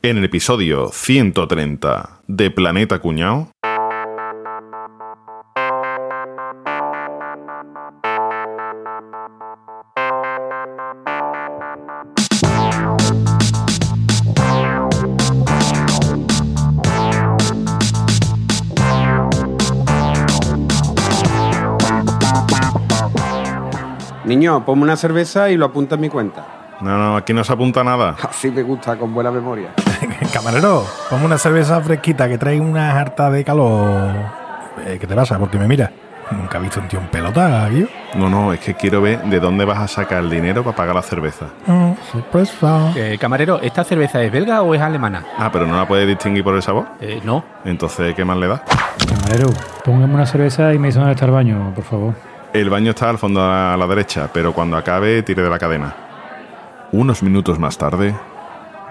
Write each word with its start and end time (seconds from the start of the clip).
En 0.00 0.16
el 0.16 0.24
episodio 0.24 0.90
130 0.92 2.20
de 2.28 2.52
Planeta 2.52 3.00
Cuñao. 3.00 3.50
Niño, 24.24 24.64
ponme 24.64 24.84
una 24.84 24.96
cerveza 24.96 25.50
y 25.50 25.56
lo 25.56 25.64
apunta 25.64 25.96
en 25.96 26.00
mi 26.02 26.08
cuenta. 26.08 26.58
No, 26.80 26.96
no, 26.96 27.16
aquí 27.16 27.32
no 27.32 27.42
se 27.42 27.52
apunta 27.52 27.82
nada. 27.82 28.16
Así 28.22 28.50
me 28.50 28.62
gusta, 28.62 28.96
con 28.96 29.12
buena 29.12 29.32
memoria. 29.32 29.74
Camarero, 30.32 30.84
ponme 31.10 31.26
una 31.26 31.38
cerveza 31.38 31.80
fresquita 31.80 32.28
que 32.28 32.38
trae 32.38 32.60
una 32.60 32.98
harta 32.98 33.30
de 33.30 33.44
calor. 33.44 34.10
Eh, 34.86 34.98
¿Qué 35.00 35.06
te 35.06 35.14
pasa? 35.14 35.38
Porque 35.38 35.58
me 35.58 35.66
mira. 35.66 35.90
Nunca 36.30 36.58
he 36.58 36.60
visto 36.60 36.80
un 36.80 36.88
tío 36.88 37.00
en 37.00 37.06
pelota 37.06 37.64
aquí. 37.64 37.88
No, 38.14 38.28
no, 38.28 38.52
es 38.52 38.60
que 38.60 38.74
quiero 38.74 39.00
ver 39.00 39.22
de 39.22 39.40
dónde 39.40 39.64
vas 39.64 39.78
a 39.78 39.88
sacar 39.88 40.22
el 40.22 40.28
dinero 40.28 40.62
para 40.62 40.76
pagar 40.76 40.94
la 40.94 41.02
cerveza. 41.02 41.46
Oh, 41.66 41.96
sorpresa. 42.12 42.92
Eh, 42.96 43.16
camarero, 43.18 43.60
¿esta 43.62 43.82
cerveza 43.82 44.22
es 44.22 44.30
belga 44.30 44.60
o 44.60 44.74
es 44.74 44.80
alemana? 44.82 45.24
Ah, 45.38 45.48
pero 45.50 45.66
no 45.66 45.76
la 45.76 45.88
puedes 45.88 46.06
distinguir 46.06 46.44
por 46.44 46.54
el 46.54 46.62
sabor. 46.62 46.86
Eh, 47.00 47.20
no. 47.24 47.44
Entonces, 47.64 48.14
¿qué 48.14 48.24
más 48.26 48.36
le 48.36 48.48
da? 48.48 48.62
Camarero, 49.08 49.48
póngame 49.84 50.14
una 50.14 50.26
cerveza 50.26 50.74
y 50.74 50.78
me 50.78 50.88
dice 50.88 50.98
dónde 50.98 51.14
está 51.14 51.24
el 51.24 51.32
baño, 51.32 51.72
por 51.74 51.84
favor. 51.84 52.14
El 52.52 52.68
baño 52.68 52.90
está 52.90 53.08
al 53.08 53.18
fondo 53.18 53.42
a 53.42 53.74
la 53.76 53.86
derecha, 53.86 54.28
pero 54.32 54.52
cuando 54.52 54.76
acabe, 54.76 55.22
tire 55.22 55.42
de 55.42 55.50
la 55.50 55.58
cadena. 55.58 55.94
Unos 56.92 57.22
minutos 57.22 57.58
más 57.58 57.76
tarde. 57.78 58.14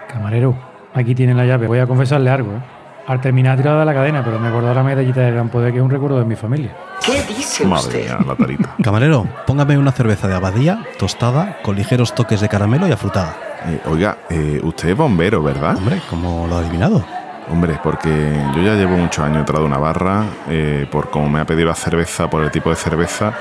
Camarero, 0.08 0.56
aquí 0.98 1.16
tiene 1.16 1.34
la 1.34 1.46
llave. 1.46 1.68
Voy 1.68 1.80
a 1.80 1.88
confesarle 1.88 2.30
algo, 2.30 2.52
¿eh? 2.54 2.60
Al 3.08 3.22
terminar 3.22 3.54
he 3.58 3.62
tirado 3.62 3.80
de 3.80 3.86
la 3.86 3.94
cadena, 3.94 4.22
pero 4.22 4.38
me 4.38 4.50
acordó 4.50 4.74
la 4.74 4.84
medallita 4.84 5.22
de 5.22 5.32
gran 5.32 5.48
poder 5.48 5.72
que 5.72 5.78
es 5.78 5.84
un 5.84 5.90
recuerdo 5.90 6.20
de 6.20 6.26
mi 6.26 6.36
familia. 6.36 6.76
¿Qué 7.06 7.24
dice 7.24 7.66
Madre 7.66 7.86
usted? 7.88 8.04
mía, 8.04 8.18
la 8.28 8.36
tarita. 8.36 8.76
Camarero, 8.84 9.26
póngame 9.46 9.78
una 9.78 9.94
cerveza 9.94 10.28
de 10.28 10.36
abadía, 10.36 10.80
tostada, 11.00 11.58
con 11.64 11.78
ligeros 11.78 12.14
toques 12.14 12.42
de 12.42 12.50
caramelo 12.50 12.86
y 12.86 12.92
afrutada. 12.92 13.38
Eh, 13.66 13.80
oiga, 13.86 14.18
eh, 14.30 14.60
usted 14.62 14.90
es 14.90 14.98
bombero, 14.98 15.42
¿verdad? 15.42 15.78
Hombre, 15.78 16.02
como 16.10 16.48
lo 16.48 16.58
ha 16.58 16.60
adivinado. 16.60 17.06
Hombre, 17.50 17.80
porque 17.82 18.10
yo 18.54 18.62
ya 18.62 18.74
llevo 18.74 18.98
muchos 18.98 19.24
años 19.24 19.38
detrás 19.38 19.62
de 19.62 19.66
una 19.66 19.78
barra, 19.78 20.26
eh, 20.50 20.86
por 20.92 21.10
cómo 21.10 21.30
me 21.30 21.40
ha 21.40 21.46
pedido 21.46 21.70
la 21.70 21.76
cerveza, 21.76 22.30
por 22.30 22.44
el 22.44 22.52
tipo 22.52 22.70
de 22.70 22.76
cerveza 22.76 23.32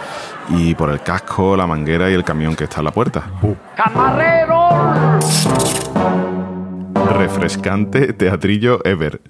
y 0.50 0.76
por 0.76 0.90
el 0.90 1.00
casco, 1.00 1.56
la 1.56 1.66
manguera 1.66 2.08
y 2.08 2.14
el 2.14 2.22
camión 2.22 2.54
que 2.54 2.64
está 2.64 2.78
en 2.78 2.84
la 2.84 2.92
puerta. 2.92 3.24
Refrescante 7.14 8.12
teatrillo 8.12 8.80
ever. 8.84 9.20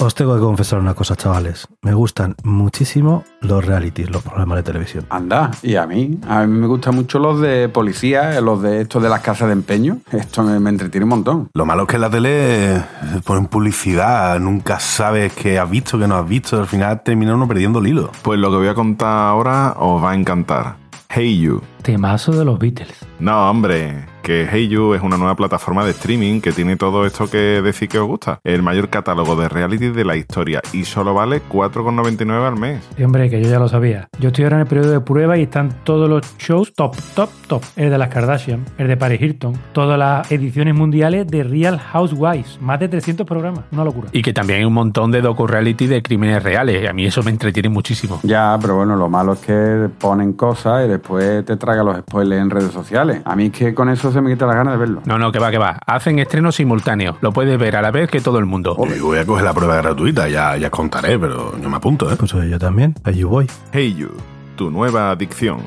Os 0.00 0.16
tengo 0.16 0.34
que 0.34 0.40
confesar 0.40 0.80
una 0.80 0.94
cosa, 0.94 1.14
chavales. 1.14 1.68
Me 1.82 1.94
gustan 1.94 2.34
muchísimo 2.42 3.22
los 3.40 3.64
realities, 3.64 4.10
los 4.10 4.22
programas 4.22 4.56
de 4.56 4.62
televisión. 4.64 5.06
Anda, 5.10 5.52
y 5.62 5.76
a 5.76 5.86
mí. 5.86 6.18
A 6.26 6.44
mí 6.44 6.58
me 6.58 6.66
gustan 6.66 6.96
mucho 6.96 7.20
los 7.20 7.40
de 7.40 7.68
policía, 7.68 8.40
los 8.40 8.60
de 8.62 8.80
estos 8.80 9.00
de 9.00 9.08
las 9.08 9.20
casas 9.20 9.46
de 9.46 9.52
empeño. 9.52 9.98
Esto 10.10 10.42
me, 10.42 10.58
me 10.58 10.70
entretiene 10.70 11.04
un 11.04 11.10
montón. 11.10 11.50
Lo 11.54 11.64
malo 11.66 11.82
es 11.82 11.88
que 11.88 11.96
en 11.96 12.00
la 12.00 12.10
tele 12.10 12.76
eh, 12.76 12.82
ponen 13.24 13.46
publicidad, 13.46 14.40
nunca 14.40 14.80
sabes 14.80 15.32
qué 15.34 15.60
has 15.60 15.70
visto, 15.70 15.98
qué 15.98 16.08
no 16.08 16.16
has 16.16 16.28
visto, 16.28 16.58
al 16.58 16.66
final 16.66 17.02
termina 17.04 17.36
uno 17.36 17.46
perdiendo 17.46 17.78
el 17.78 17.86
hilo. 17.86 18.10
Pues 18.22 18.40
lo 18.40 18.50
que 18.50 18.56
voy 18.56 18.68
a 18.68 18.74
contar 18.74 19.28
ahora 19.28 19.76
os 19.78 20.02
va 20.02 20.10
a 20.10 20.14
encantar. 20.16 20.76
Hey 21.08 21.38
You. 21.38 21.62
Temazo 21.82 22.32
de 22.32 22.44
los 22.44 22.58
Beatles. 22.58 23.06
No, 23.20 23.48
hombre, 23.48 24.06
que 24.22 24.48
Hey 24.50 24.68
You 24.68 24.94
es 24.94 25.02
una 25.02 25.16
nueva 25.16 25.34
plataforma 25.34 25.84
de 25.84 25.90
streaming 25.90 26.40
que 26.40 26.52
tiene 26.52 26.76
todo 26.76 27.04
esto 27.04 27.28
que 27.28 27.60
decís 27.60 27.88
que 27.88 27.98
os 27.98 28.06
gusta. 28.06 28.40
El 28.44 28.62
mayor 28.62 28.88
catálogo 28.88 29.36
de 29.36 29.48
reality 29.48 29.88
de 29.88 30.04
la 30.04 30.16
historia 30.16 30.62
y 30.72 30.84
solo 30.84 31.12
vale 31.12 31.42
4,99 31.48 32.46
al 32.46 32.56
mes. 32.56 32.82
Sí, 32.96 33.02
hombre, 33.04 33.28
que 33.28 33.42
yo 33.42 33.50
ya 33.50 33.58
lo 33.58 33.68
sabía. 33.68 34.08
Yo 34.18 34.28
estoy 34.28 34.44
ahora 34.44 34.56
en 34.56 34.62
el 34.62 34.68
periodo 34.68 34.92
de 34.92 35.00
prueba 35.00 35.36
y 35.36 35.42
están 35.42 35.74
todos 35.84 36.08
los 36.08 36.22
shows 36.38 36.72
top, 36.74 36.96
top, 37.14 37.30
top. 37.48 37.62
El 37.76 37.90
de 37.90 37.98
las 37.98 38.08
Kardashian, 38.08 38.64
el 38.78 38.88
de 38.88 38.96
Paris 38.96 39.20
Hilton, 39.20 39.54
todas 39.72 39.98
las 39.98 40.30
ediciones 40.30 40.74
mundiales 40.74 41.26
de 41.26 41.42
Real 41.42 41.78
Housewives. 41.78 42.58
Más 42.60 42.78
de 42.78 42.88
300 42.88 43.26
programas. 43.26 43.64
Una 43.72 43.84
locura. 43.84 44.08
Y 44.12 44.22
que 44.22 44.32
también 44.32 44.60
hay 44.60 44.64
un 44.64 44.74
montón 44.74 45.10
de 45.10 45.20
docu-reality 45.20 45.88
de 45.88 46.02
crímenes 46.02 46.42
reales. 46.42 46.88
A 46.88 46.92
mí 46.92 47.04
eso 47.06 47.22
me 47.22 47.30
entretiene 47.30 47.68
muchísimo. 47.68 48.20
Ya, 48.22 48.56
pero 48.60 48.76
bueno, 48.76 48.96
lo 48.96 49.08
malo 49.08 49.32
es 49.32 49.40
que 49.40 49.88
ponen 49.98 50.34
cosas 50.34 50.86
y 50.86 50.88
después 50.88 51.44
te 51.44 51.56
traga 51.56 51.82
los 51.82 51.98
spoilers 51.98 52.40
en 52.40 52.50
redes 52.50 52.72
sociales. 52.72 53.22
A 53.24 53.34
mí 53.34 53.46
es 53.46 53.52
que 53.52 53.74
con 53.74 53.88
eso 53.88 54.11
se 54.12 54.20
me 54.20 54.30
quita 54.30 54.46
la 54.46 54.54
gana 54.54 54.72
de 54.72 54.76
verlo. 54.78 55.02
No, 55.04 55.18
no, 55.18 55.32
que 55.32 55.38
va, 55.38 55.50
que 55.50 55.58
va. 55.58 55.78
Hacen 55.86 56.18
estrenos 56.18 56.56
simultáneos. 56.56 57.16
Lo 57.20 57.32
puedes 57.32 57.58
ver 57.58 57.76
a 57.76 57.82
la 57.82 57.90
vez 57.90 58.10
que 58.10 58.20
todo 58.20 58.38
el 58.38 58.46
mundo. 58.46 58.76
Yo 58.96 59.06
voy 59.06 59.18
a 59.18 59.26
coger 59.26 59.44
la 59.44 59.52
prueba 59.52 59.76
gratuita, 59.76 60.28
ya, 60.28 60.56
ya 60.56 60.70
contaré, 60.70 61.18
pero 61.18 61.54
no 61.60 61.68
me 61.68 61.76
apunto, 61.76 62.10
¿eh? 62.10 62.16
Pues 62.16 62.32
yo 62.32 62.58
también. 62.58 62.94
Allí 63.04 63.22
voy. 63.24 63.50
Hey 63.72 63.94
You, 63.94 64.10
tu 64.56 64.70
nueva 64.70 65.10
adicción. 65.10 65.60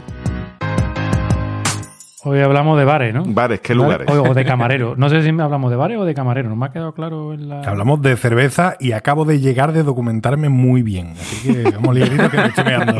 Hoy 2.28 2.40
hablamos 2.40 2.76
de 2.80 2.86
bares, 2.86 3.14
¿no? 3.14 3.24
Bares, 3.24 3.60
¿qué 3.62 3.76
lugares? 3.76 4.08
O, 4.10 4.14
o 4.14 4.34
de 4.34 4.44
camarero. 4.44 4.96
No 4.98 5.10
sé 5.10 5.22
si 5.22 5.30
hablamos 5.30 5.70
de 5.70 5.78
bares 5.78 6.00
o 6.00 6.06
de 6.06 6.16
camarero. 6.16 6.50
No 6.50 6.56
me 6.56 6.66
ha 6.66 6.70
quedado 6.72 6.92
claro 6.92 7.34
en 7.34 7.50
la... 7.50 7.62
Hablamos 7.62 8.02
de 8.02 8.18
cerveza 8.18 8.78
y 8.80 8.94
acabo 8.94 9.26
de 9.26 9.40
llegar 9.40 9.74
de 9.74 9.84
documentarme 9.84 10.50
muy 10.50 10.82
bien. 10.82 11.12
Así 11.12 11.54
que 11.54 11.70
vamos 11.70 11.94
ligerito 11.94 12.28
que 12.32 12.38
me 12.38 12.46
estoy 12.48 12.64
meando. 12.64 12.94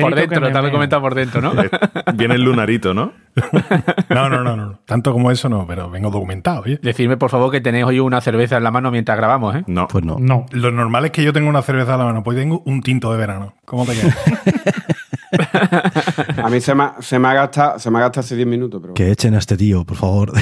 Por 0.00 0.14
dentro, 0.14 0.40
te 0.50 0.62
lo 0.62 0.68
he 0.68 0.70
comentado 0.70 1.02
por 1.02 1.14
dentro, 1.14 1.42
¿no? 1.42 1.52
Eh, 1.62 1.68
Viene 2.14 2.36
el 2.36 2.44
lunarito, 2.44 2.94
¿no? 2.94 3.12
No, 4.08 4.30
no, 4.30 4.42
no, 4.42 4.56
no. 4.56 4.78
Tanto 4.86 5.12
como 5.12 5.30
eso 5.30 5.50
no, 5.50 5.66
pero 5.66 5.90
vengo 5.90 6.10
documentado, 6.10 6.62
oye. 6.62 6.80
Decidme, 6.82 7.18
por 7.18 7.28
favor, 7.28 7.50
que 7.52 7.60
tenéis 7.60 7.84
hoy 7.84 8.00
una 8.00 8.22
cerveza 8.22 8.56
en 8.56 8.64
la 8.64 8.70
mano 8.70 8.90
mientras 8.90 9.18
grabamos, 9.18 9.54
¿eh? 9.56 9.64
No. 9.66 9.86
Pues 9.86 10.02
no. 10.02 10.16
No. 10.18 10.46
Lo 10.52 10.70
normal 10.70 11.04
es 11.04 11.10
que 11.10 11.22
yo 11.22 11.34
tenga 11.34 11.50
una 11.50 11.60
cerveza 11.60 11.92
a 11.92 11.98
la 11.98 12.04
mano, 12.04 12.22
pues 12.22 12.38
tengo 12.38 12.62
un 12.64 12.80
tinto 12.80 13.12
de 13.12 13.18
verano. 13.18 13.52
¿Cómo 13.66 13.84
te 13.84 13.92
quedas? 13.92 14.16
A 16.42 16.48
mí 16.48 16.60
se 16.60 16.74
me, 16.74 16.84
ha- 16.84 16.94
se 17.00 17.18
me 17.18 17.28
ha 17.28 17.34
gastado 17.34 17.78
se 17.78 17.90
me 17.90 17.98
ha 17.98 18.02
gastado 18.02 18.20
hace 18.24 18.36
10 18.36 18.46
minutos, 18.48 18.80
pero 18.80 18.94
Que 18.94 19.10
echen 19.10 19.34
a 19.34 19.38
este 19.38 19.56
tío, 19.56 19.84
por 19.84 19.96
favor. 19.96 20.32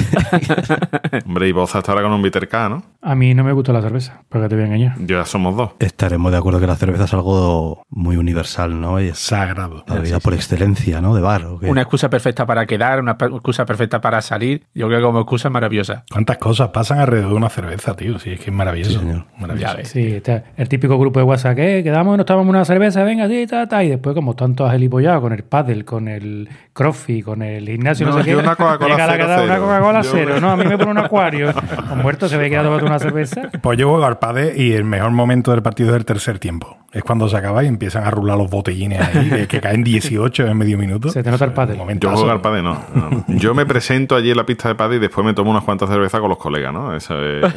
Hombre, 1.25 1.47
y 1.47 1.51
vos 1.51 1.75
hasta 1.75 1.91
ahora 1.91 2.03
con 2.03 2.13
un 2.13 2.21
bitter 2.21 2.47
K, 2.47 2.69
¿no? 2.69 2.83
A 3.01 3.15
mí 3.15 3.33
no 3.33 3.43
me 3.43 3.51
gusta 3.51 3.71
la 3.73 3.81
cerveza, 3.81 4.21
porque 4.29 4.47
te 4.49 4.55
voy 4.55 4.63
a 4.63 4.67
engañar. 4.67 4.95
Ya 5.05 5.25
somos 5.25 5.55
dos. 5.55 5.71
Estaremos 5.79 6.31
de 6.31 6.37
acuerdo 6.37 6.59
que 6.59 6.67
la 6.67 6.75
cerveza 6.75 7.05
es 7.05 7.13
algo 7.13 7.83
muy 7.89 8.17
universal, 8.17 8.79
¿no? 8.79 8.99
Y 9.01 9.07
es 9.09 9.19
Sagrado. 9.19 9.83
la 9.87 9.95
bebida 9.95 10.19
por 10.19 10.33
excelencia, 10.33 11.01
¿no? 11.01 11.15
De 11.15 11.21
bar. 11.21 11.45
¿o 11.45 11.59
qué? 11.59 11.67
Una 11.69 11.81
excusa 11.81 12.09
perfecta 12.09 12.45
para 12.45 12.65
quedar, 12.65 12.99
una 12.99 13.11
excusa 13.19 13.65
perfecta 13.65 14.01
para 14.01 14.21
salir. 14.21 14.63
Yo 14.73 14.87
creo 14.87 14.99
que 14.99 15.05
como 15.05 15.19
excusa 15.19 15.47
es 15.49 15.51
maravillosa. 15.53 16.03
¿Cuántas 16.11 16.37
cosas 16.37 16.69
pasan 16.69 16.99
alrededor 16.99 17.29
de 17.31 17.35
una 17.37 17.49
cerveza, 17.49 17.95
tío? 17.95 18.17
Sí, 18.19 18.31
es 18.31 18.39
que 18.39 18.49
es 18.49 18.55
maravilloso. 18.55 18.93
Sí, 18.93 18.99
señor. 18.99 19.25
Maravilloso. 19.37 19.71
Ya 19.73 19.77
ves. 19.77 19.87
Sí, 19.89 20.07
está 20.15 20.43
el 20.57 20.69
típico 20.69 20.97
grupo 20.97 21.19
de 21.19 21.25
WhatsApp 21.25 21.55
que 21.55 21.83
quedamos 21.83 22.15
y 22.15 22.17
nos 22.17 22.25
tomamos 22.25 22.49
una 22.49 22.65
cerveza, 22.65 23.03
venga, 23.03 23.27
sí, 23.27 23.45
ta, 23.47 23.67
ta, 23.67 23.83
y 23.83 23.89
después 23.89 24.15
como 24.15 24.35
tanto 24.35 24.65
agilipollado 24.75 25.21
con 25.21 25.33
el 25.33 25.43
paddle, 25.43 25.83
con 25.83 26.07
el 26.07 26.47
crossfit, 26.73 27.25
con 27.25 27.41
el 27.41 27.67
gimnasio, 27.67 28.05
no, 28.05 28.17
No, 28.17 28.23
sé 28.23 28.29
yo 28.31 28.37
qué. 28.37 28.43
una 28.43 28.55
Coca-Cola 28.55 28.95
llega 28.95 29.07
la 29.07 29.13
cero, 29.13 29.25
que 29.25 29.27
da 29.31 29.43
una 29.43 29.53
cero. 29.53 29.61
Coca-Cola 29.65 30.03
cero, 30.03 30.35
¿no? 30.41 30.51
A 30.51 30.55
mí 30.57 30.65
me 30.65 30.77
pone 30.77 30.91
un 30.91 30.97
acuario. 30.99 31.53
Con 31.89 32.01
muerto 32.01 32.27
se 32.27 32.37
ve 32.37 32.49
que 32.49 32.57
ha 32.57 32.63
tomado 32.63 32.85
una 32.85 32.99
cerveza. 32.99 33.49
Pues 33.61 33.77
yo 33.77 33.89
juego 33.89 34.05
al 34.05 34.19
pádel 34.19 34.59
y 34.59 34.73
el 34.73 34.83
mejor 34.83 35.11
momento 35.11 35.51
del 35.51 35.61
partido 35.61 35.89
es 35.91 35.95
el 35.95 36.05
tercer 36.05 36.39
tiempo. 36.39 36.77
Es 36.91 37.03
cuando 37.03 37.27
se 37.27 37.35
acaba 37.35 37.61
y 37.63 37.67
empiezan 37.67 38.05
a 38.05 38.11
rular 38.11 38.37
los 38.37 38.49
botellines 38.49 39.01
ahí, 39.01 39.29
que, 39.29 39.47
que 39.47 39.59
caen 39.59 39.83
18 39.83 40.47
en 40.47 40.57
medio 40.57 40.77
minuto. 40.77 41.09
Se 41.09 41.21
te 41.23 41.29
nota 41.29 41.43
el 41.43 41.51
pádel. 41.51 41.77
Yo 41.99 42.09
juego 42.11 42.31
al 42.31 42.39
padre, 42.39 42.61
no, 42.61 42.79
no. 42.93 43.25
Yo 43.27 43.53
me 43.53 43.65
presento 43.65 44.15
allí 44.15 44.31
en 44.31 44.37
la 44.37 44.45
pista 44.45 44.69
de 44.69 44.75
padre 44.75 44.95
y 44.95 44.99
después 44.99 45.25
me 45.25 45.33
tomo 45.33 45.51
unas 45.51 45.63
cuantas 45.63 45.89
cervezas 45.89 46.21
con 46.21 46.29
los 46.29 46.37
colegas, 46.37 46.71
¿no? 46.73 46.95
Eso 46.95 47.21
es... 47.21 47.53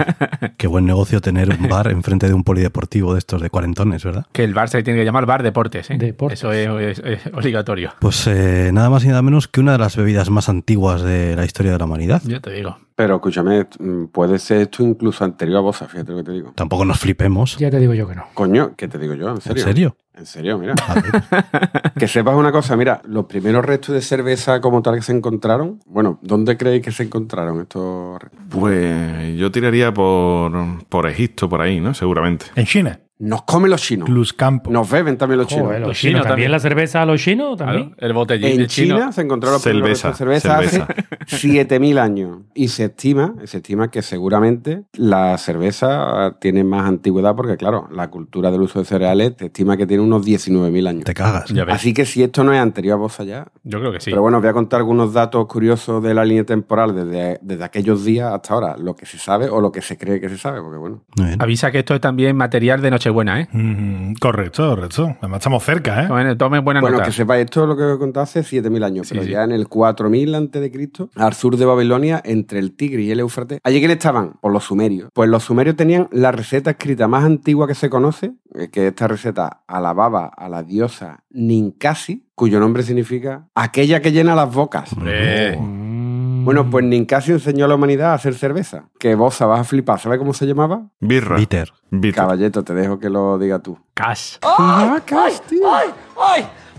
Qué 0.56 0.68
buen 0.68 0.86
negocio 0.86 1.20
tener 1.20 1.50
un 1.50 1.68
bar 1.68 1.88
enfrente 1.88 2.28
de 2.28 2.34
un 2.34 2.44
polideportivo 2.44 3.12
de 3.12 3.18
estos 3.18 3.42
de 3.42 3.50
cuarentones, 3.50 4.04
¿verdad? 4.04 4.26
Que 4.32 4.44
el 4.44 4.54
bar 4.54 4.68
se 4.68 4.82
tiene 4.84 5.00
que 5.00 5.04
llamar 5.04 5.26
bar 5.26 5.42
deportes, 5.42 5.90
¿eh? 5.90 5.96
Deportes. 5.98 6.38
Eso 6.38 6.52
es, 6.52 6.55
es- 6.64 6.98
es 7.00 7.26
obligatorio. 7.32 7.92
Pues 8.00 8.26
eh, 8.26 8.70
nada 8.72 8.90
más 8.90 9.04
y 9.04 9.08
nada 9.08 9.22
menos 9.22 9.48
que 9.48 9.60
una 9.60 9.72
de 9.72 9.78
las 9.78 9.96
bebidas 9.96 10.30
más 10.30 10.48
antiguas 10.48 11.02
de 11.02 11.36
la 11.36 11.44
historia 11.44 11.72
de 11.72 11.78
la 11.78 11.84
humanidad. 11.84 12.22
Yo 12.24 12.40
te 12.40 12.50
digo. 12.52 12.78
Pero 12.94 13.16
escúchame, 13.16 13.66
mm, 13.78 14.06
puede 14.06 14.38
ser 14.38 14.62
esto 14.62 14.82
incluso 14.82 15.22
anterior 15.24 15.58
a 15.58 15.60
Bosa, 15.60 15.86
fíjate 15.86 16.12
lo 16.12 16.18
que 16.18 16.24
te 16.24 16.32
digo. 16.32 16.52
Tampoco 16.56 16.84
nos 16.86 16.98
flipemos. 16.98 17.58
Ya 17.58 17.70
te 17.70 17.78
digo 17.78 17.92
yo 17.92 18.08
que 18.08 18.14
no. 18.14 18.24
Coño, 18.32 18.74
¿qué 18.76 18.88
te 18.88 18.98
digo 18.98 19.12
yo? 19.14 19.28
¿En 19.28 19.34
¿En 19.34 19.40
serio? 19.42 19.96
En 20.16 20.26
serio, 20.26 20.58
mira. 20.58 20.74
Que 21.98 22.08
sepas 22.08 22.34
una 22.36 22.52
cosa, 22.52 22.76
mira, 22.76 23.00
los 23.06 23.24
primeros 23.24 23.64
restos 23.64 23.94
de 23.94 24.02
cerveza 24.02 24.60
como 24.60 24.82
tal 24.82 24.96
que 24.96 25.02
se 25.02 25.12
encontraron, 25.12 25.80
bueno, 25.86 26.18
¿dónde 26.22 26.56
creéis 26.58 26.82
que 26.82 26.92
se 26.92 27.04
encontraron 27.04 27.60
estos 27.62 28.20
restos? 28.20 28.40
Pues 28.50 29.36
yo 29.36 29.50
tiraría 29.50 29.92
por, 29.94 30.52
por 30.88 31.08
Egipto, 31.08 31.48
por 31.48 31.62
ahí, 31.62 31.80
¿no? 31.80 31.94
Seguramente. 31.94 32.46
En 32.54 32.66
China, 32.66 33.00
Nos 33.18 33.44
comen 33.44 33.70
los 33.70 33.80
chinos. 33.80 34.10
Luz 34.10 34.34
Campo. 34.34 34.70
Nos 34.70 34.90
beben 34.90 35.16
también 35.16 35.38
los 35.38 35.46
chinos. 35.48 35.64
Joder, 35.68 35.80
los 35.80 35.88
Los 35.88 35.96
chinos, 35.96 36.10
chinos 36.12 36.22
¿también 36.26 36.32
también. 36.48 36.52
la 36.52 36.60
cerveza 36.60 37.00
a 37.02 37.06
los 37.06 37.20
chinos? 37.22 37.56
¿También? 37.56 37.90
Claro, 37.90 38.06
el 38.06 38.12
botellín 38.12 38.50
En 38.50 38.56
de 38.58 38.66
chino. 38.66 38.96
China 38.96 39.12
se 39.12 39.22
encontraron 39.22 39.54
los 39.54 39.62
primeros 39.62 39.98
Cerveza, 39.98 40.24
restos 40.24 40.28
de 40.28 40.40
cerveza, 40.40 40.84
cerveza. 40.84 41.16
hace 41.26 41.36
7000 41.38 41.98
años. 41.98 42.38
Y 42.54 42.68
se 42.68 42.84
estima, 42.84 43.34
se 43.44 43.56
estima 43.58 43.90
que 43.90 44.02
seguramente 44.02 44.82
la 44.92 45.38
cerveza 45.38 46.36
tiene 46.42 46.62
más 46.62 46.86
antigüedad 46.86 47.34
porque, 47.34 47.56
claro, 47.56 47.88
la 47.90 48.10
cultura 48.10 48.50
del 48.50 48.60
uso 48.60 48.80
de 48.80 48.84
cereales 48.84 49.34
te 49.34 49.46
estima 49.46 49.78
que 49.78 49.86
tiene 49.86 50.02
unos 50.06 50.24
19.000 50.26 50.88
años. 50.88 51.04
Te 51.04 51.14
cagas. 51.14 51.48
Ya 51.50 51.64
ves. 51.64 51.74
Así 51.74 51.92
que 51.92 52.04
si 52.06 52.22
esto 52.22 52.44
no 52.44 52.52
es 52.52 52.60
anterior 52.60 52.94
a 52.94 52.96
Bosa 52.96 53.24
ya. 53.24 53.46
Yo 53.64 53.78
creo 53.80 53.92
que 53.92 54.00
sí. 54.00 54.10
Pero 54.10 54.22
bueno, 54.22 54.38
os 54.38 54.42
voy 54.42 54.50
a 54.50 54.52
contar 54.52 54.78
algunos 54.80 55.12
datos 55.12 55.46
curiosos 55.46 56.02
de 56.02 56.14
la 56.14 56.24
línea 56.24 56.44
temporal 56.44 56.94
desde, 56.94 57.38
desde 57.42 57.64
aquellos 57.64 58.04
días 58.04 58.32
hasta 58.32 58.54
ahora, 58.54 58.76
lo 58.78 58.94
que 58.96 59.06
se 59.06 59.18
sabe 59.18 59.48
o 59.48 59.60
lo 59.60 59.72
que 59.72 59.82
se 59.82 59.96
cree 59.98 60.20
que 60.20 60.28
se 60.28 60.38
sabe, 60.38 60.60
porque 60.60 60.78
bueno. 60.78 61.02
Bien. 61.16 61.40
Avisa 61.42 61.70
que 61.70 61.80
esto 61.80 61.94
es 61.94 62.00
también 62.00 62.36
material 62.36 62.80
de 62.82 62.90
Nochebuena, 62.90 63.40
¿eh? 63.40 63.48
Mm, 63.52 64.14
correcto, 64.20 64.68
correcto. 64.70 65.16
Además 65.20 65.38
estamos 65.38 65.64
cerca, 65.64 66.04
¿eh? 66.04 66.06
Tomen, 66.08 66.38
tomen 66.38 66.64
buena 66.64 66.80
Bueno, 66.80 66.96
nota. 66.98 67.06
que 67.06 67.12
sepáis, 67.12 67.44
esto 67.44 67.62
es 67.62 67.68
lo 67.68 67.76
que 67.76 67.82
os 67.82 67.96
he 67.96 67.98
contado 67.98 68.24
hace 68.24 68.40
7.000 68.40 68.84
años, 68.84 69.08
Sí, 69.08 69.14
pero 69.14 69.24
sí. 69.26 69.32
ya 69.32 69.44
en 69.44 69.52
el 69.52 69.68
4.000 69.68 70.36
antes 70.36 70.60
de 70.62 70.70
Cristo, 70.70 71.10
al 71.16 71.34
sur 71.34 71.56
de 71.56 71.64
Babilonia, 71.64 72.20
entre 72.24 72.58
el 72.58 72.72
Tigre 72.76 73.02
y 73.02 73.10
el 73.10 73.20
Éufrates, 73.20 73.58
¿allí 73.64 73.78
quién 73.80 73.90
estaban? 73.90 74.34
Pues 74.40 74.52
los 74.52 74.64
sumerios. 74.64 75.10
Pues 75.12 75.28
los 75.28 75.44
sumerios 75.44 75.76
tenían 75.76 76.08
la 76.12 76.32
receta 76.32 76.70
escrita 76.70 77.08
más 77.08 77.24
antigua 77.24 77.66
que 77.66 77.74
se 77.74 77.90
conoce, 77.90 78.32
que 78.72 78.86
esta 78.88 79.08
receta 79.08 79.62
alababa 79.66 80.26
a 80.26 80.48
la 80.48 80.62
diosa 80.62 81.24
Ninkasi, 81.30 82.28
cuyo 82.34 82.60
nombre 82.60 82.82
significa 82.82 83.48
aquella 83.54 84.00
que 84.00 84.12
llena 84.12 84.34
las 84.34 84.52
bocas. 84.52 84.92
Hombre. 84.92 85.56
Mm. 85.58 86.44
Bueno, 86.44 86.70
pues 86.70 86.84
Ninkasi 86.84 87.32
enseñó 87.32 87.64
a 87.64 87.68
la 87.68 87.74
humanidad 87.74 88.12
a 88.12 88.14
hacer 88.14 88.34
cerveza. 88.34 88.84
Que 89.00 89.16
vos 89.16 89.36
vas 89.40 89.60
a 89.60 89.64
flipar. 89.64 89.98
¿Sabes 89.98 90.18
cómo 90.18 90.32
se 90.32 90.46
llamaba? 90.46 90.86
Birra. 91.00 91.36
Bitter. 91.36 91.72
Bitter. 91.90 92.14
Caballeto, 92.14 92.62
te 92.62 92.72
dejo 92.72 93.00
que 93.00 93.10
lo 93.10 93.36
diga 93.36 93.58
tú. 93.58 93.76
Cash. 93.94 94.36
Ah, 94.42 95.00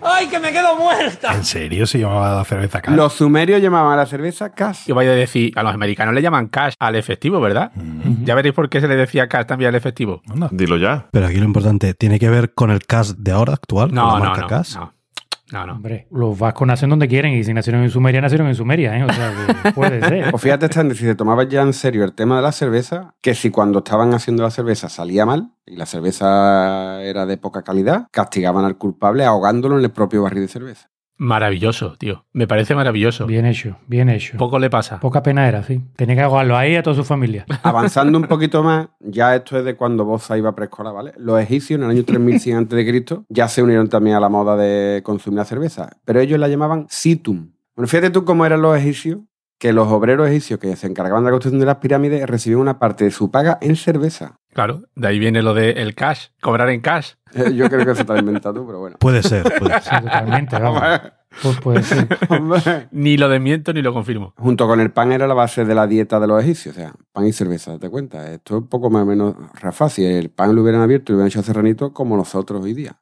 Casti. 0.01 1.27
¿En 1.37 1.43
serio 1.43 1.87
se 1.87 1.99
llamaba 1.99 2.35
la 2.35 2.43
cerveza 2.45 2.81
cara? 2.81 2.95
Los 2.95 3.13
sumerios 3.13 3.61
llamaban 3.61 3.93
a 3.93 3.95
la 3.97 4.05
cerveza 4.05 4.51
Cas. 4.53 4.85
Yo 4.85 4.95
voy 4.95 5.05
a 5.05 5.11
decir, 5.11 5.51
a 5.55 5.63
los 5.63 5.73
americanos 5.73 6.13
le 6.13 6.21
llaman 6.21 6.47
cash 6.47 6.73
al 6.79 6.95
efectivo, 6.95 7.39
¿verdad? 7.39 7.71
Ya 8.23 8.35
veréis 8.35 8.53
por 8.53 8.69
qué 8.69 8.81
se 8.81 8.87
le 8.87 8.95
decía 8.95 9.27
cash 9.27 9.45
también 9.45 9.69
al 9.69 9.75
efectivo. 9.75 10.21
Anda. 10.29 10.49
Dilo 10.51 10.77
ya. 10.77 11.07
Pero 11.11 11.27
aquí 11.27 11.37
lo 11.37 11.45
importante, 11.45 11.93
¿tiene 11.93 12.19
que 12.19 12.29
ver 12.29 12.53
con 12.53 12.71
el 12.71 12.85
CAS 12.85 13.23
de 13.23 13.31
ahora 13.31 13.53
actual? 13.53 13.93
No, 13.93 14.03
con 14.09 14.13
la 14.13 14.19
no, 14.19 14.25
marca 14.25 14.41
no, 14.41 14.47
CAS? 14.47 14.75
no. 14.75 14.93
No, 15.51 15.65
no. 15.65 15.73
Hombre, 15.73 16.07
los 16.11 16.37
vascos 16.37 16.67
nacen 16.67 16.89
donde 16.89 17.07
quieren 17.07 17.33
y 17.33 17.43
si 17.43 17.53
nacieron 17.53 17.81
en 17.81 17.89
Sumeria, 17.89 18.19
nacieron 18.19 18.47
en 18.47 18.55
Sumeria, 18.55 18.97
¿eh? 18.97 19.03
O 19.03 19.13
sea, 19.13 19.33
que 19.63 19.71
puede 19.75 20.01
ser. 20.01 20.29
Pues 20.31 20.43
fíjate, 20.43 20.65
Stan, 20.65 20.93
si 20.93 21.05
se 21.05 21.15
tomaba 21.15 21.43
ya 21.43 21.61
en 21.61 21.73
serio 21.73 22.03
el 22.03 22.13
tema 22.13 22.35
de 22.35 22.41
la 22.41 22.51
cerveza, 22.51 23.15
que 23.21 23.33
si 23.33 23.49
cuando 23.49 23.79
estaban 23.79 24.13
haciendo 24.13 24.43
la 24.43 24.51
cerveza 24.51 24.89
salía 24.89 25.25
mal 25.25 25.51
y 25.65 25.77
la 25.77 25.85
cerveza 25.85 27.01
era 27.01 27.25
de 27.25 27.37
poca 27.37 27.63
calidad, 27.63 28.07
castigaban 28.11 28.65
al 28.65 28.77
culpable 28.77 29.23
ahogándolo 29.23 29.77
en 29.77 29.85
el 29.85 29.91
propio 29.91 30.23
barril 30.23 30.41
de 30.41 30.47
cerveza. 30.49 30.89
Maravilloso, 31.17 31.95
tío. 31.97 32.25
Me 32.33 32.47
parece 32.47 32.75
maravilloso. 32.75 33.25
Bien 33.25 33.45
hecho, 33.45 33.77
bien 33.87 34.09
hecho. 34.09 34.37
Poco 34.37 34.59
le 34.59 34.69
pasa. 34.69 34.99
Poca 34.99 35.23
pena 35.23 35.47
era, 35.47 35.63
sí. 35.63 35.81
Tenía 35.95 36.15
que 36.15 36.21
ahogarlo 36.21 36.55
ahí 36.55 36.75
a 36.75 36.83
toda 36.83 36.95
su 36.95 37.03
familia. 37.03 37.45
Avanzando 37.63 38.17
un 38.17 38.25
poquito 38.25 38.63
más, 38.63 38.87
ya 38.99 39.35
esto 39.35 39.57
es 39.57 39.65
de 39.65 39.75
cuando 39.75 40.05
Boza 40.05 40.37
iba 40.37 40.49
a 40.49 40.55
preescolar, 40.55 40.93
¿vale? 40.93 41.13
Los 41.17 41.39
egipcios 41.41 41.79
en 41.79 41.85
el 41.85 41.91
año 41.91 42.03
3100 42.03 42.57
a.C. 42.57 43.25
ya 43.29 43.47
se 43.47 43.63
unieron 43.63 43.89
también 43.89 44.15
a 44.15 44.19
la 44.19 44.29
moda 44.29 44.55
de 44.55 45.01
consumir 45.03 45.37
la 45.37 45.45
cerveza, 45.45 45.89
pero 46.05 46.19
ellos 46.19 46.39
la 46.39 46.47
llamaban 46.47 46.85
situm. 46.89 47.51
Bueno, 47.75 47.87
fíjate 47.87 48.09
tú 48.09 48.25
cómo 48.25 48.45
eran 48.45 48.61
los 48.61 48.77
egipcios, 48.77 49.19
que 49.59 49.73
los 49.73 49.87
obreros 49.87 50.27
egipcios 50.29 50.59
que 50.59 50.75
se 50.75 50.87
encargaban 50.87 51.23
de 51.23 51.29
la 51.29 51.31
construcción 51.31 51.59
de 51.59 51.65
las 51.65 51.77
pirámides 51.77 52.27
recibían 52.27 52.59
una 52.61 52.77
parte 52.79 53.05
de 53.05 53.11
su 53.11 53.31
paga 53.31 53.57
en 53.61 53.75
cerveza. 53.75 54.39
Claro, 54.53 54.83
de 54.95 55.07
ahí 55.07 55.19
viene 55.19 55.41
lo 55.41 55.53
de 55.53 55.71
el 55.71 55.95
cash, 55.95 56.27
cobrar 56.41 56.69
en 56.69 56.81
cash. 56.81 57.13
Eh, 57.33 57.53
Yo 57.53 57.69
creo 57.69 57.85
que 57.85 57.91
eso 57.91 58.03
te 58.05 58.07
lo 58.07 58.13
has 58.15 58.19
inventado 58.21 58.55
tú, 58.61 58.65
pero 58.65 58.79
bueno. 58.79 58.97
Puede 58.99 59.21
ser, 59.23 59.43
puede 59.59 59.79
Sí, 59.81 59.89
ser. 59.89 60.01
totalmente, 60.03 60.59
vamos. 60.59 60.81
Pues 61.43 61.59
puede 61.61 61.83
ser. 61.83 62.07
Ni 62.91 63.17
lo 63.17 63.29
desmiento 63.29 63.71
ni 63.73 63.81
lo 63.83 63.93
confirmo. 63.93 64.33
Junto 64.37 64.65
con 64.65 64.79
el 64.79 64.91
pan 64.91 65.11
era 65.11 65.27
la 65.27 65.33
base 65.35 65.65
de 65.65 65.75
la 65.75 65.85
dieta 65.85 66.19
de 66.19 66.25
los 66.27 66.41
egipcios, 66.41 66.75
o 66.75 66.79
sea, 66.79 66.93
pan 67.11 67.27
y 67.27 67.33
cerveza, 67.33 67.71
date 67.73 67.89
cuenta. 67.89 68.31
Esto 68.31 68.55
es 68.57 68.61
un 68.63 68.67
poco 68.69 68.89
más 68.89 69.03
o 69.03 69.05
menos 69.05 69.35
Rafa, 69.61 69.89
si 69.89 70.03
el 70.05 70.29
pan 70.31 70.55
lo 70.55 70.63
hubieran 70.63 70.81
abierto 70.81 71.11
y 71.11 71.13
lo 71.13 71.17
hubieran 71.17 71.27
hecho 71.27 71.43
serranito 71.43 71.93
como 71.93 72.15
nosotros 72.17 72.63
hoy 72.63 72.73
día. 72.73 72.97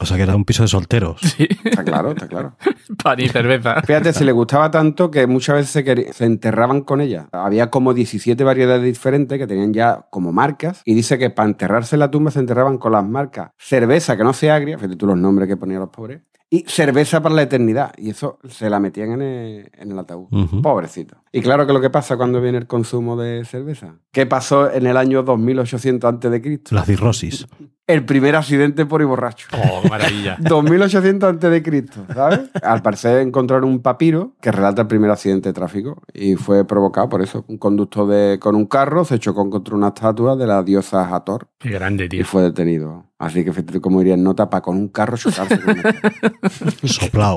O 0.00 0.06
sea 0.06 0.16
que 0.16 0.22
era 0.24 0.36
un 0.36 0.44
piso 0.44 0.62
de 0.62 0.68
solteros. 0.68 1.20
Sí, 1.20 1.48
Está 1.64 1.84
claro, 1.84 2.10
está 2.10 2.28
claro. 2.28 2.56
pan 3.02 3.20
y 3.20 3.28
cerveza. 3.28 3.82
Fíjate, 3.82 4.12
se 4.12 4.24
le 4.24 4.32
gustaba 4.32 4.70
tanto 4.70 5.10
que 5.10 5.26
muchas 5.26 5.56
veces 5.56 5.70
se, 5.70 6.12
se 6.12 6.24
enterraban 6.24 6.82
con 6.82 7.00
ella. 7.00 7.28
Había 7.32 7.70
como 7.70 7.94
17 7.94 8.42
variedades 8.44 8.84
diferentes 8.84 9.38
que 9.38 9.46
tenían 9.46 9.72
ya 9.72 10.06
como 10.10 10.32
marcas. 10.32 10.82
Y 10.84 10.94
dice 10.94 11.18
que 11.18 11.30
para 11.30 11.48
enterrarse 11.48 11.96
en 11.96 12.00
la 12.00 12.10
tumba 12.10 12.30
se 12.30 12.40
enterraban 12.40 12.78
con 12.78 12.92
las 12.92 13.04
marcas 13.04 13.50
cerveza 13.56 14.16
que 14.16 14.24
no 14.24 14.32
sea 14.32 14.54
agria, 14.54 14.78
fíjate 14.78 14.96
tú 14.96 15.06
los 15.06 15.16
nombres 15.16 15.48
que 15.48 15.56
ponían 15.56 15.80
los 15.80 15.90
pobres, 15.90 16.22
y 16.48 16.64
cerveza 16.68 17.20
para 17.22 17.34
la 17.34 17.42
eternidad. 17.42 17.92
Y 17.98 18.10
eso 18.10 18.38
se 18.48 18.70
la 18.70 18.78
metían 18.78 19.12
en 19.12 19.22
el, 19.22 19.70
en 19.76 19.92
el 19.92 19.98
ataúd. 19.98 20.28
Pobrecito. 20.62 21.16
Y 21.32 21.40
claro 21.40 21.66
que 21.66 21.72
lo 21.72 21.80
que 21.80 21.90
pasa 21.90 22.16
cuando 22.16 22.40
viene 22.40 22.58
el 22.58 22.68
consumo 22.68 23.16
de 23.16 23.44
cerveza. 23.44 23.96
¿Qué 24.12 24.26
pasó 24.26 24.70
en 24.70 24.86
el 24.86 24.96
año 24.96 25.24
2800 25.24 26.08
antes 26.08 26.30
de 26.30 26.40
Cristo? 26.40 26.74
La 26.74 26.84
cirrosis. 26.84 27.46
El 27.88 28.04
primer 28.04 28.34
accidente 28.34 28.84
por 28.84 29.00
ir 29.00 29.06
borracho. 29.06 29.46
Oh, 29.52 29.88
maravilla. 29.88 30.36
2800 30.40 31.28
antes 31.30 31.50
de 31.50 31.62
Cristo, 31.62 32.04
¿sabes? 32.12 32.40
Al 32.62 32.82
parecer 32.82 33.20
encontraron 33.20 33.68
un 33.68 33.80
papiro 33.80 34.32
que 34.40 34.50
relata 34.50 34.82
el 34.82 34.88
primer 34.88 35.10
accidente 35.10 35.50
de 35.50 35.52
tráfico 35.52 36.02
y 36.12 36.34
fue 36.34 36.64
provocado 36.66 37.08
por 37.08 37.22
eso. 37.22 37.44
Un 37.46 37.58
conductor 37.58 38.08
de, 38.08 38.38
con 38.40 38.56
un 38.56 38.66
carro 38.66 39.04
se 39.04 39.20
chocó 39.20 39.48
contra 39.48 39.76
una 39.76 39.88
estatua 39.88 40.34
de 40.34 40.46
la 40.48 40.64
diosa 40.64 41.14
Hathor 41.14 41.46
Qué 41.58 41.70
grande, 41.70 42.06
y 42.06 42.08
tío. 42.08 42.24
fue 42.24 42.42
detenido. 42.42 43.04
Así 43.18 43.46
que 43.46 43.52
fíjate 43.52 43.80
como 43.80 44.02
iría 44.02 44.12
en 44.12 44.22
nota 44.22 44.50
para 44.50 44.60
con 44.60 44.76
un 44.76 44.88
carro 44.88 45.16
chocarse 45.16 45.58
con. 45.58 45.74
Soplado. 46.84 47.36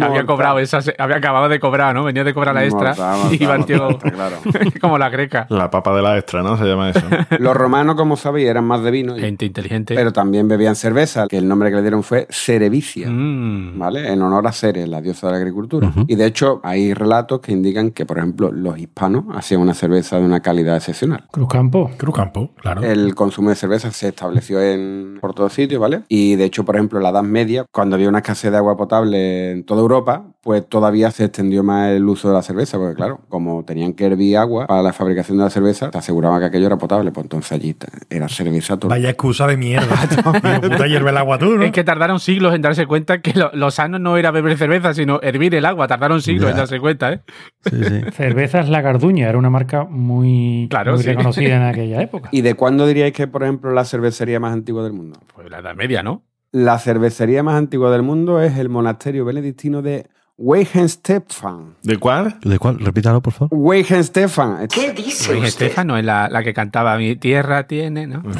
Había 0.00 0.24
cobrado 0.26 0.60
esa, 0.60 0.78
había 0.96 1.16
acabado 1.16 1.48
de 1.48 1.58
cobrar, 1.58 1.92
¿no? 1.92 2.04
Venía 2.04 2.22
de 2.22 2.32
cobrar 2.32 2.54
la 2.54 2.62
extra 2.62 2.90
Mortal, 2.90 3.18
mortal, 3.18 3.34
y 3.34 3.42
iba 3.42 3.56
el 3.56 3.64
tío 3.64 3.78
mortal, 3.82 4.12
claro. 4.12 4.36
como 4.80 4.96
la 4.96 5.08
greca. 5.08 5.46
La 5.50 5.70
papa 5.72 5.92
de 5.96 6.02
la 6.02 6.16
extra, 6.18 6.44
¿no? 6.44 6.56
Se 6.56 6.66
llama 6.66 6.90
eso. 6.90 7.00
Los 7.40 7.56
romanos, 7.56 7.96
como 7.96 8.16
sabéis, 8.16 8.48
eran 8.48 8.64
más 8.64 8.84
de 8.84 8.92
vino, 8.92 9.13
Gente 9.20 9.46
inteligente. 9.46 9.94
pero 9.94 10.12
también 10.12 10.48
bebían 10.48 10.76
cerveza, 10.76 11.26
que 11.28 11.38
el 11.38 11.48
nombre 11.48 11.70
que 11.70 11.76
le 11.76 11.82
dieron 11.82 12.02
fue 12.02 12.26
Cerevicia. 12.30 13.08
Mm. 13.10 13.78
¿vale? 13.78 14.12
En 14.12 14.22
honor 14.22 14.46
a 14.46 14.52
Ceres, 14.52 14.88
la 14.88 15.00
diosa 15.00 15.26
de 15.28 15.32
la 15.32 15.38
agricultura. 15.38 15.92
Y 16.06 16.16
de 16.16 16.26
hecho, 16.26 16.60
hay 16.62 16.94
relatos 16.94 17.40
que 17.40 17.52
indican 17.52 17.90
que, 17.90 18.06
por 18.06 18.18
ejemplo, 18.18 18.52
los 18.52 18.78
hispanos 18.78 19.24
hacían 19.34 19.60
una 19.60 19.74
cerveza 19.74 20.18
de 20.18 20.24
una 20.24 20.40
calidad 20.40 20.76
excepcional. 20.76 21.24
Cruzcampo. 21.30 21.90
Cruzcampo, 21.96 22.50
claro. 22.60 22.82
El 22.82 23.14
consumo 23.14 23.50
de 23.50 23.56
cerveza 23.56 23.90
se 23.90 24.08
estableció 24.08 24.60
en, 24.60 25.18
por 25.20 25.34
todos 25.34 25.52
sitios, 25.52 25.80
¿vale? 25.80 26.02
Y 26.08 26.36
de 26.36 26.44
hecho, 26.44 26.64
por 26.64 26.76
ejemplo, 26.76 26.98
en 26.98 27.04
la 27.04 27.10
Edad 27.10 27.22
Media, 27.22 27.64
cuando 27.70 27.96
había 27.96 28.08
una 28.08 28.18
escasez 28.18 28.50
de 28.50 28.56
agua 28.56 28.76
potable 28.76 29.52
en 29.52 29.64
toda 29.64 29.80
Europa, 29.80 30.24
pues 30.42 30.68
todavía 30.68 31.10
se 31.10 31.24
extendió 31.24 31.62
más 31.62 31.90
el 31.90 32.06
uso 32.06 32.28
de 32.28 32.34
la 32.34 32.42
cerveza, 32.42 32.76
porque 32.78 32.94
claro, 32.94 33.20
como 33.28 33.64
tenían 33.64 33.94
que 33.94 34.04
hervir 34.04 34.36
agua 34.36 34.66
para 34.66 34.82
la 34.82 34.92
fabricación 34.92 35.38
de 35.38 35.44
la 35.44 35.50
cerveza, 35.50 35.90
te 35.90 35.98
aseguraban 35.98 36.38
que 36.40 36.46
aquello 36.46 36.66
era 36.66 36.76
potable, 36.76 37.12
pues 37.12 37.24
entonces 37.24 37.52
allí 37.52 37.74
era 38.10 38.28
cerveza 38.28 38.76
todo. 38.76 38.90
Vaya 39.04 39.10
excusa 39.10 39.46
de 39.46 39.56
mierda. 39.58 39.86
Puta 40.62 40.86
hierve 40.86 41.10
el 41.10 41.16
agua 41.18 41.38
tú, 41.38 41.56
¿no? 41.58 41.62
Es 41.62 41.72
que 41.72 41.84
tardaron 41.84 42.18
siglos 42.20 42.54
en 42.54 42.62
darse 42.62 42.86
cuenta 42.86 43.20
que 43.20 43.34
lo, 43.38 43.50
lo 43.52 43.70
sano 43.70 43.98
no 43.98 44.16
era 44.16 44.30
beber 44.30 44.56
cerveza, 44.56 44.94
sino 44.94 45.20
hervir 45.22 45.54
el 45.54 45.66
agua. 45.66 45.86
Tardaron 45.86 46.22
siglos 46.22 46.44
Ya. 46.46 46.50
en 46.52 46.56
darse 46.56 46.80
cuenta, 46.80 47.12
¿eh? 47.12 47.20
Sí, 47.66 47.84
sí. 47.84 48.00
Cervezas 48.12 48.68
La 48.70 48.80
Garduña 48.80 49.28
era 49.28 49.36
una 49.36 49.50
marca 49.50 49.84
muy, 49.84 50.68
Claro, 50.70 50.94
muy 50.94 51.02
sí. 51.02 51.08
reconocida 51.10 51.56
en 51.56 51.62
aquella 51.64 52.00
época. 52.00 52.30
¿Y 52.32 52.40
de 52.40 52.54
cuándo 52.54 52.86
diríais 52.86 53.12
que, 53.12 53.26
por 53.26 53.42
ejemplo, 53.42 53.72
la 53.72 53.84
cervecería 53.84 54.40
más 54.40 54.54
antigua 54.54 54.82
del 54.82 54.94
mundo? 54.94 55.20
Pues 55.34 55.50
la 55.50 55.58
Edad 55.58 55.74
Media, 55.74 56.02
¿no? 56.02 56.24
La 56.50 56.78
cervecería 56.78 57.42
más 57.42 57.56
antigua 57.56 57.90
del 57.90 58.02
mundo 58.02 58.40
es 58.40 58.56
el 58.56 58.70
monasterio 58.70 59.24
benedictino 59.26 59.82
de 59.82 60.06
Weihenstephan. 60.36 61.76
¿De 61.82 61.96
cuál? 61.96 62.38
¿De 62.42 62.58
cuál? 62.58 62.78
Repítalo, 62.80 63.20
por 63.22 63.32
favor. 63.32 63.48
Weihenstephan. 63.52 64.66
¿Qué 64.68 64.92
dice 64.92 65.32
Luis 65.32 65.50
usted? 65.50 65.66
Estefan 65.66 65.86
no 65.86 65.96
es 65.96 66.04
la, 66.04 66.28
la 66.28 66.42
que 66.42 66.52
cantaba 66.52 66.96
Mi 66.98 67.16
tierra 67.16 67.66
tiene, 67.66 68.06
¿no? 68.06 68.22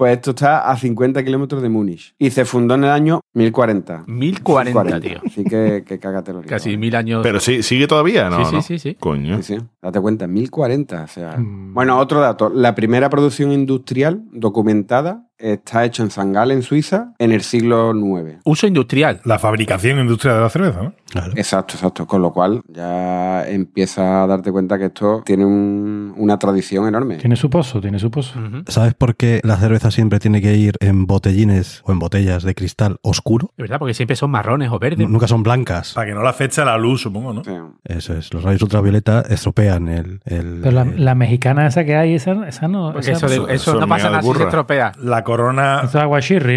Pues 0.00 0.16
esto 0.16 0.30
está 0.30 0.70
a 0.70 0.78
50 0.78 1.22
kilómetros 1.22 1.60
de 1.60 1.68
Múnich. 1.68 2.14
Y 2.18 2.30
se 2.30 2.46
fundó 2.46 2.74
en 2.74 2.84
el 2.84 2.90
año 2.90 3.20
1040. 3.34 4.04
1040, 4.06 4.98
tío. 4.98 5.20
Así 5.26 5.44
que, 5.44 5.84
que 5.86 5.98
cágate 5.98 6.32
lo 6.32 6.40
Casi 6.48 6.78
mil 6.78 6.96
años. 6.96 7.20
Pero 7.22 7.38
sí, 7.38 7.62
sigue 7.62 7.86
todavía, 7.86 8.30
¿no? 8.30 8.38
Sí, 8.38 8.44
sí, 8.46 8.54
¿no? 8.54 8.62
sí, 8.62 8.78
sí. 8.78 8.94
Coño. 8.94 9.42
Sí, 9.42 9.58
sí. 9.58 9.64
Date 9.82 10.00
cuenta, 10.00 10.26
1040. 10.26 11.02
O 11.02 11.06
sea. 11.06 11.36
Mm. 11.36 11.74
Bueno, 11.74 11.98
otro 11.98 12.18
dato. 12.18 12.48
La 12.48 12.74
primera 12.74 13.10
producción 13.10 13.52
industrial 13.52 14.22
documentada 14.32 15.28
está 15.40 15.84
hecha 15.84 16.02
en 16.02 16.10
Sangal, 16.10 16.50
en 16.50 16.62
Suiza, 16.62 17.12
en 17.18 17.32
el 17.32 17.42
siglo 17.42 17.92
IX. 17.94 18.38
Uso 18.44 18.66
industrial. 18.66 19.20
La 19.24 19.38
fabricación 19.38 19.98
industrial 19.98 20.36
de 20.36 20.42
la 20.42 20.50
cerveza, 20.50 20.82
¿no? 20.82 20.94
Claro. 21.10 21.32
Exacto, 21.36 21.74
exacto. 21.74 22.06
Con 22.06 22.22
lo 22.22 22.32
cual 22.32 22.62
ya 22.68 23.48
empieza 23.48 24.22
a 24.22 24.26
darte 24.26 24.52
cuenta 24.52 24.78
que 24.78 24.86
esto 24.86 25.22
tiene 25.24 25.44
un- 25.44 26.14
una 26.16 26.38
tradición 26.38 26.86
enorme. 26.86 27.16
Tiene 27.16 27.34
su 27.36 27.50
pozo, 27.50 27.80
tiene 27.80 27.98
su 27.98 28.10
pozo. 28.10 28.38
¿Sabes 28.68 28.94
por 28.94 29.16
qué 29.16 29.40
la 29.42 29.56
cerveza 29.56 29.90
siempre 29.90 30.18
tiene 30.20 30.40
que 30.40 30.54
ir 30.54 30.74
en 30.80 31.06
botellines 31.06 31.82
o 31.84 31.92
en 31.92 31.98
botellas 31.98 32.42
de 32.44 32.54
cristal 32.54 32.98
oscuro? 33.02 33.50
De 33.56 33.64
verdad, 33.64 33.78
porque 33.78 33.94
siempre 33.94 34.14
son 34.16 34.30
marrones 34.30 34.70
o 34.70 34.78
verdes. 34.78 35.08
Nunca 35.08 35.26
son 35.26 35.42
blancas. 35.42 35.94
Para 35.94 36.06
que 36.08 36.14
no 36.14 36.22
la 36.22 36.30
afecte 36.30 36.60
a 36.60 36.64
la 36.64 36.78
luz, 36.78 37.00
supongo, 37.02 37.32
¿no? 37.32 37.42
Sea, 37.44 37.64
Eso 37.84 38.14
es. 38.14 38.32
Los 38.32 38.42
rayos 38.44 38.62
ultravioleta 38.62 39.22
estropean 39.28 39.88
el. 39.88 40.20
el- 40.26 40.60
Pero 40.62 40.70
la, 40.72 40.82
el- 40.82 41.04
la 41.04 41.14
mexicana 41.14 41.66
esa 41.66 41.84
que 41.84 41.96
hay, 41.96 42.14
esa, 42.14 42.46
esa 42.48 42.68
no. 42.68 42.92
Porque 42.92 43.10
esa- 43.12 43.26
eso, 43.26 43.28
de- 43.28 43.34
eso- 43.34 43.48
eso 43.48 43.70
eso 43.72 43.80
no 43.80 43.88
pasa 43.88 44.10
nada 44.10 44.22
si 44.22 44.32
se 44.32 44.42
estropea. 44.44 44.92
La 44.98 45.24
Corona. 45.30 45.82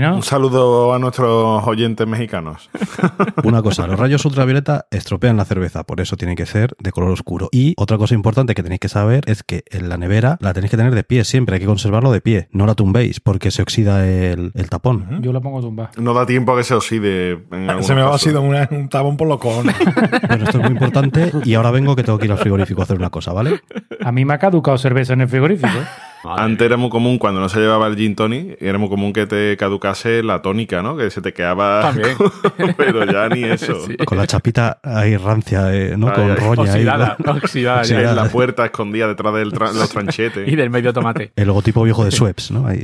¿no? 0.02 0.16
Un 0.16 0.24
saludo 0.24 0.94
a 0.96 1.00
nuestros 1.00 1.64
oyentes 1.68 2.08
mexicanos. 2.08 2.70
Una 3.44 3.62
cosa, 3.62 3.86
los 3.86 4.00
rayos 4.00 4.26
ultravioleta 4.26 4.88
estropean 4.90 5.38
la 5.38 5.46
cerveza, 5.46 5.84
por 5.84 6.02
eso 6.02 6.18
tiene 6.18 6.36
que 6.36 6.46
ser 6.48 6.76
de 6.80 6.92
color 6.92 7.12
oscuro. 7.12 7.50
Y 7.52 7.76
otra 7.78 8.00
cosa 8.00 8.16
importante 8.16 8.56
que 8.56 8.64
tenéis 8.64 8.80
que 8.80 8.90
saber 8.90 9.24
es 9.28 9.44
que 9.44 9.64
en 9.70 9.90
la 9.90 9.98
nevera 9.98 10.38
la 10.42 10.54
tenéis 10.54 10.72
que 10.72 10.78
tener 10.78 10.96
de 10.96 11.04
pie 11.04 11.24
siempre, 11.24 11.56
hay 11.56 11.60
que 11.60 11.68
conservarlo 11.68 12.12
de 12.12 12.22
pie. 12.22 12.48
No 12.52 12.66
la 12.66 12.74
tumbéis 12.74 13.20
porque 13.20 13.52
se 13.52 13.62
oxida 13.62 14.08
el, 14.08 14.52
el 14.56 14.70
tapón. 14.70 15.22
Yo 15.22 15.32
la 15.34 15.40
pongo 15.40 15.62
tumba. 15.62 15.92
No 15.98 16.14
da 16.16 16.26
tiempo 16.26 16.54
a 16.54 16.58
que 16.58 16.64
se 16.64 16.74
oxide. 16.74 17.34
En 17.52 17.70
algunos 17.70 17.86
Se 17.86 17.94
me 17.94 18.02
ha 18.02 18.06
casos. 18.06 18.22
sido 18.22 18.42
un 18.42 18.90
tabón 18.90 19.18
por 19.18 19.28
los 19.28 19.38
cojones. 19.38 19.76
Bueno, 20.28 20.46
esto 20.46 20.58
es 20.58 20.64
muy 20.64 20.72
importante 20.74 21.32
y 21.44 21.54
ahora 21.54 21.70
vengo 21.70 21.96
que 21.96 22.04
tengo 22.04 22.18
que 22.18 22.26
ir 22.26 22.32
al 22.32 22.38
frigorífico 22.40 22.82
a 22.82 22.86
hacer 22.86 22.98
una 22.98 23.10
cosa, 23.12 23.34
¿vale? 23.34 23.60
A 24.04 24.12
mí 24.12 24.26
me 24.26 24.34
ha 24.34 24.40
caducado 24.40 24.78
cerveza 24.80 25.14
en 25.14 25.22
el 25.22 25.28
frigorífico. 25.28 25.68
Antes 26.24 26.66
era 26.66 26.78
muy 26.78 26.90
común, 26.90 27.18
cuando 27.18 27.40
no 27.40 27.50
se 27.50 27.60
llevaba 27.60 27.88
el 27.88 27.96
gin 27.96 28.16
tonic, 28.16 28.62
era 28.62 28.78
muy 28.78 28.90
común 28.90 29.14
que 29.14 29.26
te 29.26 29.58
caducase 29.58 30.24
la 30.24 30.42
tónica, 30.42 30.82
¿no? 30.82 30.96
Que 30.96 31.10
se 31.10 31.22
te 31.22 31.34
quedaba... 31.34 31.82
También. 31.82 32.16
Pero 32.78 33.06
ya 33.06 33.30
ni 33.30 33.44
eso. 33.44 33.86
Sí. 33.86 33.98
Con 33.98 34.18
la 34.18 34.28
chapita 34.28 34.80
ahí 34.84 35.18
rancia, 35.18 35.74
eh, 35.74 35.96
¿no? 35.98 36.08
Ay, 36.08 36.14
Con 36.14 36.32
ay, 36.32 36.36
roña 36.36 36.64
ahí. 36.64 36.70
Oxidada, 36.70 37.18
¿no? 37.24 37.32
oxidada. 37.34 37.84
En 37.84 38.16
la 38.16 38.30
puerta 38.30 38.66
escondida 38.66 39.08
detrás 39.08 39.34
de 39.34 39.46
los 39.46 39.90
tranchetes. 39.90 40.48
Y 40.48 40.56
del 40.56 40.70
medio 40.70 40.94
tomate. 40.94 41.32
El 41.36 41.48
logotipo 41.48 41.84
viejo 41.84 42.06
de 42.06 42.12
Schweppes, 42.12 42.52
¿no? 42.52 42.68
Ahí. 42.68 42.84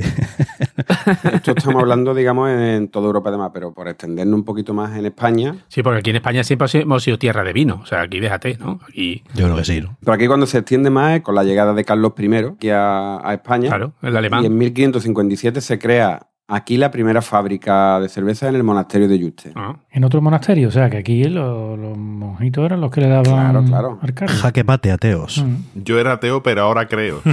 Esto 1.32 1.52
estamos 1.56 1.80
hablando, 1.82 2.14
digamos, 2.14 2.50
en 2.50 2.88
toda 2.88 3.06
Europa 3.06 3.28
además, 3.28 3.50
pero 3.52 3.72
por 3.72 3.88
extendernos 3.88 4.34
un 4.34 4.44
poquito 4.44 4.74
más 4.74 4.96
en 4.96 5.06
España. 5.06 5.56
Sí, 5.68 5.82
porque 5.82 6.00
aquí 6.00 6.10
en 6.10 6.16
España 6.16 6.44
siempre 6.44 6.68
hemos 6.74 7.02
sido 7.02 7.18
tierra 7.18 7.44
de 7.44 7.52
vino. 7.52 7.80
O 7.82 7.86
sea, 7.86 8.02
aquí 8.02 8.20
déjate, 8.20 8.58
¿no? 8.58 8.80
Aquí, 8.88 9.22
Yo 9.34 9.46
creo 9.46 9.56
que 9.56 9.64
sí, 9.64 9.80
¿no? 9.80 9.96
Pero 10.00 10.12
aquí 10.12 10.26
cuando 10.26 10.46
se 10.46 10.58
extiende 10.58 10.90
más 10.90 11.16
es 11.16 11.22
con 11.22 11.34
la 11.34 11.44
llegada 11.44 11.74
de 11.74 11.84
Carlos 11.84 12.12
I 12.18 12.34
aquí 12.34 12.70
a, 12.70 13.29
a 13.30 13.34
España. 13.34 13.68
claro, 13.68 13.92
el 14.02 14.16
alemán. 14.16 14.42
Y 14.42 14.46
en 14.46 14.58
1557 14.58 15.60
se 15.60 15.78
crea 15.78 16.26
aquí 16.50 16.76
la 16.76 16.90
primera 16.90 17.22
fábrica 17.22 18.00
de 18.00 18.08
cerveza 18.08 18.48
en 18.48 18.56
el 18.56 18.64
monasterio 18.64 19.08
de 19.08 19.18
Yuste. 19.18 19.52
Ah. 19.54 19.76
En 19.90 20.04
otro 20.04 20.20
monasterio. 20.20 20.68
O 20.68 20.70
sea, 20.70 20.90
que 20.90 20.98
aquí 20.98 21.24
los, 21.24 21.78
los 21.78 21.96
monjitos 21.96 22.64
eran 22.64 22.80
los 22.80 22.90
que 22.90 23.00
le 23.02 23.08
daban 23.08 23.66
Claro, 23.66 23.98
claro. 24.00 24.28
Jaque 24.28 24.64
mate, 24.64 24.90
ateos. 24.90 25.44
Mm. 25.44 25.82
Yo 25.82 25.98
era 25.98 26.12
ateo, 26.12 26.42
pero 26.42 26.62
ahora 26.62 26.86
creo. 26.86 27.22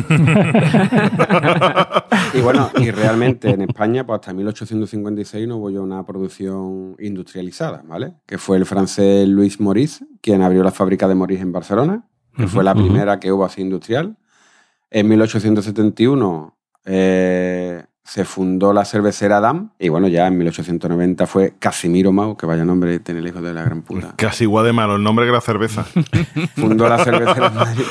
Y 2.34 2.42
bueno, 2.42 2.70
y 2.78 2.92
realmente 2.92 3.50
en 3.50 3.62
España, 3.62 4.06
pues 4.06 4.20
hasta 4.20 4.34
1856 4.34 5.48
no 5.48 5.58
hubo 5.58 5.70
ya 5.70 5.80
una 5.80 6.06
producción 6.06 6.96
industrializada, 7.00 7.84
¿vale? 7.88 8.14
Que 8.26 8.38
fue 8.38 8.58
el 8.58 8.66
francés 8.66 9.28
Luis 9.28 9.60
Maurice 9.60 10.06
quien 10.22 10.42
abrió 10.42 10.64
la 10.64 10.72
fábrica 10.72 11.08
de 11.08 11.16
Maurice 11.16 11.42
en 11.42 11.52
Barcelona, 11.52 12.04
que 12.36 12.48
fue 12.48 12.64
la 12.64 12.76
primera 12.76 13.20
que 13.20 13.32
hubo 13.32 13.46
así 13.46 13.62
industrial. 13.62 14.18
En 14.90 15.08
1871 15.10 16.56
eh, 16.86 17.84
se 18.04 18.24
fundó 18.24 18.72
la 18.72 18.86
cervecera 18.86 19.42
Dam 19.42 19.72
y 19.78 19.90
bueno, 19.90 20.08
ya 20.08 20.28
en 20.28 20.38
1890 20.38 21.28
fue 21.28 21.56
Casimiro 21.60 22.14
Mau, 22.14 22.38
que 22.38 22.46
vaya 22.46 22.64
nombre 22.64 23.00
tiene 23.00 23.20
el 23.20 23.28
hijo 23.28 23.42
de 23.42 23.54
la 23.54 23.64
gran 23.64 23.82
puta. 23.82 24.14
Casi 24.16 24.46
igual 24.46 24.66
de 24.66 24.72
malo 24.72 24.96
el 24.96 25.04
nombre 25.04 25.26
que 25.26 25.34
la 25.34 25.42
cerveza. 25.42 25.84
Fundó 26.56 26.88
la 26.88 27.04
cervecera 27.04 27.48
en 27.48 27.56
Madrid. 27.56 27.84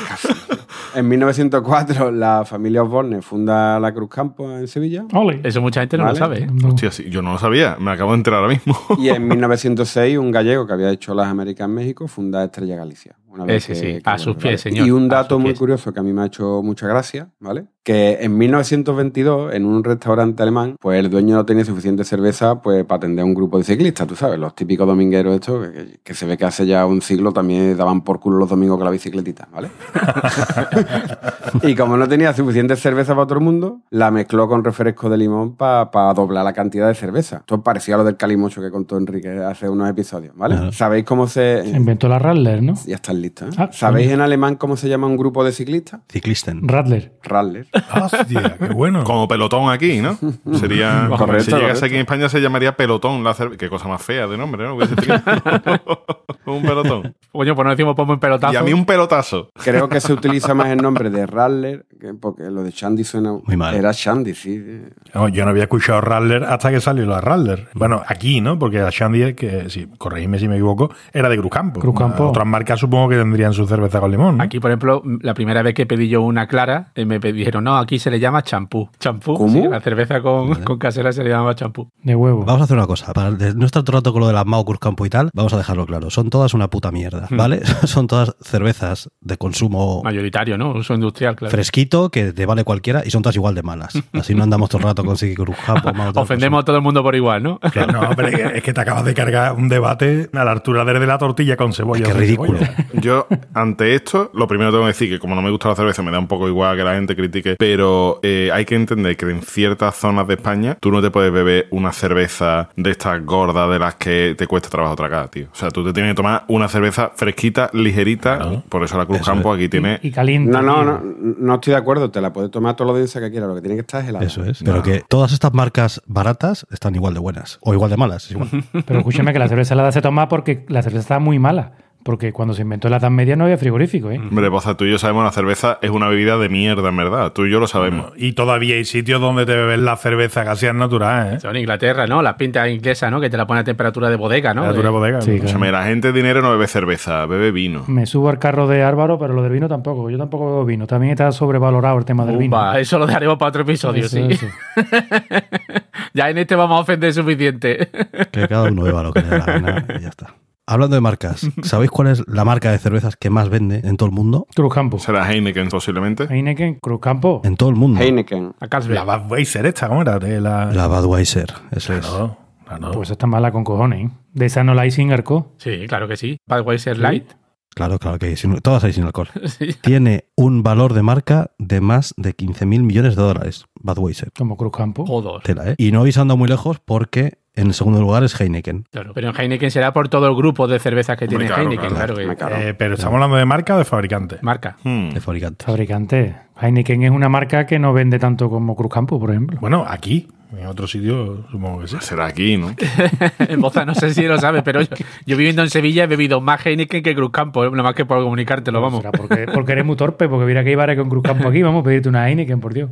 En 0.95 1.07
1904 1.07 2.09
la 2.11 2.43
familia 2.45 2.81
Osborne 2.81 3.21
funda 3.21 3.79
la 3.79 3.93
Cruz 3.93 4.09
Campo 4.09 4.51
en 4.57 4.67
Sevilla. 4.67 5.05
Ole. 5.13 5.41
Eso 5.43 5.61
mucha 5.61 5.81
gente 5.81 5.97
no 5.97 6.05
Vale. 6.05 6.17
lo 6.17 6.25
sabe. 6.25 6.39
¿eh? 6.43 6.47
No. 6.51 6.69
Hostia, 6.69 6.89
sí, 6.89 7.07
yo 7.11 7.21
no 7.21 7.33
lo 7.33 7.37
sabía. 7.37 7.77
Me 7.79 7.91
acabo 7.91 8.11
de 8.13 8.17
enterar 8.17 8.39
ahora 8.39 8.53
mismo. 8.53 8.75
Y 8.97 9.09
en 9.09 9.27
1906 9.27 10.17
un 10.17 10.31
gallego 10.31 10.65
que 10.65 10.73
había 10.73 10.89
hecho 10.89 11.13
las 11.13 11.27
Américas 11.27 11.65
en 11.65 11.75
México 11.75 12.07
funda 12.07 12.43
Estrella 12.43 12.75
Galicia. 12.75 13.15
Una 13.29 13.45
vez 13.45 13.69
Ese 13.69 13.73
que- 13.73 13.79
sí, 13.97 14.01
que, 14.03 14.09
a 14.09 14.17
sus 14.17 14.35
pies, 14.37 14.61
señor, 14.61 14.87
Y 14.87 14.91
un 14.91 15.07
dato 15.09 15.37
muy 15.37 15.49
pies. 15.49 15.59
curioso 15.59 15.93
que 15.93 15.99
a 15.99 16.03
mí 16.03 16.13
me 16.13 16.21
ha 16.21 16.25
hecho 16.25 16.61
mucha 16.63 16.87
gracia, 16.87 17.29
¿vale? 17.39 17.65
Que 17.83 18.17
en 18.21 18.37
1922 18.37 19.53
en 19.53 19.65
un 19.65 19.83
restaurante 19.83 20.43
alemán, 20.43 20.75
pues 20.79 20.99
el 20.99 21.09
dueño 21.09 21.35
no 21.35 21.45
tenía 21.45 21.63
suficiente 21.63 22.03
cerveza 22.03 22.61
pues 22.61 22.83
para 22.85 22.97
atender 22.97 23.23
a 23.23 23.25
un 23.25 23.33
grupo 23.33 23.57
de 23.57 23.63
ciclistas, 23.63 24.07
tú 24.07 24.15
sabes, 24.15 24.37
los 24.39 24.55
típicos 24.55 24.85
domingueros 24.87 25.35
estos 25.35 25.67
que, 25.69 25.99
que 26.03 26.13
se 26.13 26.25
ve 26.25 26.37
que 26.37 26.45
hace 26.45 26.65
ya 26.65 26.85
un 26.85 27.01
siglo 27.01 27.31
también 27.31 27.77
daban 27.77 28.01
por 28.01 28.19
culo 28.19 28.37
los 28.37 28.49
domingos 28.49 28.77
con 28.77 28.85
la 28.85 28.91
bicicletita, 28.91 29.47
¿vale? 29.53 29.69
y 31.63 31.75
como 31.75 31.97
no 31.97 32.07
tenía 32.07 32.33
suficiente 32.33 32.75
cerveza 32.75 33.13
para 33.15 33.27
todo 33.27 33.39
el 33.39 33.45
mundo, 33.45 33.81
la 33.89 34.11
mezcló 34.11 34.47
con 34.47 34.63
refresco 34.63 35.09
de 35.09 35.17
limón 35.17 35.55
para 35.55 36.13
doblar 36.13 36.43
la 36.43 36.53
cantidad 36.53 36.87
de 36.87 36.95
cerveza. 36.95 37.37
Esto 37.37 37.61
parecía 37.61 37.95
a 37.95 37.99
lo 37.99 38.03
del 38.03 38.17
calimocho 38.17 38.61
que 38.61 38.71
contó 38.71 38.97
Enrique 38.97 39.29
hace 39.29 39.69
unos 39.69 39.89
episodios, 39.89 40.35
¿vale? 40.35 40.55
Claro. 40.55 40.71
¿Sabéis 40.71 41.05
cómo 41.05 41.27
se...? 41.27 41.63
Se 41.63 41.69
inventó 41.77 42.07
la 42.09 42.19
Radler, 42.19 42.61
¿no? 42.63 42.73
Ya 42.85 42.95
están 42.95 43.16
listos. 43.17 43.55
¿eh? 43.57 43.61
Ah, 43.61 43.69
¿Sabéis 43.71 44.11
en 44.11 44.21
alemán 44.21 44.55
cómo 44.55 44.77
se 44.77 44.89
llama 44.89 45.07
un 45.07 45.17
grupo 45.17 45.43
de 45.43 45.51
ciclistas? 45.51 46.01
Ciclisten. 46.09 46.67
Radler. 46.67 47.13
Radler. 47.23 47.67
Hostia, 48.01 48.55
qué 48.59 48.69
bueno. 48.73 49.03
Como 49.03 49.27
pelotón 49.27 49.69
aquí, 49.69 50.01
¿no? 50.01 50.17
Sería. 50.53 51.07
Correcto, 51.17 51.43
si 51.45 51.51
llegase 51.51 51.61
correcto. 51.61 51.85
aquí 51.85 51.95
en 51.95 52.01
España 52.01 52.29
se 52.29 52.39
llamaría 52.41 52.75
pelotón 52.75 53.23
la 53.23 53.33
cerveza. 53.33 53.57
Qué 53.57 53.69
cosa 53.69 53.87
más 53.87 54.01
fea 54.01 54.27
de 54.27 54.37
nombre, 54.37 54.65
¿no? 54.65 54.77
Un 56.45 56.61
pelotón. 56.61 57.13
Coño, 57.31 57.55
pues 57.55 57.65
no 57.65 57.71
decimos 57.71 57.95
ponme 57.95 58.13
un 58.13 58.19
pelotazo. 58.19 58.53
Y 58.53 58.55
a 58.55 58.61
mí 58.63 58.71
un 58.73 58.85
pelotazo. 58.85 59.49
Creo 59.63 59.89
que 59.89 59.99
se 59.99 60.13
utiliza 60.13 60.53
más 60.53 60.69
el 60.69 60.77
nombre 60.77 61.09
de 61.09 61.25
Radler, 61.25 61.85
que- 61.99 62.13
porque 62.13 62.43
lo 62.43 62.63
de 62.63 62.71
Shandy 62.71 63.03
suena... 63.03 63.33
Muy 63.45 63.57
mal. 63.57 63.75
Era 63.75 63.91
Shandy, 63.93 64.33
sí. 64.33 64.57
sí. 64.63 64.81
No, 65.13 65.27
yo 65.27 65.43
no 65.43 65.51
había 65.51 65.63
escuchado 65.63 65.99
Radler 66.01 66.45
hasta 66.45 66.71
que 66.71 66.79
salió 66.79 67.05
la 67.05 67.19
Radler. 67.19 67.67
Bueno, 67.73 68.01
aquí, 68.07 68.39
¿no? 68.39 68.57
Porque 68.57 68.79
la 68.79 68.89
Shandy, 68.91 69.33
que 69.33 69.69
si, 69.69 69.87
corregidme 69.97 70.39
si 70.39 70.47
me 70.47 70.55
equivoco, 70.55 70.89
era 71.11 71.27
de 71.27 71.37
Cruzcampo. 71.37 71.79
Cruzcampo. 71.81 72.29
Otras 72.29 72.47
marcas 72.47 72.79
supongo 72.79 73.06
que 73.09 73.15
tendrían 73.15 73.53
su 73.53 73.65
cerveza 73.65 73.99
con 73.99 74.11
limón. 74.11 74.37
¿no? 74.37 74.43
Aquí, 74.43 74.59
por 74.59 74.71
ejemplo, 74.71 75.01
la 75.21 75.33
primera 75.33 75.61
vez 75.61 75.73
que 75.73 75.85
pedí 75.85 76.07
yo 76.09 76.21
una 76.21 76.47
clara, 76.47 76.91
eh, 76.95 77.05
me 77.05 77.19
dijeron, 77.19 77.63
no, 77.63 77.77
aquí 77.77 77.99
se 77.99 78.11
le 78.11 78.19
llama 78.19 78.43
champú. 78.43 78.89
¿Champú? 78.99 79.35
¿Cómo? 79.35 79.53
Sí, 79.53 79.67
la 79.67 79.79
cerveza 79.79 80.21
con, 80.21 80.53
con 80.63 80.77
casera 80.77 81.11
se 81.11 81.23
le 81.23 81.29
llama 81.29 81.55
champú. 81.55 81.89
De 82.03 82.15
huevo. 82.15 82.43
Vamos 82.45 82.61
a 82.61 82.63
hacer 82.65 82.77
una 82.77 82.87
cosa. 82.87 83.13
Para 83.13 83.31
no 83.31 83.65
estar 83.65 83.83
todo 83.83 83.97
el 83.97 84.01
rato 84.01 84.13
con 84.13 84.21
lo 84.21 84.27
de 84.27 84.33
las 84.33 84.45
Mao 84.45 84.65
Cruzcampo 84.65 85.05
y 85.05 85.09
tal, 85.09 85.29
vamos 85.33 85.53
a 85.53 85.57
dejarlo 85.57 85.85
claro. 85.85 86.09
Son 86.09 86.29
todas 86.29 86.53
una 86.53 86.69
puta 86.69 86.91
mierda, 86.91 87.27
¿vale? 87.31 87.61
Son 87.85 88.07
todas 88.07 88.35
cervezas 88.41 89.09
de 89.21 89.37
consumo 89.37 90.01
Mayoritario, 90.03 90.57
¿no? 90.57 90.71
Uso 90.71 90.93
industrial, 90.93 91.35
claro. 91.35 91.51
fresquito 91.51 92.09
que 92.09 92.33
te 92.33 92.45
vale 92.45 92.63
cualquiera 92.63 93.03
y 93.05 93.11
son 93.11 93.21
todas 93.21 93.35
igual 93.35 93.55
de 93.55 93.63
malas. 93.63 93.93
Así 94.13 94.35
no 94.35 94.43
andamos 94.43 94.69
todo 94.69 94.79
el 94.79 94.85
rato 94.85 95.03
con 95.03 95.15
tal, 95.17 96.15
Ofendemos 96.15 96.61
a 96.61 96.65
todo 96.65 96.77
el 96.77 96.81
mundo 96.81 97.03
por 97.03 97.15
igual, 97.15 97.43
¿no? 97.43 97.59
Que 97.59 97.85
no, 97.87 98.09
pero 98.15 98.27
es 98.27 98.35
que, 98.35 98.57
es 98.57 98.63
te 98.73 98.81
acabas 98.81 99.05
de 99.05 99.13
cargar 99.13 99.53
un 99.53 99.69
debate 99.69 100.29
a 100.33 100.43
la 100.43 100.51
altura 100.51 100.85
de 100.85 101.07
la 101.07 101.17
tortilla 101.17 101.57
con 101.57 101.73
cebolla. 101.73 102.05
Qué 102.05 102.11
sin 102.11 102.19
ridículo. 102.19 102.59
cebolla. 102.59 102.87
Yo, 103.01 103.27
ante 103.53 103.95
esto, 103.95 104.31
lo 104.33 104.47
primero 104.47 104.71
tengo 104.71 104.83
que 104.83 104.89
decir 104.89 105.09
que 105.09 105.19
como 105.19 105.35
no 105.35 105.41
me 105.41 105.49
gusta 105.49 105.69
la 105.69 105.75
cerveza, 105.75 106.03
me 106.03 106.11
da 106.11 106.19
un 106.19 106.27
poco 106.27 106.47
igual 106.47 106.77
que 106.77 106.83
la 106.83 106.95
gente 106.95 107.15
critique, 107.15 107.55
pero 107.57 108.19
eh, 108.23 108.49
hay 108.53 108.65
que 108.65 108.75
entender 108.75 109.15
que 109.15 109.29
en 109.29 109.41
ciertas 109.41 109.95
zonas 109.95 110.27
de 110.27 110.35
España 110.35 110.77
tú 110.79 110.91
no 110.91 111.01
te 111.01 111.11
puedes 111.11 111.31
beber 111.31 111.67
una 111.71 111.91
cerveza 111.91 112.69
de 112.75 112.91
estas 112.91 113.23
gordas 113.25 113.69
de 113.69 113.79
las 113.79 113.95
que 113.95 114.35
te 114.37 114.47
cuesta 114.47 114.69
trabajo 114.69 114.95
tragar, 114.95 115.29
tío. 115.29 115.47
O 115.51 115.55
sea, 115.55 115.69
tú 115.69 115.83
te 115.83 115.93
tienes 115.93 116.11
que 116.11 116.15
tomar 116.15 116.43
una 116.47 116.67
cerveza 116.67 117.11
fresquita, 117.15 117.69
ligerita. 117.73 118.37
Claro. 118.37 118.63
Por 118.69 118.83
eso 118.83 118.97
la 118.97 119.05
Cruz 119.05 119.21
Eso 119.21 119.31
Campo 119.31 119.53
aquí 119.53 119.69
tiene... 119.69 119.99
Y 120.01 120.11
caliente. 120.11 120.51
No, 120.51 120.61
no, 120.61 120.83
no, 120.83 121.01
no 121.01 121.55
estoy 121.55 121.71
de 121.71 121.77
acuerdo. 121.77 122.09
Te 122.11 122.21
la 122.21 122.33
puedes 122.33 122.51
tomar 122.51 122.75
todo 122.75 122.89
lo 122.89 122.97
densa 122.97 123.19
que 123.19 123.29
quieras. 123.29 123.49
Lo 123.49 123.55
que 123.55 123.61
tiene 123.61 123.75
que 123.75 123.81
estar 123.81 124.01
es 124.03 124.09
helada. 124.09 124.25
Eso 124.25 124.43
es. 124.43 124.63
Pero 124.63 124.81
que 124.83 125.03
todas 125.07 125.31
estas 125.31 125.53
marcas 125.53 126.01
baratas 126.05 126.65
están 126.71 126.95
igual 126.95 127.13
de 127.13 127.19
buenas. 127.19 127.59
O 127.61 127.73
igual 127.73 127.89
de 127.89 127.97
malas. 127.97 128.25
es 128.25 128.31
igual. 128.31 128.49
Pero 128.85 128.99
escúchame 128.99 129.33
que 129.33 129.39
la 129.39 129.47
cerveza 129.47 129.73
helada 129.73 129.91
se 129.91 130.01
toma 130.01 130.27
porque 130.27 130.65
la 130.67 130.81
cerveza 130.81 131.01
estaba 131.01 131.19
muy 131.19 131.39
mala. 131.39 131.73
Porque 132.07 132.31
cuando 132.31 132.53
se 132.53 132.61
inventó 132.61 132.87
la 132.87 132.97
Edad 132.97 133.09
Media 133.09 133.35
no 133.35 133.43
había 133.43 133.57
frigorífico, 133.57 134.09
¿eh? 134.11 134.17
Hombre, 134.17 134.47
Boza, 134.47 134.77
tú 134.77 134.85
y 134.85 134.91
yo 134.91 134.97
sabemos 134.97 135.25
la 135.25 135.31
cerveza 135.33 135.77
es 135.81 135.89
una 135.89 136.07
bebida 136.07 136.37
de 136.37 136.47
mierda, 136.47 136.87
en 136.87 136.95
verdad. 136.95 137.33
Tú 137.33 137.45
y 137.45 137.51
yo 137.51 137.59
lo 137.59 137.67
sabemos. 137.67 138.13
Y 138.15 138.31
todavía 138.31 138.75
hay 138.75 138.85
sitios 138.85 139.19
donde 139.19 139.45
te 139.45 139.53
bebes 139.53 139.77
la 139.79 139.97
cerveza 139.97 140.45
casi 140.45 140.67
natural, 140.71 141.33
¿eh? 141.35 141.39
Son 141.41 141.53
Inglaterra, 141.57 142.07
¿no? 142.07 142.21
Las 142.21 142.35
pintas 142.35 142.69
inglesas, 142.69 143.11
¿no? 143.11 143.19
Que 143.19 143.29
te 143.29 143.35
la 143.35 143.45
ponen 143.45 143.61
a 143.61 143.63
temperatura 143.65 144.09
de 144.09 144.15
bodega, 144.15 144.53
¿no? 144.53 144.61
Temperatura 144.61 144.87
De- 144.87 144.91
bodega. 144.97 145.21
Sí, 145.21 145.31
¿no? 145.31 145.35
claro. 145.35 145.45
Escúchame, 145.47 145.71
la 145.73 145.83
gente 145.83 146.13
de 146.13 146.13
dinero 146.13 146.41
no 146.41 146.49
bebe 146.51 146.67
cerveza, 146.67 147.25
bebe 147.25 147.51
vino. 147.51 147.83
Me 147.87 148.05
subo 148.05 148.29
al 148.29 148.39
carro 148.39 148.67
de 148.67 148.83
Álvaro, 148.83 149.19
pero 149.19 149.33
lo 149.33 149.43
del 149.43 149.51
vino 149.51 149.67
tampoco. 149.67 150.09
Yo 150.09 150.17
tampoco 150.17 150.45
bebo 150.45 150.63
vino. 150.65 150.87
También 150.87 151.11
está 151.11 151.29
sobrevalorado 151.33 151.97
el 151.97 152.05
tema 152.05 152.25
del 152.25 152.37
vino. 152.37 152.73
Eso 152.75 152.97
lo 152.99 153.05
dejaremos 153.05 153.37
para 153.37 153.49
otro 153.49 153.63
episodio, 153.63 154.05
Eso, 154.05 154.15
sí. 154.15 154.27
eso. 154.29 154.47
ya 156.13 156.29
en 156.29 156.37
este 156.37 156.55
vamos 156.55 156.77
a 156.77 156.81
ofender 156.81 157.13
suficiente. 157.13 157.89
Que 158.31 158.47
cada 158.47 158.69
uno 158.71 158.83
beba 158.83 159.03
lo 159.03 159.11
que 159.13 159.21
le 159.21 159.27
dé 159.27 159.37
la 159.39 159.45
gana 159.45 159.85
y 159.99 160.01
ya 160.03 160.07
está. 160.09 160.33
Hablando 160.69 160.95
de 160.95 161.01
marcas, 161.01 161.47
¿sabéis 161.63 161.89
cuál 161.91 162.09
es 162.09 162.27
la 162.27 162.43
marca 162.43 162.71
de 162.71 162.77
cervezas 162.77 163.15
que 163.15 163.29
más 163.29 163.47
vende 163.49 163.81
en 163.85 163.95
todo 163.95 164.09
el 164.09 164.13
mundo? 164.13 164.45
Cruzcampo. 164.53 164.99
Será 164.99 165.31
Heineken 165.31 165.69
posiblemente. 165.69 166.25
Heineken, 166.29 166.75
Cruzcampo. 166.75 167.41
En 167.45 167.55
todo 167.55 167.69
el 167.69 167.75
mundo. 167.75 168.01
Heineken. 168.01 168.53
La 168.89 169.03
Budweiser 169.05 169.65
esta, 169.65 169.87
¿cómo 169.87 170.01
era? 170.01 170.19
De 170.19 170.41
la... 170.41 170.65
La 170.73 170.87
Budweiser. 170.87 171.53
Eso 171.71 171.93
es. 171.93 172.05
Claro, 172.05 172.37
claro. 172.67 172.91
Pues 172.91 173.09
está 173.11 173.27
mala 173.27 173.51
con 173.53 173.63
cojones, 173.63 174.07
¿eh? 174.07 174.13
De 174.33 174.45
esa 174.47 174.63
no 174.65 174.73
la 174.73 174.81
hay 174.81 174.91
sin 174.91 175.11
arco. 175.13 175.53
Sí, 175.57 175.85
claro 175.87 176.07
que 176.09 176.17
sí. 176.17 176.37
Budweiser 176.47 176.97
Light. 176.99 177.31
Claro, 177.73 177.97
claro 177.99 178.17
que 178.19 178.25
hay 178.25 178.35
sin- 178.35 178.59
todas 178.59 178.83
hay 178.83 178.91
sin 178.91 179.05
alcohol. 179.05 179.29
Sí. 179.45 179.67
Tiene 179.81 180.25
un 180.35 180.63
valor 180.63 180.93
de 180.93 181.01
marca 181.03 181.51
de 181.59 181.79
más 181.79 182.13
de 182.17 182.35
15.000 182.35 182.65
millones 182.83 183.15
de 183.15 183.21
dólares. 183.21 183.65
Budweiser. 183.81 184.31
Como 184.37 184.57
Cruzcampo. 184.57 185.05
Joder. 185.05 185.43
Tela, 185.43 185.69
¿eh? 185.71 185.75
Y 185.77 185.91
no 185.93 186.01
habéis 186.01 186.17
andado 186.17 186.37
muy 186.37 186.49
lejos 186.49 186.79
porque 186.83 187.37
en 187.57 187.67
el 187.67 187.73
segundo 187.73 187.99
lugar 187.99 188.23
es 188.23 188.39
Heineken. 188.39 188.85
Claro. 188.91 189.11
Pero 189.13 189.29
en 189.29 189.35
Heineken 189.35 189.71
será 189.71 189.91
por 189.91 190.09
todo 190.09 190.27
el 190.27 190.35
grupo 190.35 190.67
de 190.67 190.79
cervezas 190.79 191.17
que 191.17 191.25
Hombre, 191.25 191.37
tiene 191.39 191.47
claro, 191.47 191.63
Heineken, 191.63 191.89
claro. 191.89 192.15
claro, 192.15 192.37
cago. 192.37 192.55
Eh, 192.55 192.73
pero 192.75 192.93
estamos 192.93 193.15
hablando 193.15 193.35
de 193.35 193.45
marca 193.45 193.75
o 193.75 193.77
de 193.79 193.85
fabricante. 193.85 194.37
marca. 194.43 194.77
Hmm. 194.83 195.09
De 195.09 195.19
fabricante. 195.19 195.65
Fabricante. 195.65 196.35
Heineken 196.61 197.03
es 197.03 197.11
una 197.11 197.29
marca 197.29 197.65
que 197.65 197.79
no 197.79 197.93
vende 197.93 198.19
tanto 198.19 198.49
como 198.49 198.75
Cruzcampo, 198.75 199.19
por 199.19 199.31
ejemplo. 199.31 199.57
Bueno, 199.59 199.85
aquí. 199.87 200.27
En 200.57 200.65
otro 200.65 200.87
sitio, 200.87 201.45
supongo 201.51 201.81
que 201.81 201.87
sí. 201.89 201.97
Será 201.99 202.25
aquí, 202.27 202.55
¿no? 202.55 202.73
En 203.39 203.59
Boza 203.59 203.83
no 203.83 203.93
sé 203.93 204.13
si 204.13 204.21
lo 204.23 204.37
sabes, 204.39 204.63
pero 204.63 204.81
yo, 204.81 204.95
yo 205.25 205.35
viviendo 205.35 205.61
en 205.61 205.69
Sevilla 205.69 206.05
he 206.05 206.07
bebido 206.07 206.39
más 206.39 206.65
Heineken 206.65 207.03
que 207.03 207.13
Cruzcampo, 207.13 207.65
¿eh? 207.65 207.71
nada 207.71 207.83
más 207.83 207.95
que 207.95 208.05
por 208.05 208.23
comunicártelo, 208.23 208.79
vamos. 208.81 209.01
Será 209.01 209.11
porque, 209.11 209.45
porque 209.53 209.73
eres 209.73 209.83
muy 209.85 209.97
torpe, 209.97 210.29
porque 210.29 210.45
mira 210.45 210.63
que 210.63 210.69
hay 210.69 210.75
bares 210.75 210.97
con 210.97 211.09
Cruzcampo 211.09 211.49
aquí, 211.49 211.61
vamos 211.63 211.81
a 211.81 211.83
pedirte 211.83 212.07
una 212.07 212.29
Heineken, 212.29 212.61
por 212.61 212.73
Dios. 212.73 212.89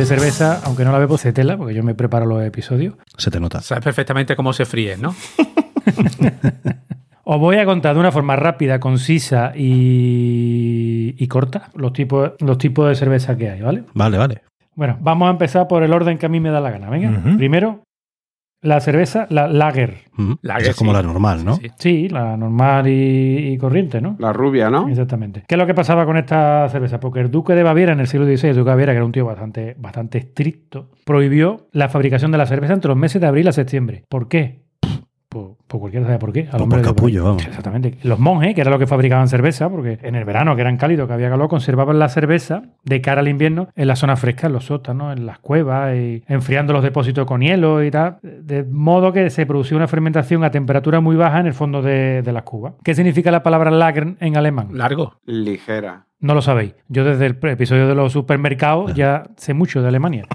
De 0.00 0.06
cerveza, 0.06 0.62
aunque 0.64 0.82
no 0.82 0.92
la 0.92 0.98
bebo, 0.98 1.18
cetela, 1.18 1.58
porque 1.58 1.74
yo 1.74 1.82
me 1.82 1.94
preparo 1.94 2.24
los 2.24 2.42
episodios. 2.42 2.94
Se 3.18 3.30
te 3.30 3.38
nota. 3.38 3.60
Sabes 3.60 3.84
perfectamente 3.84 4.34
cómo 4.34 4.54
se 4.54 4.64
fríen, 4.64 5.02
¿no? 5.02 5.14
Os 7.24 7.38
voy 7.38 7.56
a 7.56 7.66
contar 7.66 7.92
de 7.92 8.00
una 8.00 8.10
forma 8.10 8.34
rápida, 8.34 8.80
concisa 8.80 9.52
y, 9.54 11.14
y 11.18 11.28
corta 11.28 11.68
los 11.74 11.92
tipos, 11.92 12.30
los 12.38 12.56
tipos 12.56 12.88
de 12.88 12.94
cerveza 12.94 13.36
que 13.36 13.50
hay, 13.50 13.60
¿vale? 13.60 13.84
Vale, 13.92 14.16
vale. 14.16 14.40
Bueno, 14.74 14.96
vamos 15.02 15.28
a 15.28 15.32
empezar 15.32 15.68
por 15.68 15.82
el 15.82 15.92
orden 15.92 16.16
que 16.16 16.24
a 16.24 16.30
mí 16.30 16.40
me 16.40 16.48
da 16.48 16.62
la 16.62 16.70
gana. 16.70 16.88
Venga, 16.88 17.22
primero, 17.36 17.82
la 18.62 18.80
cerveza, 18.80 19.26
la 19.30 19.48
lager. 19.48 19.98
Lager, 20.42 20.62
Esa 20.62 20.70
es 20.72 20.76
como 20.76 20.90
sí. 20.90 20.96
la 20.96 21.02
normal, 21.02 21.44
¿no? 21.44 21.56
Sí. 21.56 21.70
Sí, 21.78 22.08
la 22.08 22.36
normal 22.36 22.86
y, 22.88 23.52
y 23.52 23.58
corriente, 23.58 24.00
¿no? 24.00 24.16
La 24.18 24.32
rubia, 24.32 24.68
¿no? 24.70 24.88
Exactamente. 24.88 25.44
¿Qué 25.48 25.54
es 25.54 25.58
lo 25.58 25.66
que 25.66 25.74
pasaba 25.74 26.04
con 26.04 26.16
esta 26.16 26.68
cerveza? 26.68 27.00
Porque 27.00 27.20
el 27.20 27.30
duque 27.30 27.54
de 27.54 27.62
Baviera 27.62 27.92
en 27.92 28.00
el 28.00 28.06
siglo 28.06 28.26
XVI, 28.26 28.48
el 28.50 28.56
duque 28.56 28.68
de 28.68 28.72
Baviera, 28.74 28.92
que 28.92 28.96
era 28.96 29.04
un 29.06 29.12
tío 29.12 29.24
bastante, 29.24 29.74
bastante 29.78 30.18
estricto, 30.18 30.90
prohibió 31.04 31.68
la 31.72 31.88
fabricación 31.88 32.30
de 32.32 32.38
la 32.38 32.46
cerveza 32.46 32.74
entre 32.74 32.88
los 32.88 32.98
meses 32.98 33.20
de 33.20 33.26
abril 33.26 33.48
a 33.48 33.52
septiembre. 33.52 34.04
¿Por 34.08 34.28
qué? 34.28 34.60
Pues, 35.30 35.46
pues 35.68 35.80
cualquiera 35.80 36.06
sabe 36.06 36.18
por 36.18 36.32
qué. 36.32 36.48
Al 36.50 36.60
hombre 36.60 36.80
por 36.80 36.88
capullo, 36.88 37.22
vamos. 37.22 37.46
Exactamente. 37.46 37.98
Los 38.02 38.18
monjes, 38.18 38.52
que 38.52 38.62
era 38.62 38.70
lo 38.72 38.80
que 38.80 38.88
fabricaban 38.88 39.28
cerveza, 39.28 39.70
porque 39.70 39.96
en 40.02 40.16
el 40.16 40.24
verano, 40.24 40.56
que 40.56 40.62
eran 40.62 40.76
cálidos, 40.76 41.06
que 41.06 41.14
había 41.14 41.30
calor, 41.30 41.48
conservaban 41.48 42.00
la 42.00 42.08
cerveza 42.08 42.62
de 42.82 43.00
cara 43.00 43.20
al 43.20 43.28
invierno 43.28 43.68
en 43.76 43.86
las 43.86 44.00
zonas 44.00 44.18
frescas, 44.18 44.46
en 44.46 44.54
los 44.54 44.64
sótanos, 44.64 45.16
en 45.16 45.26
las 45.26 45.38
cuevas, 45.38 45.94
y 45.94 46.24
enfriando 46.26 46.72
los 46.72 46.82
depósitos 46.82 47.26
con 47.26 47.42
hielo 47.42 47.84
y 47.84 47.92
tal. 47.92 48.18
De 48.22 48.64
modo 48.64 49.12
que 49.12 49.30
se 49.30 49.46
producía 49.46 49.76
una 49.76 49.86
fermentación 49.86 50.42
a 50.42 50.50
temperatura 50.50 50.98
muy 50.98 51.14
baja 51.14 51.38
en 51.38 51.46
el 51.46 51.54
fondo 51.54 51.80
de, 51.80 52.22
de 52.22 52.32
las 52.32 52.42
cubas. 52.42 52.74
¿Qué 52.82 52.96
significa 52.96 53.30
la 53.30 53.44
palabra 53.44 53.70
Lager 53.70 54.16
en 54.18 54.36
alemán? 54.36 54.70
Largo. 54.72 55.20
Ligera. 55.26 56.06
No 56.20 56.34
lo 56.34 56.42
sabéis. 56.42 56.74
Yo 56.88 57.04
desde 57.04 57.26
el 57.26 57.38
episodio 57.42 57.88
de 57.88 57.94
los 57.94 58.12
supermercados 58.12 58.94
ya 58.94 59.24
sé 59.36 59.54
mucho 59.54 59.80
de 59.82 59.88
Alemania. 59.88 60.26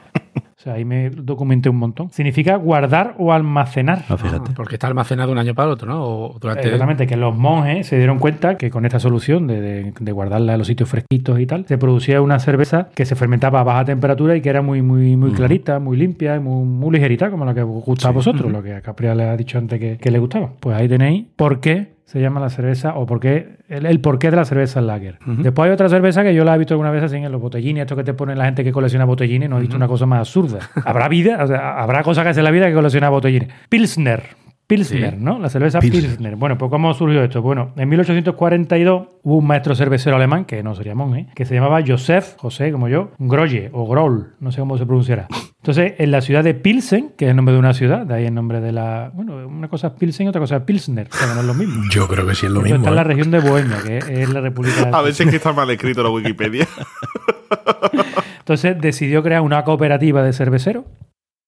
O 0.57 0.67
sea, 0.67 0.73
ahí 0.73 0.85
me 0.85 1.11
documenté 1.11 1.69
un 1.69 1.75
montón. 1.77 2.09
Significa 2.09 2.55
guardar 2.55 3.13
o 3.19 3.31
almacenar. 3.31 4.03
Ah, 4.09 4.17
fíjate. 4.17 4.51
Porque 4.55 4.75
está 4.75 4.87
almacenado 4.87 5.27
de 5.27 5.33
un 5.33 5.37
año 5.37 5.53
para 5.53 5.67
el 5.67 5.73
otro, 5.73 5.87
¿no? 5.87 6.03
O 6.03 6.39
durante... 6.39 6.63
Exactamente, 6.63 7.05
que 7.05 7.15
los 7.17 7.35
monjes 7.37 7.85
se 7.85 7.97
dieron 7.99 8.17
cuenta 8.17 8.57
que 8.57 8.71
con 8.71 8.83
esta 8.83 8.99
solución 8.99 9.45
de, 9.45 9.61
de- 9.61 9.93
de 9.99 10.11
guardarla 10.11 10.53
en 10.53 10.57
los 10.57 10.67
sitios 10.67 10.89
fresquitos 10.89 11.39
y 11.39 11.45
tal, 11.45 11.67
se 11.67 11.77
producía 11.77 12.19
una 12.19 12.39
cerveza 12.39 12.89
que 12.95 13.05
se 13.05 13.15
fermentaba 13.15 13.59
a 13.59 13.63
baja 13.63 13.85
temperatura 13.85 14.35
y 14.35 14.41
que 14.41 14.49
era 14.49 14.63
muy, 14.63 14.81
muy, 14.81 15.15
muy 15.17 15.33
clarita, 15.33 15.77
muy 15.77 15.97
limpia 15.97 16.35
y 16.37 16.39
muy, 16.39 16.65
muy 16.65 16.95
ligerita, 16.95 17.29
como 17.29 17.45
la 17.45 17.53
que 17.53 17.61
os 17.61 17.85
gusta 17.85 18.07
a 18.07 18.11
vosotros, 18.11 18.51
lo 18.51 18.63
que 18.63 18.73
a 18.73 18.81
Caprial 18.81 19.17
le 19.17 19.25
ha 19.25 19.37
dicho 19.37 19.59
antes 19.59 19.79
que, 19.79 19.97
que 19.97 20.09
le 20.09 20.17
gustaba. 20.17 20.49
Pues 20.59 20.75
ahí 20.75 20.87
tenéis 20.89 21.25
por 21.35 21.59
qué 21.59 21.93
se 22.05 22.21
llama 22.21 22.39
la 22.39 22.49
cerveza 22.49 22.95
o 22.95 23.05
por 23.05 23.19
qué, 23.19 23.57
el, 23.67 23.85
el 23.85 23.99
porqué 23.99 24.29
de 24.29 24.37
la 24.37 24.45
cerveza 24.45 24.79
lager. 24.79 25.17
Después 25.25 25.67
hay 25.67 25.73
otra 25.73 25.89
cerveza 25.89 26.23
que 26.23 26.33
yo 26.33 26.43
la 26.45 26.55
he 26.55 26.57
visto 26.57 26.73
alguna 26.75 26.91
vez 26.91 27.03
así 27.03 27.17
en 27.17 27.31
los 27.31 27.41
botellines, 27.41 27.81
esto 27.81 27.95
que 27.95 28.03
te 28.03 28.13
ponen 28.13 28.37
la 28.37 28.45
gente 28.45 28.63
que 28.63 28.71
colecciona 28.71 29.05
botellines, 29.05 29.49
no 29.49 29.57
he 29.57 29.61
visto 29.61 29.75
una 29.75 29.87
cosa 29.87 30.05
más 30.05 30.19
absurda. 30.19 30.59
Habrá 30.85 31.07
vida, 31.09 31.43
o 31.43 31.47
sea, 31.47 31.81
habrá 31.81 32.03
cosas 32.03 32.23
que 32.23 32.29
hace 32.29 32.39
en 32.39 32.45
la 32.45 32.51
vida 32.51 32.67
que 32.67 32.73
colecciona 32.73 33.09
botellines. 33.09 33.49
Pilsner. 33.69 34.23
Pilsner, 34.67 35.11
Sí. 35.13 35.17
¿no? 35.23 35.37
La 35.37 35.49
cerveza 35.49 35.79
Pilsner. 35.79 36.01
Pilsner. 36.09 36.35
Bueno, 36.37 36.57
pues 36.57 36.71
¿cómo 36.71 36.91
surgió 36.95 37.23
esto? 37.23 37.41
Bueno, 37.43 37.71
en 37.75 37.87
1842 37.87 39.07
hubo 39.23 39.37
un 39.37 39.45
maestro 39.45 39.75
cervecero 39.75 40.15
alemán, 40.15 40.45
que 40.45 40.63
no 40.63 40.73
sería 40.73 40.95
monje, 40.95 41.27
que 41.35 41.45
se 41.45 41.53
llamaba 41.53 41.81
Joseph, 41.85 42.35
José 42.37 42.71
como 42.71 42.87
yo, 42.87 43.11
Grolle 43.19 43.69
o 43.73 43.87
Groll, 43.87 44.33
no 44.39 44.51
sé 44.51 44.59
cómo 44.61 44.77
se 44.77 44.85
pronunciará. 44.85 45.27
Entonces, 45.65 45.93
en 45.97 46.11
la 46.11 46.21
ciudad 46.21 46.43
de 46.43 46.53
Pilsen, 46.53 47.13
que 47.17 47.25
es 47.25 47.31
el 47.31 47.35
nombre 47.35 47.53
de 47.53 47.57
una 47.57 47.73
ciudad, 47.73 48.05
de 48.05 48.13
ahí 48.13 48.25
el 48.27 48.35
nombre 48.35 48.61
de 48.61 48.71
la... 48.71 49.09
Bueno, 49.15 49.47
una 49.47 49.67
cosa 49.67 49.87
es 49.87 49.93
Pilsen 49.93 50.27
y 50.27 50.29
otra 50.29 50.39
cosa 50.39 50.57
es 50.57 50.61
Pilsner, 50.61 51.07
o 51.11 51.15
sea, 51.15 51.27
que 51.27 51.33
no 51.33 51.39
es 51.39 51.47
lo 51.47 51.55
mismo. 51.55 51.81
Yo 51.91 52.07
creo 52.07 52.27
que 52.27 52.35
sí 52.35 52.45
es 52.45 52.51
lo 52.51 52.59
Esto 52.59 52.75
mismo. 52.75 52.77
está 52.77 52.89
en 52.91 52.95
la 52.95 53.01
¿eh? 53.01 53.05
región 53.05 53.31
de 53.31 53.39
Bohemia, 53.39 53.77
que 53.83 53.97
es 53.97 54.29
la 54.29 54.41
República... 54.41 54.91
A 54.93 55.01
veces 55.01 55.27
que 55.27 55.37
está 55.37 55.53
mal 55.53 55.67
escrito 55.71 56.03
la 56.03 56.11
Wikipedia. 56.11 56.67
Entonces 58.39 58.79
decidió 58.79 59.23
crear 59.23 59.41
una 59.41 59.63
cooperativa 59.63 60.21
de 60.21 60.33
cerveceros. 60.33 60.85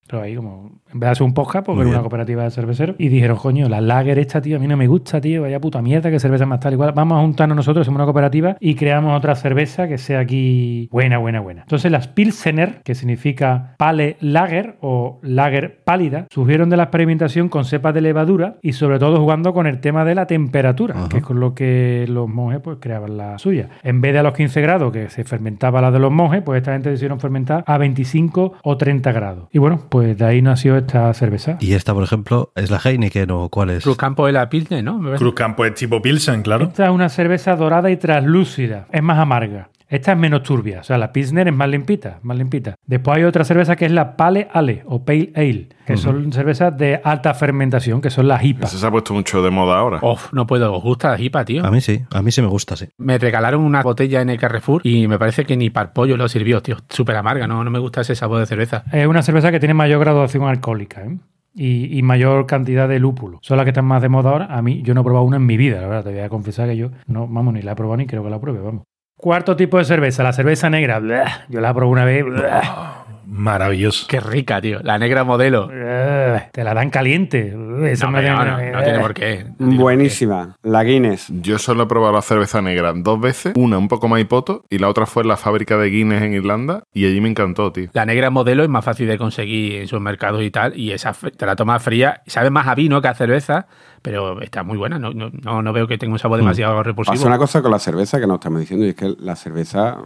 Pero 0.08 0.22
ahí 0.22 0.34
como, 0.34 0.82
en 0.92 1.00
vez 1.00 1.08
de 1.08 1.12
hacer 1.12 1.22
un 1.24 1.34
podcast, 1.34 1.66
porque 1.66 1.78
Muy 1.82 1.88
era 1.88 1.98
una 1.98 2.02
cooperativa 2.02 2.44
de 2.44 2.50
cerveceros. 2.50 2.96
Y 2.98 3.08
dijeron, 3.08 3.36
coño, 3.36 3.68
la 3.68 3.80
lager 3.80 4.18
esta, 4.18 4.40
tío, 4.40 4.56
a 4.56 4.60
mí 4.60 4.66
no 4.66 4.76
me 4.76 4.86
gusta, 4.86 5.20
tío, 5.20 5.42
vaya 5.42 5.60
puta 5.60 5.82
mierda, 5.82 6.10
que 6.10 6.18
cerveza 6.18 6.46
más 6.46 6.60
tal 6.60 6.72
igual. 6.72 6.92
Vamos 6.92 7.18
a 7.18 7.20
juntarnos 7.20 7.56
nosotros, 7.56 7.86
somos 7.86 7.98
una 7.98 8.04
cooperativa 8.04 8.56
y 8.60 8.74
creamos 8.74 9.16
otra 9.16 9.34
cerveza 9.34 9.88
que 9.88 9.98
sea 9.98 10.20
aquí 10.20 10.88
buena, 10.90 11.18
buena, 11.18 11.40
buena. 11.40 11.62
Entonces 11.62 11.90
las 11.90 12.08
Pilsener, 12.08 12.80
que 12.82 12.94
significa 12.94 13.74
pale 13.78 14.16
lager 14.20 14.76
o 14.80 15.18
lager 15.22 15.80
pálida, 15.84 16.26
surgieron 16.30 16.70
de 16.70 16.76
la 16.76 16.84
experimentación 16.84 17.48
con 17.48 17.64
cepas 17.64 17.94
de 17.94 18.00
levadura 18.00 18.56
y 18.62 18.72
sobre 18.72 18.98
todo 18.98 19.20
jugando 19.20 19.52
con 19.52 19.66
el 19.66 19.80
tema 19.80 20.04
de 20.04 20.14
la 20.14 20.26
temperatura, 20.26 20.94
Ajá. 20.96 21.08
que 21.08 21.18
es 21.18 21.22
con 21.22 21.40
lo 21.40 21.54
que 21.54 22.06
los 22.08 22.28
monjes 22.28 22.60
pues 22.60 22.78
creaban 22.80 23.16
la 23.16 23.38
suya. 23.38 23.68
En 23.82 24.00
vez 24.00 24.12
de 24.12 24.20
a 24.20 24.22
los 24.22 24.34
15 24.34 24.60
grados 24.60 24.92
que 24.92 25.10
se 25.10 25.24
fermentaba 25.24 25.80
la 25.80 25.90
de 25.90 25.98
los 25.98 26.10
monjes, 26.10 26.42
pues 26.42 26.58
esta 26.58 26.72
gente 26.72 26.90
decidieron 26.90 27.20
fermentar 27.20 27.64
a 27.66 27.78
25 27.78 28.54
o 28.62 28.76
30 28.76 29.12
grados. 29.12 29.48
Y 29.52 29.58
bueno, 29.58 29.80
pues 29.88 30.16
de 30.16 30.24
ahí 30.24 30.42
nació 30.42 30.77
esta 30.78 31.12
cerveza. 31.14 31.56
Y 31.60 31.74
esta, 31.74 31.94
por 31.94 32.04
ejemplo, 32.04 32.52
¿es 32.54 32.70
la 32.70 32.78
Heineken 32.78 33.30
o 33.30 33.48
cuál 33.48 33.70
es? 33.70 33.84
Cruzcampo 33.84 34.26
de 34.26 34.32
la 34.32 34.48
Pilsner, 34.48 34.82
¿no? 34.82 35.00
Cruzcampo 35.16 35.64
es 35.64 35.74
tipo 35.74 36.00
Pilsen, 36.00 36.42
claro. 36.42 36.64
Esta 36.64 36.84
es 36.86 36.90
una 36.90 37.08
cerveza 37.08 37.56
dorada 37.56 37.90
y 37.90 37.96
translúcida. 37.96 38.86
Es 38.92 39.02
más 39.02 39.18
amarga. 39.18 39.68
Esta 39.88 40.12
es 40.12 40.18
menos 40.18 40.42
turbia. 40.42 40.80
O 40.80 40.82
sea, 40.82 40.98
la 40.98 41.12
Pilsner 41.12 41.48
es 41.48 41.54
más 41.54 41.68
limpita, 41.68 42.18
más 42.22 42.36
limpita. 42.36 42.74
Después 42.86 43.16
hay 43.16 43.24
otra 43.24 43.44
cerveza 43.44 43.74
que 43.74 43.86
es 43.86 43.92
la 43.92 44.16
Pale 44.16 44.48
Ale 44.52 44.82
o 44.86 45.02
Pale 45.04 45.32
Ale, 45.34 45.68
que 45.86 45.96
son 45.96 46.30
cervezas 46.30 46.76
de 46.76 47.00
alta 47.02 47.32
fermentación, 47.32 48.02
que 48.02 48.10
son 48.10 48.28
las 48.28 48.44
IPA. 48.44 48.66
Eso 48.66 48.78
se 48.78 48.86
ha 48.86 48.90
puesto 48.90 49.14
mucho 49.14 49.42
de 49.42 49.50
moda 49.50 49.78
ahora. 49.78 50.00
Uf, 50.02 50.32
no 50.32 50.46
puedo. 50.46 50.74
¿Os 50.74 50.82
gusta 50.82 51.10
la 51.12 51.20
hipa, 51.20 51.44
tío? 51.44 51.64
A 51.64 51.70
mí 51.70 51.80
sí, 51.80 52.02
a 52.10 52.20
mí 52.20 52.30
sí 52.30 52.42
me 52.42 52.48
gusta, 52.48 52.76
sí. 52.76 52.86
Me 52.98 53.16
regalaron 53.16 53.62
una 53.62 53.82
botella 53.82 54.20
en 54.20 54.28
el 54.28 54.38
Carrefour 54.38 54.82
y 54.84 55.08
me 55.08 55.18
parece 55.18 55.46
que 55.46 55.56
ni 55.56 55.70
para 55.70 55.94
pollo 55.94 56.18
lo 56.18 56.28
sirvió, 56.28 56.62
tío. 56.62 56.76
Súper 56.90 57.16
amarga, 57.16 57.46
no, 57.46 57.64
no 57.64 57.70
me 57.70 57.78
gusta 57.78 58.02
ese 58.02 58.14
sabor 58.14 58.40
de 58.40 58.46
cerveza. 58.46 58.84
Es 58.92 59.06
una 59.06 59.22
cerveza 59.22 59.50
que 59.50 59.58
tiene 59.58 59.72
mayor 59.72 60.00
graduación 60.00 60.44
alcohólica 60.44 61.02
¿eh? 61.02 61.18
y, 61.54 61.98
y 61.98 62.02
mayor 62.02 62.44
cantidad 62.44 62.88
de 62.88 62.98
lúpulo. 62.98 63.38
Son 63.40 63.56
las 63.56 63.64
que 63.64 63.70
están 63.70 63.86
más 63.86 64.02
de 64.02 64.10
moda 64.10 64.30
ahora. 64.30 64.46
A 64.50 64.60
mí, 64.60 64.82
yo 64.82 64.92
no 64.92 65.00
he 65.00 65.04
probado 65.04 65.24
una 65.24 65.38
en 65.38 65.46
mi 65.46 65.56
vida, 65.56 65.80
la 65.80 65.88
verdad. 65.88 66.04
Te 66.04 66.10
voy 66.10 66.20
a 66.20 66.28
confesar 66.28 66.68
que 66.68 66.76
yo 66.76 66.90
no, 67.06 67.26
vamos, 67.26 67.54
ni 67.54 67.62
la 67.62 67.72
he 67.72 67.76
probado 67.76 67.96
ni 67.96 68.06
creo 68.06 68.22
que 68.22 68.28
la 68.30 68.38
pruebe, 68.38 68.60
vamos. 68.60 68.82
Cuarto 69.18 69.56
tipo 69.56 69.78
de 69.78 69.84
cerveza, 69.84 70.22
la 70.22 70.32
cerveza 70.32 70.70
negra. 70.70 71.00
Blah, 71.00 71.44
Yo 71.48 71.60
la 71.60 71.74
probé 71.74 71.90
una 71.92 72.04
vez. 72.04 72.24
blah, 72.24 73.04
Maravilloso. 73.26 74.06
Qué 74.08 74.20
rica, 74.20 74.60
tío. 74.60 74.78
La 74.82 74.96
negra 74.96 75.22
modelo. 75.24 75.66
blah, 75.68 76.48
Te 76.52 76.62
la 76.64 76.72
dan 76.72 76.88
caliente. 76.88 77.52
Esa 77.90 78.06
No, 78.06 78.12
me- 78.12 78.22
no, 78.22 78.44
no, 78.44 78.56
no 78.72 78.82
tiene 78.82 78.98
por 79.00 79.12
qué. 79.14 79.44
No 79.44 79.54
tiene 79.56 79.74
por 79.74 79.82
Buenísima. 79.82 80.56
La 80.62 80.82
Guinness. 80.84 81.26
Yo 81.42 81.58
solo 81.58 81.82
he 81.82 81.86
probado 81.86 82.14
la 82.14 82.22
cerveza 82.22 82.62
negra 82.62 82.92
dos 82.94 83.20
veces, 83.20 83.52
una 83.56 83.76
un 83.76 83.88
poco 83.88 84.06
más 84.08 84.20
hipoto 84.20 84.64
y 84.70 84.78
la 84.78 84.88
otra 84.88 85.04
fue 85.04 85.24
en 85.24 85.28
la 85.28 85.36
fábrica 85.36 85.76
de 85.76 85.90
Guinness 85.90 86.22
en 86.22 86.32
Irlanda 86.34 86.84
y 86.94 87.04
allí 87.06 87.20
me 87.20 87.28
encantó, 87.28 87.70
tío. 87.72 87.88
La 87.92 88.06
negra 88.06 88.30
modelo 88.30 88.62
es 88.62 88.68
más 88.68 88.84
fácil 88.84 89.08
de 89.08 89.18
conseguir 89.18 89.80
en 89.82 89.88
sus 89.88 90.00
mercados 90.00 90.42
y 90.42 90.50
tal. 90.50 90.76
Y 90.78 90.92
esa 90.92 91.12
te 91.12 91.44
la 91.44 91.54
tomas 91.56 91.82
fría. 91.82 92.22
Sabe 92.26 92.50
más 92.50 92.66
a 92.68 92.74
vino 92.76 93.02
que 93.02 93.08
a 93.08 93.14
cerveza, 93.14 93.66
pero 94.02 94.40
está 94.40 94.62
muy 94.62 94.76
buena. 94.78 94.98
No, 94.98 95.12
no, 95.12 95.30
no, 95.42 95.62
no 95.62 95.72
veo 95.72 95.86
que 95.86 95.98
tenga 95.98 96.12
un 96.12 96.18
sabor 96.18 96.38
demasiado 96.38 96.82
repulsivo. 96.82 97.14
Pasa 97.14 97.26
una 97.26 97.38
cosa 97.38 97.62
con 97.62 97.70
la 97.70 97.78
cerveza 97.78 98.18
que 98.20 98.26
no 98.26 98.34
estamos 98.34 98.60
diciendo 98.60 98.86
y 98.86 98.90
es 98.90 98.94
que 98.94 99.14
la 99.20 99.36
cerveza 99.36 99.98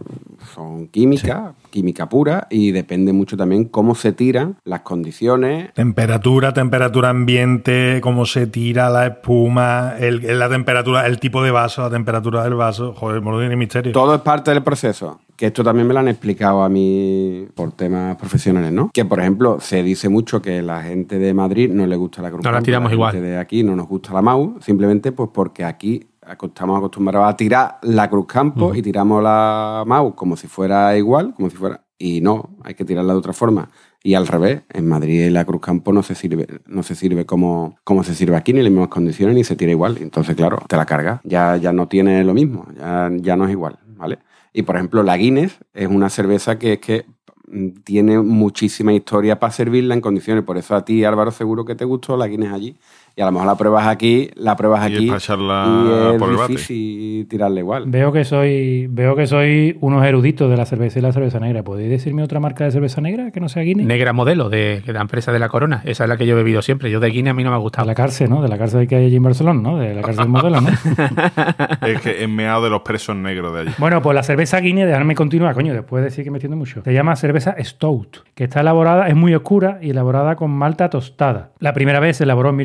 son 0.53 0.87
química, 0.87 1.53
química 1.69 2.09
pura 2.09 2.47
y 2.49 2.71
depende 2.71 3.13
mucho 3.13 3.37
también 3.37 3.65
cómo 3.65 3.95
se 3.95 4.11
tiran 4.13 4.57
las 4.65 4.81
condiciones. 4.81 5.73
Temperatura, 5.73 6.53
temperatura 6.53 7.09
ambiente, 7.09 7.99
cómo 8.01 8.25
se 8.25 8.47
tira 8.47 8.89
la 8.89 9.07
espuma, 9.07 9.93
el, 9.99 10.23
el- 10.25 10.39
la 10.39 10.49
temperatura, 10.49 11.05
el 11.07 11.19
tipo 11.19 11.43
de 11.43 11.51
vaso, 11.51 11.81
la 11.83 11.89
temperatura 11.89 12.43
del 12.43 12.55
vaso. 12.55 12.93
Joder, 12.93 13.21
no 13.21 13.39
tiene 13.39 13.55
misterio. 13.55 13.91
Todo 13.91 14.15
es 14.15 14.21
parte 14.21 14.51
del 14.51 14.63
proceso. 14.63 15.19
Que 15.43 15.47
esto 15.47 15.61
también 15.61 15.85
me 15.85 15.93
lo 15.93 15.99
han 15.99 16.07
explicado 16.07 16.63
a 16.63 16.69
mí 16.69 17.49
por 17.53 17.73
temas 17.73 18.15
profesionales, 18.15 18.71
¿no? 18.71 18.91
Que, 18.93 19.03
por 19.03 19.19
ejemplo, 19.19 19.59
se 19.59 19.83
dice 19.83 20.07
mucho 20.07 20.41
que 20.41 20.61
la 20.61 20.81
gente 20.83 21.19
de 21.19 21.33
Madrid 21.33 21.69
no 21.69 21.85
le 21.85 21.97
gusta 21.97 22.21
la 22.21 22.31
Cruz 22.31 22.45
No 22.45 22.51
la 22.53 22.61
tiramos 22.61 22.91
gente 22.91 22.95
igual. 22.95 23.21
de 23.21 23.37
aquí 23.37 23.61
no 23.61 23.75
nos 23.75 23.89
gusta 23.89 24.13
la 24.13 24.21
MAU, 24.21 24.61
simplemente 24.61 25.11
pues 25.11 25.31
porque 25.33 25.65
aquí 25.65 26.07
estamos 26.41 26.77
acostumbrados 26.77 27.27
a 27.27 27.35
tirar 27.35 27.77
la 27.81 28.09
Cruz 28.09 28.25
Campo 28.25 28.73
y 28.73 28.81
tiramos 28.81 29.21
la 29.21 29.83
MAU 29.85 30.15
como 30.15 30.37
si 30.37 30.47
fuera 30.47 30.95
igual, 30.95 31.33
como 31.35 31.49
si 31.49 31.57
fuera... 31.57 31.81
Y 31.97 32.21
no, 32.21 32.51
hay 32.63 32.75
que 32.75 32.85
tirarla 32.85 33.11
de 33.11 33.19
otra 33.19 33.33
forma. 33.33 33.67
Y 34.01 34.13
al 34.13 34.27
revés, 34.27 34.61
en 34.69 34.87
Madrid 34.87 35.29
la 35.29 35.43
Cruz 35.43 35.59
Campo 35.59 35.91
no 35.91 36.03
se 36.03 36.15
sirve, 36.15 36.47
no 36.67 36.83
se 36.83 36.95
sirve 36.95 37.25
como, 37.25 37.75
como 37.83 38.05
se 38.05 38.15
sirve 38.15 38.37
aquí, 38.37 38.53
ni 38.53 38.59
en 38.59 38.63
las 38.63 38.71
mismas 38.71 38.87
condiciones, 38.87 39.35
ni 39.35 39.43
se 39.43 39.57
tira 39.57 39.71
igual. 39.71 39.97
Entonces, 39.99 40.37
claro, 40.37 40.59
te 40.69 40.77
la 40.77 40.85
cargas. 40.85 41.19
Ya, 41.25 41.57
ya 41.57 41.73
no 41.73 41.89
tiene 41.89 42.23
lo 42.23 42.33
mismo, 42.33 42.65
ya, 42.77 43.11
ya 43.17 43.35
no 43.35 43.43
es 43.43 43.51
igual, 43.51 43.77
¿vale? 43.97 44.19
Y 44.53 44.61
por 44.63 44.75
ejemplo, 44.75 45.03
la 45.03 45.17
Guinness 45.17 45.57
es 45.73 45.87
una 45.87 46.09
cerveza 46.09 46.59
que 46.59 46.73
es 46.73 46.79
que 46.79 47.05
mm, 47.47 47.69
tiene 47.83 48.19
muchísima 48.19 48.93
historia 48.93 49.39
para 49.39 49.51
servirla 49.51 49.95
en 49.95 50.01
condiciones. 50.01 50.43
Por 50.43 50.57
eso 50.57 50.75
a 50.75 50.85
ti, 50.85 51.03
Álvaro, 51.03 51.31
seguro 51.31 51.65
que 51.65 51.75
te 51.75 51.85
gustó 51.85 52.15
la 52.15 52.27
Guinness 52.27 52.53
allí. 52.53 52.77
Y 53.15 53.21
a 53.21 53.25
lo 53.25 53.31
mejor 53.31 53.47
la 53.47 53.55
pruebas 53.55 53.87
aquí, 53.87 54.31
la 54.35 54.55
pruebas 54.55 54.89
Y 54.89 54.93
es 54.93 54.97
aquí. 54.97 55.07
para 55.07 55.19
y 55.19 56.13
es 56.13 56.19
por 56.19 56.29
el 56.31 56.35
bate. 56.37 56.51
difícil 56.53 57.27
tirarle 57.27 57.59
igual. 57.59 57.83
Veo 57.85 58.11
que 58.11 58.23
soy 58.25 58.87
veo 58.89 59.15
que 59.15 59.27
soy 59.27 59.77
unos 59.81 60.03
eruditos 60.03 60.49
de 60.49 60.57
la 60.57 60.65
cerveza 60.65 60.97
y 60.97 61.01
la 61.03 61.11
cerveza 61.11 61.39
negra. 61.39 61.61
¿Podéis 61.63 61.91
decirme 61.91 62.23
otra 62.23 62.39
marca 62.39 62.63
de 62.63 62.71
cerveza 62.71 63.01
negra 63.01 63.29
que 63.29 63.39
no 63.39 63.49
sea 63.49 63.61
Guinness? 63.61 63.85
Negra 63.85 64.13
modelo 64.13 64.49
de, 64.49 64.81
de 64.81 64.93
la 64.93 65.01
empresa 65.01 65.31
de 65.31 65.37
la 65.37 65.47
Corona. 65.49 65.81
Esa 65.85 66.05
es 66.05 66.09
la 66.09 66.17
que 66.17 66.25
yo 66.25 66.33
he 66.33 66.37
bebido 66.37 66.63
siempre. 66.63 66.89
Yo 66.89 66.99
de 66.99 67.09
Guinness 67.09 67.31
a 67.31 67.33
mí 67.35 67.43
no 67.43 67.51
me 67.51 67.55
ha 67.55 67.59
De 67.59 67.63
gustado. 67.63 67.85
la 67.87 67.93
cárcel, 67.93 68.31
¿no? 68.31 68.41
De 68.41 68.47
la 68.47 68.57
cárcel 68.57 68.87
que 68.87 68.95
hay 68.95 69.05
allí 69.05 69.15
en 69.17 69.23
Barcelona, 69.23 69.61
¿no? 69.61 69.77
De 69.77 69.93
la 69.93 70.01
cárcel 70.01 70.27
modelo, 70.29 70.61
¿no? 70.61 70.69
Es 71.87 72.01
que 72.01 72.23
es 72.23 72.29
meado 72.29 72.63
de 72.63 72.69
los 72.69 72.81
presos 72.81 73.15
negros 73.15 73.53
de 73.53 73.61
allí. 73.61 73.71
Bueno, 73.77 74.01
pues 74.01 74.15
la 74.15 74.23
cerveza 74.23 74.59
Guinness, 74.59 74.87
dejadme 74.87 75.13
continuar, 75.15 75.53
coño, 75.53 75.73
después 75.73 76.01
de 76.01 76.05
decir 76.09 76.23
que 76.23 76.31
me 76.31 76.37
entiendo 76.37 76.57
mucho. 76.57 76.81
Se 76.83 76.93
llama 76.93 77.15
cerveza 77.15 77.55
Stout, 77.59 78.17
que 78.33 78.45
está 78.45 78.61
elaborada, 78.61 79.07
es 79.07 79.15
muy 79.15 79.35
oscura 79.35 79.77
y 79.81 79.91
elaborada 79.91 80.35
con 80.35 80.51
malta 80.51 80.89
tostada. 80.89 81.51
La 81.59 81.73
primera 81.73 81.99
vez 81.99 82.17
se 82.17 82.23
elaboró 82.23 82.49
en 82.49 82.55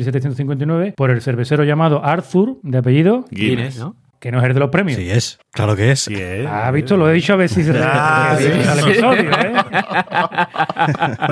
1759 0.43 0.93
por 0.95 1.11
el 1.11 1.21
cervecero 1.21 1.63
llamado 1.63 2.03
Arthur, 2.03 2.57
de 2.63 2.77
apellido, 2.77 3.25
Guinness. 3.31 3.79
¿no? 3.79 3.95
Que 4.19 4.31
no 4.31 4.39
es 4.39 4.43
el 4.45 4.53
de 4.53 4.59
los 4.59 4.69
premios. 4.69 4.97
Sí 4.97 5.09
es, 5.09 5.39
claro 5.51 5.75
que 5.75 5.91
es. 5.91 6.01
Sí, 6.01 6.13
¿eh? 6.17 6.45
Ah, 6.47 6.69
visto, 6.71 6.97
lo 6.97 7.09
he 7.09 7.13
dicho 7.13 7.33
a 7.33 7.35
ver 7.37 7.49
si 7.49 7.63
se 7.63 7.73
Ah, 7.81 8.35
sí, 8.37 8.45
al 8.67 8.79
sí. 8.79 8.89
episodio, 8.89 9.31
¿eh? 9.31 9.53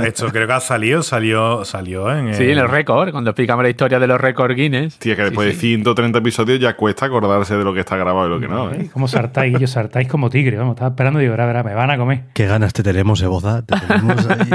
Esto 0.06 0.28
creo 0.32 0.48
que 0.48 0.54
ha 0.54 0.60
salido, 0.60 1.04
salió, 1.04 1.66
salió 1.66 2.12
en. 2.16 2.34
Sí, 2.34 2.44
el- 2.44 2.52
en 2.52 2.58
los 2.60 2.70
récords. 2.72 3.12
Cuando 3.12 3.32
explicamos 3.32 3.64
la 3.64 3.70
historia 3.70 4.00
de 4.00 4.08
los 4.08 4.20
récords 4.20 4.56
Guinness. 4.56 4.98
Tía, 5.00 5.16
que 5.16 5.24
después 5.24 5.48
de 5.48 5.54
130 5.56 6.20
episodios 6.20 6.60
ya 6.60 6.76
cuesta 6.76 7.06
acordarse 7.08 7.56
de 7.58 7.64
lo 7.64 7.74
que 7.74 7.82
está 7.82 7.98
grabado 7.98 8.28
y 8.28 8.30
lo 8.30 8.40
que 8.40 8.48
no. 8.48 8.72
¿eh? 8.72 8.90
Como 8.92 9.08
sartáis, 9.08 9.56
ellos 9.56 9.72
sartáis 9.72 10.08
como 10.08 10.30
tigre, 10.30 10.58
vamos, 10.58 10.76
estaba 10.76 10.90
esperando 10.90 11.20
y 11.20 11.24
digo, 11.24 11.34
verá, 11.34 11.46
verá, 11.46 11.64
me 11.64 11.74
van 11.74 11.92
a 11.92 11.98
comer. 11.98 12.22
Qué 12.34 12.46
ganas 12.48 12.74
te 12.74 12.84
tenemos, 12.84 13.22
Eboza. 13.22 13.64
Te 13.66 13.76
tenemos 13.80 14.28
ahí. 14.30 14.48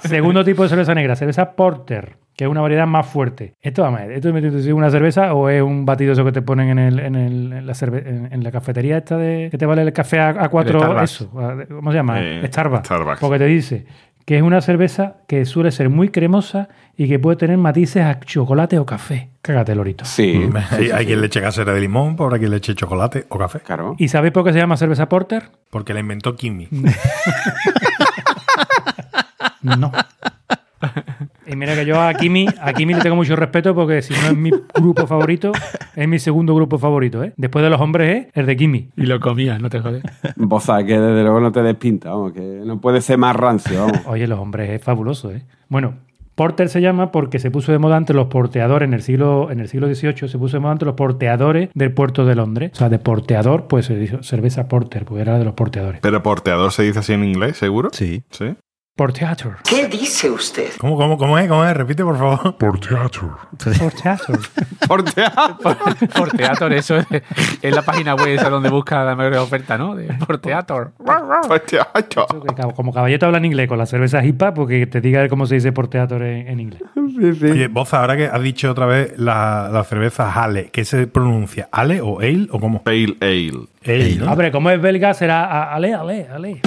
Segundo 0.08 0.44
tipo 0.44 0.62
de 0.62 0.68
cerveza 0.68 0.94
negra, 0.94 1.16
cerveza 1.16 1.52
Porter, 1.52 2.16
que 2.36 2.44
es 2.44 2.50
una 2.50 2.60
variedad 2.60 2.86
más 2.86 3.06
fuerte. 3.06 3.54
Esto, 3.60 3.82
vamos, 3.82 4.00
a 4.00 4.06
ver, 4.06 4.12
¿esto 4.16 4.28
es 4.36 4.66
una 4.66 4.90
cerveza 4.90 5.34
o 5.34 5.48
es 5.48 5.62
un 5.62 5.84
batido 5.84 6.12
eso 6.12 6.24
que 6.24 6.32
te 6.32 6.42
ponen 6.42 6.70
en, 6.70 6.78
el, 6.78 6.98
en, 7.14 7.14
el- 7.16 7.52
en 7.52 7.66
la, 7.66 7.72
cerve- 7.74 8.06
en, 8.06 8.32
en 8.32 8.42
la 8.44 8.50
cafetería 8.50 8.96
esta 8.98 9.16
de 9.16 9.48
que 9.50 9.58
te 9.58 9.66
vale 9.66 9.82
el 9.82 9.92
café 9.92 10.18
a, 10.20 10.28
a 10.30 10.48
cuatro, 10.48 11.00
eso, 11.02 11.30
a- 11.38 11.64
¿cómo 11.66 11.90
se 11.90 11.96
llama? 11.96 12.20
Eh, 12.20 12.42
Starbucks. 12.46 12.86
Starbucks. 12.86 13.20
Porque 13.20 13.38
te 13.38 13.46
dice 13.46 13.86
que 14.26 14.36
es 14.36 14.42
una 14.42 14.60
cerveza 14.60 15.16
que 15.26 15.44
suele 15.44 15.72
ser 15.72 15.88
muy 15.88 16.10
cremosa 16.10 16.68
y 16.96 17.08
que 17.08 17.18
puede 17.18 17.36
tener 17.36 17.56
matices 17.58 18.04
a 18.04 18.20
chocolate 18.20 18.78
o 18.78 18.86
café. 18.86 19.30
Cágate, 19.42 19.74
Lorito. 19.74 20.04
Sí. 20.04 20.48
Hay, 20.70 20.90
hay 20.90 21.06
quien 21.06 21.20
le 21.20 21.26
eche 21.26 21.40
casera 21.40 21.72
de 21.72 21.80
limón, 21.80 22.14
por 22.14 22.38
quien 22.38 22.50
le 22.50 22.58
eche 22.58 22.74
chocolate 22.74 23.24
o 23.28 23.38
café. 23.38 23.60
Claro. 23.60 23.94
¿Y 23.98 24.08
sabéis 24.08 24.32
por 24.32 24.44
qué 24.44 24.52
se 24.52 24.58
llama 24.58 24.76
cerveza 24.76 25.08
Porter? 25.08 25.44
Porque 25.70 25.94
la 25.94 26.00
inventó 26.00 26.36
Kimi. 26.36 26.68
No. 29.62 29.92
Y 31.50 31.56
mira 31.56 31.74
que 31.74 31.84
yo 31.84 32.00
a 32.00 32.14
Kimi, 32.14 32.46
a 32.60 32.72
Kimi 32.72 32.94
le 32.94 33.00
tengo 33.00 33.16
mucho 33.16 33.34
respeto 33.34 33.74
porque 33.74 34.02
si 34.02 34.14
no 34.14 34.28
es 34.28 34.36
mi 34.36 34.50
grupo 34.74 35.06
favorito, 35.06 35.50
es 35.96 36.08
mi 36.08 36.18
segundo 36.20 36.54
grupo 36.54 36.78
favorito, 36.78 37.24
¿eh? 37.24 37.32
Después 37.36 37.64
de 37.64 37.70
los 37.70 37.80
hombres 37.80 38.28
es 38.28 38.36
el 38.36 38.46
de 38.46 38.56
Kimi. 38.56 38.88
Y 38.96 39.06
lo 39.06 39.18
comías, 39.18 39.60
no 39.60 39.68
te 39.68 39.80
jodes. 39.80 40.02
Vos 40.36 40.64
sabés 40.64 40.86
que 40.86 40.98
desde 40.98 41.22
luego 41.22 41.40
no 41.40 41.50
te 41.50 41.62
despinta, 41.62 42.10
vamos, 42.10 42.32
que 42.32 42.40
no 42.40 42.80
puede 42.80 43.00
ser 43.00 43.18
más 43.18 43.34
rancio, 43.34 43.80
vamos. 43.80 44.00
Oye, 44.06 44.28
los 44.28 44.38
hombres 44.38 44.70
es 44.70 44.82
fabuloso, 44.82 45.32
¿eh? 45.32 45.42
Bueno, 45.68 45.94
Porter 46.36 46.68
se 46.68 46.80
llama 46.80 47.10
porque 47.10 47.38
se 47.38 47.50
puso 47.50 47.72
de 47.72 47.78
moda 47.78 47.96
entre 47.96 48.14
los 48.14 48.28
porteadores 48.28 48.86
en 48.86 48.94
el 48.94 49.02
siglo 49.02 49.50
en 49.50 49.60
el 49.60 49.68
siglo 49.68 49.92
XVIII, 49.92 50.28
se 50.28 50.38
puso 50.38 50.56
de 50.56 50.60
moda 50.60 50.72
entre 50.72 50.86
los 50.86 50.94
porteadores 50.94 51.68
del 51.74 51.92
puerto 51.92 52.24
de 52.24 52.34
Londres. 52.34 52.70
O 52.74 52.76
sea, 52.76 52.88
de 52.88 52.98
porteador, 52.98 53.66
pues 53.66 53.86
se 53.86 53.96
dijo 53.96 54.22
cerveza 54.22 54.68
Porter, 54.68 55.04
pues 55.04 55.20
era 55.20 55.38
de 55.38 55.44
los 55.44 55.54
porteadores. 55.54 56.00
Pero 56.00 56.22
porteador 56.22 56.72
se 56.72 56.84
dice 56.84 57.00
así 57.00 57.12
en 57.12 57.24
inglés, 57.24 57.56
¿seguro? 57.56 57.90
Sí. 57.92 58.22
Sí. 58.30 58.54
Porteator. 58.96 59.56
¿Qué 59.68 59.86
dice 59.88 60.28
usted? 60.30 60.68
¿Cómo, 60.78 60.94
cómo, 60.96 61.16
cómo 61.16 61.38
es? 61.38 61.48
¿Cómo 61.48 61.64
es? 61.64 61.74
Repite, 61.74 62.04
por 62.04 62.18
favor. 62.18 62.56
Porteator. 62.58 63.38
Porteado. 64.86 65.58
Porteator, 66.14 66.72
eso 66.74 66.96
es, 66.98 67.06
es 67.62 67.74
la 67.74 67.80
página 67.82 68.14
web 68.14 68.28
esa 68.28 68.50
donde 68.50 68.68
busca 68.68 69.02
la 69.04 69.14
mejor 69.16 69.36
oferta, 69.38 69.78
¿no? 69.78 69.94
De. 69.94 70.06
Porteacho. 71.48 72.26
Eso 72.28 72.42
que 72.42 72.54
ca- 72.54 72.68
Como 72.74 72.92
caballito 72.92 73.24
habla 73.24 73.38
en 73.38 73.46
inglés 73.46 73.68
con 73.68 73.78
la 73.78 73.86
cerveza 73.86 74.22
hipa, 74.22 74.52
porque 74.52 74.86
te 74.86 75.00
diga 75.00 75.26
cómo 75.30 75.46
se 75.46 75.54
dice 75.54 75.72
porteator 75.72 76.22
en, 76.22 76.48
en 76.48 76.60
inglés. 76.60 76.82
Oye, 76.96 77.68
vos 77.68 77.94
ahora 77.94 78.16
que 78.18 78.26
has 78.26 78.42
dicho 78.42 78.70
otra 78.70 78.84
vez 78.86 79.14
la, 79.18 79.70
la 79.72 79.82
cerveza 79.84 80.30
Ale, 80.32 80.68
¿qué 80.70 80.84
se 80.84 81.06
pronuncia? 81.06 81.68
¿Ale 81.72 82.00
o 82.02 82.20
Ale 82.20 82.48
o 82.50 82.60
cómo? 82.60 82.82
Pale 82.82 83.16
Ale. 83.20 83.52
Ale, 83.82 84.16
¿no? 84.16 84.30
Hombre, 84.30 84.52
como 84.52 84.68
es 84.68 84.80
belga, 84.80 85.14
será 85.14 85.72
ale, 85.72 85.94
ale, 85.94 86.28
ale. 86.30 86.60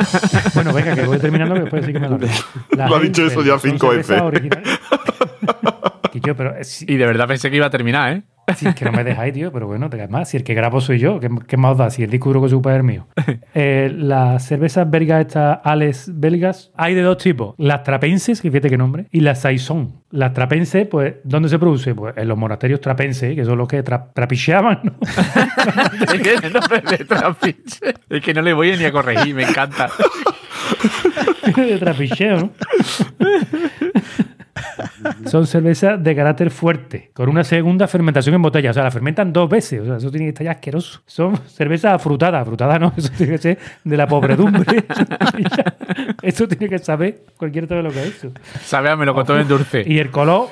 bueno, 0.54 0.72
venga, 0.72 0.94
que 0.94 1.02
voy 1.02 1.18
terminando, 1.18 1.54
que 1.54 1.60
después 1.62 1.84
sí 1.84 1.92
que 1.92 1.98
me 1.98 2.08
lo 2.08 2.16
Lo 2.16 2.96
ha 2.96 3.00
dicho 3.00 3.26
eso 3.26 3.42
ya 3.42 3.58
cinco 3.58 3.88
veces. 3.88 4.22
Y 6.12 6.20
yo, 6.20 6.34
pero 6.36 6.54
si, 6.62 6.84
Y 6.88 6.96
de 6.96 7.06
verdad 7.06 7.26
pensé 7.28 7.50
que 7.50 7.56
iba 7.56 7.66
a 7.66 7.70
terminar, 7.70 8.12
¿eh? 8.12 8.22
si 8.56 8.66
es 8.66 8.74
que 8.74 8.84
no 8.84 8.90
me 8.90 9.04
dejáis, 9.04 9.32
tío, 9.32 9.52
pero 9.52 9.68
bueno, 9.68 9.88
además, 9.92 10.28
si 10.28 10.36
el 10.36 10.42
que 10.42 10.54
grabo 10.54 10.80
soy 10.80 10.98
yo, 10.98 11.20
¿qué, 11.20 11.28
qué 11.46 11.56
más 11.56 11.70
os 11.72 11.78
da? 11.78 11.88
Si 11.90 12.02
el 12.02 12.10
disco 12.10 12.30
duro 12.30 12.42
que 12.42 12.48
se 12.48 12.56
ocupa 12.56 12.72
es 12.72 12.78
el 12.78 12.82
mío. 12.82 13.06
Eh, 13.54 13.92
las 13.96 14.44
cervezas 14.46 14.88
belgas, 14.90 15.20
estas 15.26 15.58
Ales 15.64 16.10
belgas, 16.14 16.70
hay 16.76 16.94
de 16.94 17.02
dos 17.02 17.18
tipos. 17.18 17.54
Las 17.58 17.82
trapenses, 17.84 18.40
que 18.40 18.50
fíjate 18.50 18.68
qué 18.70 18.76
nombre, 18.78 19.06
y 19.12 19.20
las 19.20 19.40
saison. 19.42 20.02
Las 20.10 20.32
trapenses, 20.32 20.86
pues, 20.88 21.14
¿dónde 21.24 21.48
se 21.48 21.58
produce? 21.58 21.94
Pues 21.94 22.16
en 22.16 22.26
los 22.28 22.36
monasterios 22.38 22.80
trapenses, 22.80 23.34
que 23.36 23.44
son 23.44 23.58
los 23.58 23.68
que 23.68 23.84
tra- 23.84 24.12
trapicheaban, 24.14 24.80
¿no? 24.84 24.92
Es 26.12 26.20
que 26.20 26.96
de 26.96 27.04
Trapiche. 27.04 27.94
Es 28.08 28.22
que 28.22 28.34
no 28.34 28.42
le 28.42 28.52
voy 28.52 28.76
ni 28.76 28.84
a 28.84 28.92
corregir, 28.92 29.34
me 29.34 29.42
encanta. 29.44 29.90
de 31.56 31.78
trapicheo, 31.78 32.36
¿no? 32.38 32.50
Son 35.26 35.46
cervezas 35.46 36.02
de 36.02 36.16
carácter 36.16 36.50
fuerte, 36.50 37.10
con 37.14 37.28
una 37.28 37.44
segunda 37.44 37.86
fermentación 37.86 38.34
en 38.34 38.42
botella. 38.42 38.70
O 38.70 38.74
sea, 38.74 38.84
la 38.84 38.90
fermentan 38.90 39.32
dos 39.32 39.48
veces. 39.48 39.80
O 39.80 39.84
sea, 39.84 39.96
eso 39.96 40.10
tiene 40.10 40.26
que 40.26 40.30
estar 40.30 40.44
ya 40.44 40.52
asqueroso. 40.52 41.00
Son 41.06 41.36
cervezas 41.46 41.94
afrutadas. 41.94 42.42
Afrutadas 42.42 42.80
no, 42.80 42.92
eso 42.96 43.10
tiene 43.16 43.32
que 43.32 43.38
ser 43.38 43.58
de 43.84 43.96
la 43.96 44.06
pobredumbre. 44.06 44.84
Esto 46.22 46.48
tiene 46.48 46.68
que 46.68 46.78
saber 46.78 47.22
cualquiera 47.36 47.66
sabe 47.66 47.82
lo 47.82 47.90
que 47.90 48.02
es 48.02 48.16
eso. 48.16 48.32
Sabe 48.62 48.90
a 48.90 48.96
melocotón 48.96 49.40
en 49.40 49.48
dulce. 49.48 49.82
Y 49.86 49.98
el 49.98 50.10
color, 50.10 50.48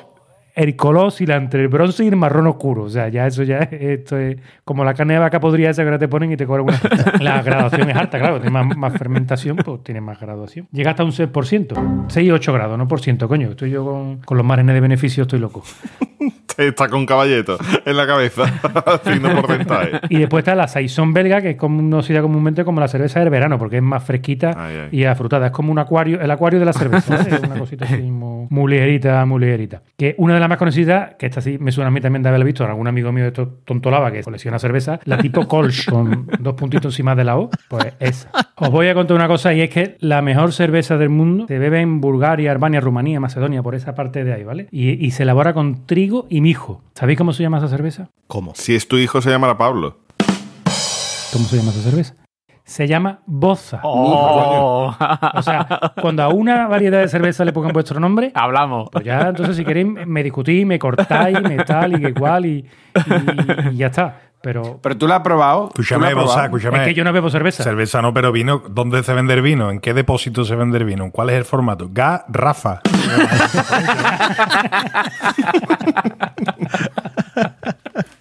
el 0.59 0.75
color 0.75 1.07
oscila 1.07 1.37
entre 1.37 1.63
el 1.63 1.69
bronce 1.69 2.05
y 2.05 2.09
el 2.09 2.17
marrón 2.17 2.49
oscuro. 2.49 2.83
O 2.83 2.91
sea, 2.91 3.09
ya 3.09 3.29
eso 3.29 3.45
ya 3.45 3.59
es, 3.59 3.69
esto 3.73 4.19
es 4.19 4.37
como 4.65 4.85
la 4.85 4.93
carne 4.93 5.15
de 5.15 5.21
vaca 5.21 5.39
podría 5.39 5.71
esa 5.71 5.83
que 5.83 5.87
ahora 5.87 6.01
te 6.01 6.09
ponen 6.09 6.33
y 6.33 6.37
te 6.37 6.47
cobran 6.47 6.67
una. 6.67 6.81
La 7.21 7.43
graduación 7.43 7.89
es 7.89 7.97
alta, 7.97 8.19
claro. 8.19 8.41
Tiene 8.41 8.51
más, 8.51 8.77
más 8.77 8.93
fermentación, 8.99 9.57
pues 9.57 9.85
tiene 9.85 10.01
más 10.01 10.19
graduación. 10.19 10.67
Llega 10.73 10.91
hasta 10.91 11.05
un 11.05 11.13
6%. 11.13 12.07
6 12.09 12.33
8 12.33 12.53
grados, 12.53 12.77
no 12.77 12.89
por 12.89 13.01
ciento, 13.01 13.29
coño. 13.29 13.51
Estoy 13.51 13.71
yo 13.71 13.85
con, 13.85 14.19
con 14.19 14.37
los 14.37 14.45
márgenes 14.45 14.75
de 14.75 14.81
beneficio, 14.81 15.23
estoy 15.23 15.39
loco. 15.39 15.63
Está 16.59 16.89
con 16.89 17.07
caballeto 17.07 17.57
en 17.85 17.97
la 17.97 18.05
cabeza, 18.05 18.43
haciendo 18.87 19.33
porcentaje. 19.33 20.01
Y 20.09 20.19
después 20.19 20.43
está 20.43 20.57
la 20.57 20.67
Saison 20.67 21.15
belga, 21.15 21.41
que 21.41 21.51
es 21.51 21.57
conocida 21.57 22.21
comúnmente 22.21 22.65
como 22.65 22.81
la 22.81 22.89
cerveza 22.89 23.21
del 23.21 23.31
verano, 23.31 23.59
porque 23.59 23.77
es 23.77 23.83
más 23.83 24.03
fresquita 24.03 24.55
Ay, 24.57 24.77
ay. 24.77 24.89
y 24.91 25.05
afrutada. 25.05 25.47
Es 25.47 25.53
como 25.53 25.71
un 25.71 25.79
acuario, 25.79 26.21
el 26.21 26.29
acuario 26.29 26.59
de 26.59 26.65
la 26.65 26.73
cerveza. 26.73 27.15
Es 27.15 27.43
una 27.45 27.61
cosita 27.61 27.85
así 27.85 28.03
muy, 28.03 28.49
muy 28.51 28.73
ligerita, 28.73 29.25
muy 29.25 29.41
ligerita. 29.41 29.83
Que 29.97 30.17
una 30.19 30.35
de 30.35 30.41
las 30.41 30.48
más 30.49 30.59
conocidas, 30.59 31.15
que 31.19 31.27
esta 31.27 31.41
sí 31.41 31.59
me 31.59 31.73
suena 31.73 31.89
a 31.89 31.91
mí 31.91 32.01
también 32.01 32.23
de 32.23 32.29
haberla 32.29 32.45
visto 32.45 32.65
en 32.65 32.71
algún 32.71 32.89
amigo 32.89 33.13
mío 33.13 33.25
de 33.25 33.29
estos 33.29 33.49
tontolaba 33.65 34.11
que 34.11 34.23
colecciona 34.23 34.59
cerveza, 34.59 35.01
la 35.05 35.19
tipo 35.19 35.47
Kolsch, 35.47 35.89
con 35.89 36.27
dos 36.41 36.55
puntitos 36.55 36.95
encima 36.95 37.15
de 37.15 37.25
la 37.25 37.37
O, 37.39 37.51
pues 37.69 37.95
esa. 38.01 38.31
Os 38.57 38.71
voy 38.71 38.89
a 38.89 38.95
contar 38.95 39.17
una 39.17 39.29
cosa 39.29 39.55
y 39.55 39.61
es 39.61 39.71
que 39.71 39.97
la 40.01 40.23
mejor 40.23 40.53
cerveza 40.53 40.97
del 40.97 41.11
mundo 41.11 41.47
se 41.47 41.59
bebe 41.59 41.81
en 41.81 42.01
Bulgaria, 42.01 42.51
Albania, 42.51 42.81
Rumanía, 42.81 43.21
Macedonia, 43.21 43.63
por 43.63 43.75
esa 43.75 43.95
parte 43.95 44.25
de 44.25 44.33
ahí, 44.33 44.45
¿vale? 44.45 44.69
Y, 44.71 45.05
y 45.05 45.11
se 45.13 45.23
elabora 45.23 45.55
con 45.55 45.87
trigo 45.87 46.27
y 46.29 46.41
mijo. 46.41 46.83
¿Sabéis 46.95 47.19
cómo 47.19 47.33
se 47.33 47.43
llama 47.43 47.59
esa 47.59 47.69
cerveza? 47.69 48.11
¿Cómo? 48.27 48.53
Si 48.55 48.75
es 48.75 48.89
tu 48.89 48.99
hijo, 48.99 49.21
se 49.21 49.31
llamará 49.31 49.57
Pablo. 49.57 49.99
¿Cómo 51.33 51.45
se 51.45 51.57
llama 51.57 51.71
esa 51.71 51.83
cerveza? 51.83 52.15
Se 52.69 52.87
llama 52.87 53.21
Boza. 53.25 53.81
Oh. 53.83 54.95
O 55.35 55.43
sea, 55.43 55.67
cuando 56.03 56.23
a 56.23 56.29
una 56.29 56.69
variedad 56.69 57.01
de 57.01 57.09
cerveza 57.09 57.43
le 57.47 57.53
pongan 57.55 57.73
vuestro 57.73 57.99
nombre, 57.99 58.31
Hablamos. 58.35 58.91
pues 58.93 59.05
ya 59.07 59.23
entonces 59.29 59.57
si 59.57 59.65
queréis 59.65 59.87
me 60.07 60.23
discutís, 60.23 60.67
me 60.67 60.79
cortáis, 60.79 61.41
me 61.41 61.57
tal 61.65 61.95
y 61.97 62.01
que 62.03 62.09
igual 62.11 62.45
y, 62.45 62.51
y- 62.59 63.69
y 63.73 63.77
ya 63.79 63.87
está. 63.87 64.17
Pero 64.43 64.79
Pero 64.83 64.97
tú 64.99 65.09
la 65.09 65.17
has 65.17 65.23
probado. 65.23 65.71
¿Tú 65.75 65.81
la 65.81 65.85
Escúchame, 65.97 66.15
Bosa, 66.15 66.45
escúchame. 66.45 66.79
es 66.79 66.85
que 66.85 66.95
yo 66.95 67.05
no 67.05 67.13
bebo 67.13 67.31
cerveza. 67.31 67.63
Cerveza 67.65 68.03
no, 68.03 68.13
pero 68.15 68.31
vino. 68.33 68.63
¿Dónde 68.69 69.03
se 69.03 69.13
vende 69.15 69.33
el 69.35 69.41
vino? 69.43 69.71
¿En 69.71 69.81
qué 69.81 69.95
depósito 69.95 70.45
se 70.45 70.55
vende 70.55 70.77
el 70.79 70.85
vino? 70.85 71.11
¿Cuál 71.11 71.31
es 71.31 71.37
el 71.37 71.45
formato? 71.47 71.89
Gas, 71.91 72.23
Rafa. 72.29 72.81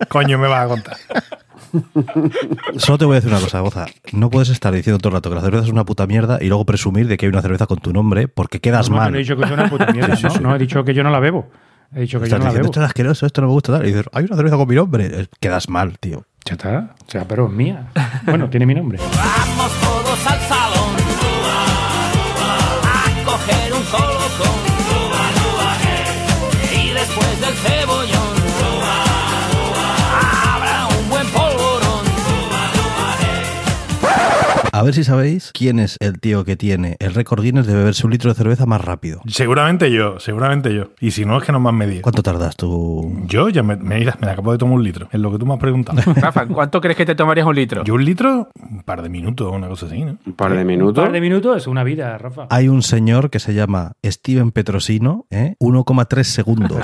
Coño, 0.09 0.37
me 0.37 0.47
vas 0.47 0.65
a 0.65 0.67
contar. 0.69 0.97
Solo 2.77 2.97
te 2.97 3.05
voy 3.05 3.13
a 3.13 3.15
decir 3.15 3.31
una 3.31 3.39
cosa, 3.41 3.61
Boza. 3.61 3.85
No 4.13 4.29
puedes 4.29 4.49
estar 4.49 4.73
diciendo 4.73 4.97
todo 4.99 5.09
el 5.09 5.15
rato 5.15 5.29
que 5.29 5.35
la 5.35 5.41
cerveza 5.41 5.63
es 5.65 5.69
una 5.71 5.85
puta 5.85 6.07
mierda 6.07 6.37
y 6.41 6.47
luego 6.47 6.65
presumir 6.65 7.07
de 7.07 7.17
que 7.17 7.25
hay 7.25 7.29
una 7.31 7.41
cerveza 7.41 7.65
con 7.67 7.77
tu 7.79 7.93
nombre 7.93 8.27
porque 8.27 8.59
quedas 8.59 8.89
No, 8.89 8.97
mal. 8.97 9.11
no 9.11 9.17
he 9.17 9.21
dicho 9.21 9.35
que 9.37 9.43
es 9.45 9.51
una 9.51 9.69
puta 9.69 9.85
mierda, 9.93 10.15
Sí, 10.15 10.21
sí, 10.21 10.27
¿no? 10.27 10.29
sí. 10.31 10.39
No, 10.41 10.55
he 10.55 10.59
dicho 10.59 10.83
que 10.83 10.93
yo 10.93 11.03
no 11.03 11.09
la 11.09 11.19
bebo. 11.19 11.49
He 11.95 12.01
dicho 12.01 12.19
que 12.19 12.27
yo 12.29 12.37
no 12.37 12.43
la 12.45 12.49
diciendo 12.49 12.63
bebo. 12.63 12.71
esto 12.71 12.79
es 12.81 12.85
asqueroso, 12.87 13.25
esto 13.25 13.41
no 13.41 13.47
me 13.47 13.53
gusta 13.53 13.73
tal. 13.73 13.83
Y 13.85 13.87
dices, 13.89 14.05
hay 14.13 14.25
una 14.25 14.35
cerveza 14.35 14.57
con 14.57 14.67
mi 14.67 14.75
nombre. 14.75 15.27
Quedas 15.39 15.69
mal, 15.69 15.97
tío. 15.99 16.25
Ya 16.45 16.53
está. 16.53 16.95
O 17.07 17.11
sea, 17.11 17.27
pero 17.27 17.47
es 17.47 17.53
mía. 17.53 17.87
Bueno, 18.25 18.49
tiene 18.49 18.65
mi 18.65 18.75
nombre. 18.75 18.99
Vamos 18.99 19.71
A 34.77 34.83
ver 34.83 34.93
si 34.93 35.03
sabéis 35.03 35.49
quién 35.55 35.79
es 35.79 35.97
el 35.99 36.19
tío 36.19 36.45
que 36.45 36.55
tiene 36.55 36.97
el 36.99 37.15
récord 37.15 37.41
Guinness 37.41 37.65
de 37.65 37.73
beberse 37.73 38.05
un 38.05 38.11
litro 38.11 38.29
de 38.29 38.35
cerveza 38.35 38.67
más 38.67 38.79
rápido. 38.79 39.21
Seguramente 39.25 39.91
yo, 39.91 40.19
seguramente 40.19 40.71
yo. 40.71 40.91
Y 40.99 41.09
si 41.09 41.25
no, 41.25 41.35
es 41.39 41.43
que 41.43 41.51
no 41.51 41.59
me 41.59 41.69
han 41.69 41.75
medido. 41.75 42.03
¿Cuánto 42.03 42.21
tardas 42.21 42.55
tú? 42.55 43.23
Yo 43.25 43.49
ya 43.49 43.63
me, 43.63 43.75
me, 43.75 44.05
me 44.05 44.29
acabo 44.29 44.51
de 44.51 44.59
tomar 44.59 44.75
un 44.75 44.83
litro, 44.83 45.09
es 45.11 45.19
lo 45.19 45.31
que 45.31 45.39
tú 45.39 45.47
me 45.47 45.55
has 45.55 45.59
preguntado. 45.59 45.99
Rafa, 46.15 46.45
¿cuánto 46.45 46.79
crees 46.79 46.95
que 46.95 47.07
te 47.07 47.15
tomarías 47.15 47.47
un 47.47 47.55
litro? 47.55 47.83
Yo 47.85 47.95
un 47.95 48.05
litro, 48.05 48.49
un 48.69 48.83
par 48.83 49.01
de 49.01 49.09
minutos, 49.09 49.51
una 49.51 49.67
cosa 49.67 49.87
así, 49.87 50.05
¿no? 50.05 50.19
Un 50.27 50.33
par 50.33 50.53
de 50.53 50.61
Un 50.61 50.67
minutos. 50.67 51.03
par 51.05 51.11
de 51.11 51.21
minutos 51.21 51.57
es 51.57 51.65
una 51.65 51.83
vida, 51.83 52.15
Rafa. 52.19 52.45
Hay 52.51 52.67
un 52.67 52.83
señor 52.83 53.31
que 53.31 53.39
se 53.39 53.55
llama 53.55 53.93
Steven 54.05 54.51
Petrosino, 54.51 55.25
¿eh? 55.31 55.55
1,3 55.59 56.21
segundos. 56.21 56.77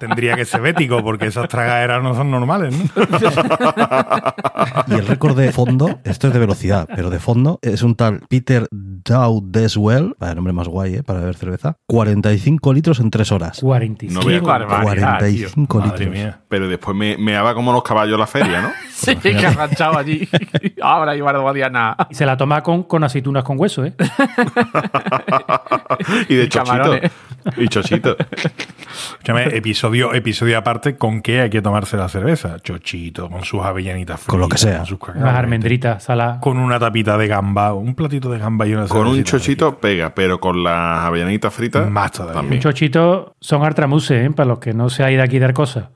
Tendría 0.00 0.34
que 0.34 0.44
ser 0.44 0.60
bético, 0.60 1.04
porque 1.04 1.26
esas 1.26 1.46
tragaderas 1.48 2.02
no 2.02 2.16
son 2.16 2.32
normales, 2.32 2.74
¿no? 2.76 2.84
Y 4.88 4.94
el 4.94 5.06
récord 5.06 5.36
de 5.38 5.52
fondo, 5.52 6.00
esto 6.04 6.28
es 6.28 6.32
de 6.32 6.38
velocidad, 6.40 6.88
pero 6.96 7.10
de 7.10 7.18
fondo 7.18 7.28
es 7.62 7.82
un 7.82 7.94
tal 7.94 8.20
Peter 8.28 8.66
Dowdeswell, 8.70 10.14
vaya 10.18 10.34
nombre 10.34 10.52
más 10.52 10.68
guay, 10.68 10.96
¿eh? 10.96 11.02
Para 11.02 11.20
beber 11.20 11.36
cerveza, 11.36 11.76
45 11.86 12.72
litros 12.72 13.00
en 13.00 13.10
3 13.10 13.32
horas. 13.32 13.60
45. 13.60 14.20
No 14.20 14.24
voy 14.24 14.36
a 14.36 14.40
barbaridad, 14.40 15.18
45 15.18 15.78
Madre 15.78 15.90
litros. 15.98 16.14
mía. 16.14 16.40
Pero 16.48 16.68
después 16.68 16.96
me, 16.96 17.16
me 17.18 17.32
daba 17.32 17.54
como 17.54 17.72
los 17.72 17.82
caballos 17.82 18.18
la 18.18 18.26
feria, 18.26 18.62
¿no? 18.62 18.68
Sí, 18.98 19.14
que 19.14 19.28
ha 19.36 19.52
enganchado 19.52 19.96
allí. 19.96 20.28
Ahora 20.82 21.14
yo 21.14 21.24
no 21.32 21.44
valía 21.44 21.70
nada. 21.70 22.08
Y 22.10 22.16
se 22.16 22.26
la 22.26 22.36
toma 22.36 22.64
con, 22.64 22.82
con 22.82 23.04
aceitunas 23.04 23.44
con 23.44 23.56
hueso, 23.60 23.84
¿eh? 23.84 23.94
y 26.28 26.34
de 26.34 26.44
Y 26.44 26.48
chochito. 26.48 26.64
camarones. 26.64 27.12
Y 27.56 27.68
chochito. 27.68 28.16
Escúchame, 28.18 29.56
episodio, 29.56 30.14
episodio 30.14 30.58
aparte, 30.58 30.96
¿con 30.96 31.22
qué 31.22 31.40
hay 31.42 31.50
que 31.50 31.62
tomarse 31.62 31.96
la 31.96 32.08
cerveza? 32.08 32.58
Chochito, 32.60 33.28
con 33.28 33.44
sus 33.44 33.62
avellanitas 33.62 34.16
fritas. 34.20 34.30
Con 34.30 34.40
lo 34.40 34.48
que 34.48 34.58
sea. 34.58 34.78
Con 34.78 34.86
sus 34.86 34.98
Unas 35.14 35.34
almendritas, 35.36 36.02
sala. 36.04 36.38
Con 36.40 36.58
una 36.58 36.78
tapita 36.78 37.16
de 37.16 37.28
gamba, 37.28 37.74
un 37.74 37.94
platito 37.94 38.30
de 38.30 38.38
gamba 38.38 38.66
y 38.66 38.74
una 38.74 38.86
Con 38.86 39.06
un 39.06 39.22
chochito 39.24 39.78
pega, 39.78 40.14
pero 40.14 40.40
con 40.40 40.62
las 40.62 41.04
avellanitas 41.04 41.52
fritas 41.52 41.88
Más 41.90 42.12
todavía. 42.12 42.34
Un 42.34 42.42
también. 42.42 42.62
chochito 42.62 43.36
son 43.40 43.62
artramuse, 43.64 44.24
¿eh? 44.24 44.30
Para 44.30 44.48
los 44.48 44.58
que 44.58 44.74
no 44.74 44.88
seáis 44.90 45.16
de 45.16 45.22
aquí 45.22 45.38
dar 45.38 45.52
cosas. 45.54 45.86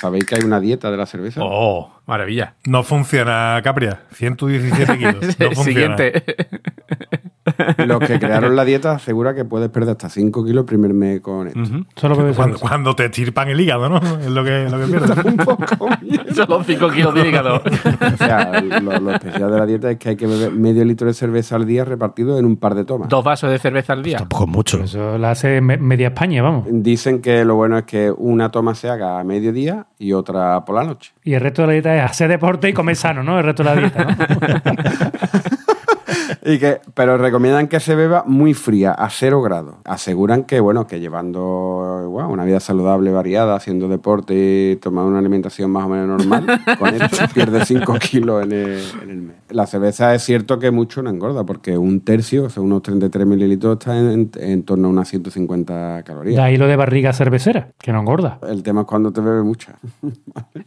¿Sabéis 0.00 0.24
que 0.24 0.36
hay 0.36 0.42
una 0.44 0.60
dieta 0.60 0.90
de 0.90 0.96
la 0.96 1.04
cerveza? 1.04 1.40
Oh, 1.44 1.92
maravilla. 2.06 2.54
No 2.64 2.82
funciona, 2.82 3.60
Capria. 3.62 4.00
117 4.12 4.96
kilos. 4.98 5.16
No 5.38 5.50
funciona. 5.52 5.62
Siguiente. 5.96 6.24
Los 7.86 7.98
que 8.00 8.18
crearon 8.20 8.54
la 8.56 8.64
dieta 8.64 8.92
asegura 8.92 9.34
que 9.34 9.44
puedes 9.44 9.68
perder 9.70 9.90
hasta 9.92 10.08
5 10.08 10.44
kilos 10.44 10.62
el 10.62 10.66
primer 10.66 10.92
mes 10.94 11.20
con 11.20 11.48
esto. 11.48 11.60
Solo 11.96 12.16
Cuando, 12.60 12.94
te 12.94 13.06
estirpan 13.06 13.48
el 13.48 13.60
hígado, 13.60 13.88
¿no? 13.88 13.96
Es 13.98 14.26
lo 14.30 14.44
que, 14.44 14.68
lo 14.70 14.78
que 14.80 14.86
pierdes. 14.86 15.24
Un 15.24 15.36
poco. 15.36 15.88
Solo 16.34 16.62
5 16.64 16.88
kilos 16.90 17.14
de 17.14 17.28
hígado. 17.28 17.62
O 18.12 18.16
sea, 18.16 18.60
lo, 18.60 19.00
lo 19.00 19.10
especial 19.12 19.50
de 19.50 19.58
la 19.58 19.66
dieta 19.66 19.90
es 19.90 19.96
que 19.98 20.10
hay 20.10 20.16
que 20.16 20.26
beber 20.26 20.52
medio 20.52 20.84
litro 20.84 21.06
de 21.06 21.14
cerveza 21.14 21.56
al 21.56 21.66
día 21.66 21.84
repartido 21.84 22.38
en 22.38 22.44
un 22.44 22.56
par 22.56 22.74
de 22.74 22.84
tomas. 22.84 23.08
Dos 23.08 23.24
vasos 23.24 23.50
de 23.50 23.58
cerveza 23.58 23.92
al 23.92 24.02
día. 24.02 24.18
Tampoco 24.18 24.44
es 24.44 24.50
mucho. 24.50 24.82
Eso 24.84 25.16
la 25.18 25.30
hace 25.32 25.60
me- 25.60 25.76
media 25.78 26.08
España, 26.08 26.42
vamos. 26.42 26.64
Dicen 26.70 27.20
que 27.22 27.44
lo 27.44 27.54
bueno 27.54 27.78
es 27.78 27.84
que 27.84 28.10
una 28.16 28.50
toma 28.50 28.74
se 28.74 28.88
haga 28.90 29.20
a 29.20 29.24
mediodía 29.24 29.86
y 29.98 30.12
otra 30.12 30.64
por 30.64 30.76
la 30.76 30.84
noche. 30.84 31.12
Y 31.24 31.34
el 31.34 31.40
resto 31.40 31.62
de 31.62 31.66
la 31.68 31.72
dieta 31.74 31.96
es 31.96 32.02
hacer 32.10 32.28
deporte 32.28 32.68
y 32.68 32.72
comer 32.72 32.96
sano, 32.96 33.22
¿no? 33.22 33.38
El 33.38 33.44
resto 33.44 33.62
de 33.62 33.74
la 33.74 33.80
dieta, 33.80 34.04
¿no? 34.04 34.16
Y 36.42 36.58
que, 36.58 36.80
pero 36.94 37.18
recomiendan 37.18 37.68
que 37.68 37.80
se 37.80 37.94
beba 37.94 38.24
muy 38.26 38.54
fría, 38.54 38.92
a 38.92 39.10
cero 39.10 39.42
grados. 39.42 39.74
Aseguran 39.84 40.44
que, 40.44 40.60
bueno, 40.60 40.86
que 40.86 41.00
llevando 41.00 42.08
una 42.08 42.44
vida 42.44 42.60
saludable, 42.60 43.10
variada, 43.10 43.54
haciendo 43.54 43.88
deporte 43.88 44.34
y 44.72 44.76
tomando 44.76 45.10
una 45.10 45.18
alimentación 45.18 45.70
más 45.70 45.84
o 45.84 45.88
menos 45.88 46.18
normal, 46.18 46.46
con 46.78 46.94
esto 46.94 47.16
pierdes 47.34 47.68
5 47.68 47.94
kilos 47.98 48.44
en 48.44 48.52
el, 48.52 48.82
en 49.02 49.10
el 49.10 49.16
mes. 49.22 49.36
La 49.50 49.66
cerveza 49.66 50.14
es 50.14 50.22
cierto 50.22 50.58
que 50.58 50.70
mucho 50.70 51.02
no 51.02 51.10
engorda, 51.10 51.44
porque 51.44 51.76
un 51.76 52.00
tercio, 52.00 52.44
o 52.44 52.50
sea, 52.50 52.62
unos 52.62 52.82
33 52.82 53.26
mililitros, 53.26 53.78
está 53.78 53.98
en, 53.98 54.10
en- 54.10 54.30
en 54.40 54.62
torno 54.64 54.88
a 54.88 54.90
unas 54.90 55.08
150 55.08 55.96
De 55.96 56.04
calorías. 56.04 56.40
ahí 56.40 56.56
lo 56.56 56.66
de 56.66 56.76
barriga 56.76 57.12
cervecera, 57.12 57.68
que 57.78 57.92
no 57.92 58.00
engorda. 58.00 58.38
El 58.48 58.62
tema 58.62 58.82
es 58.82 58.86
cuando 58.86 59.12
te 59.12 59.20
bebes 59.20 59.44
mucha. 59.44 59.74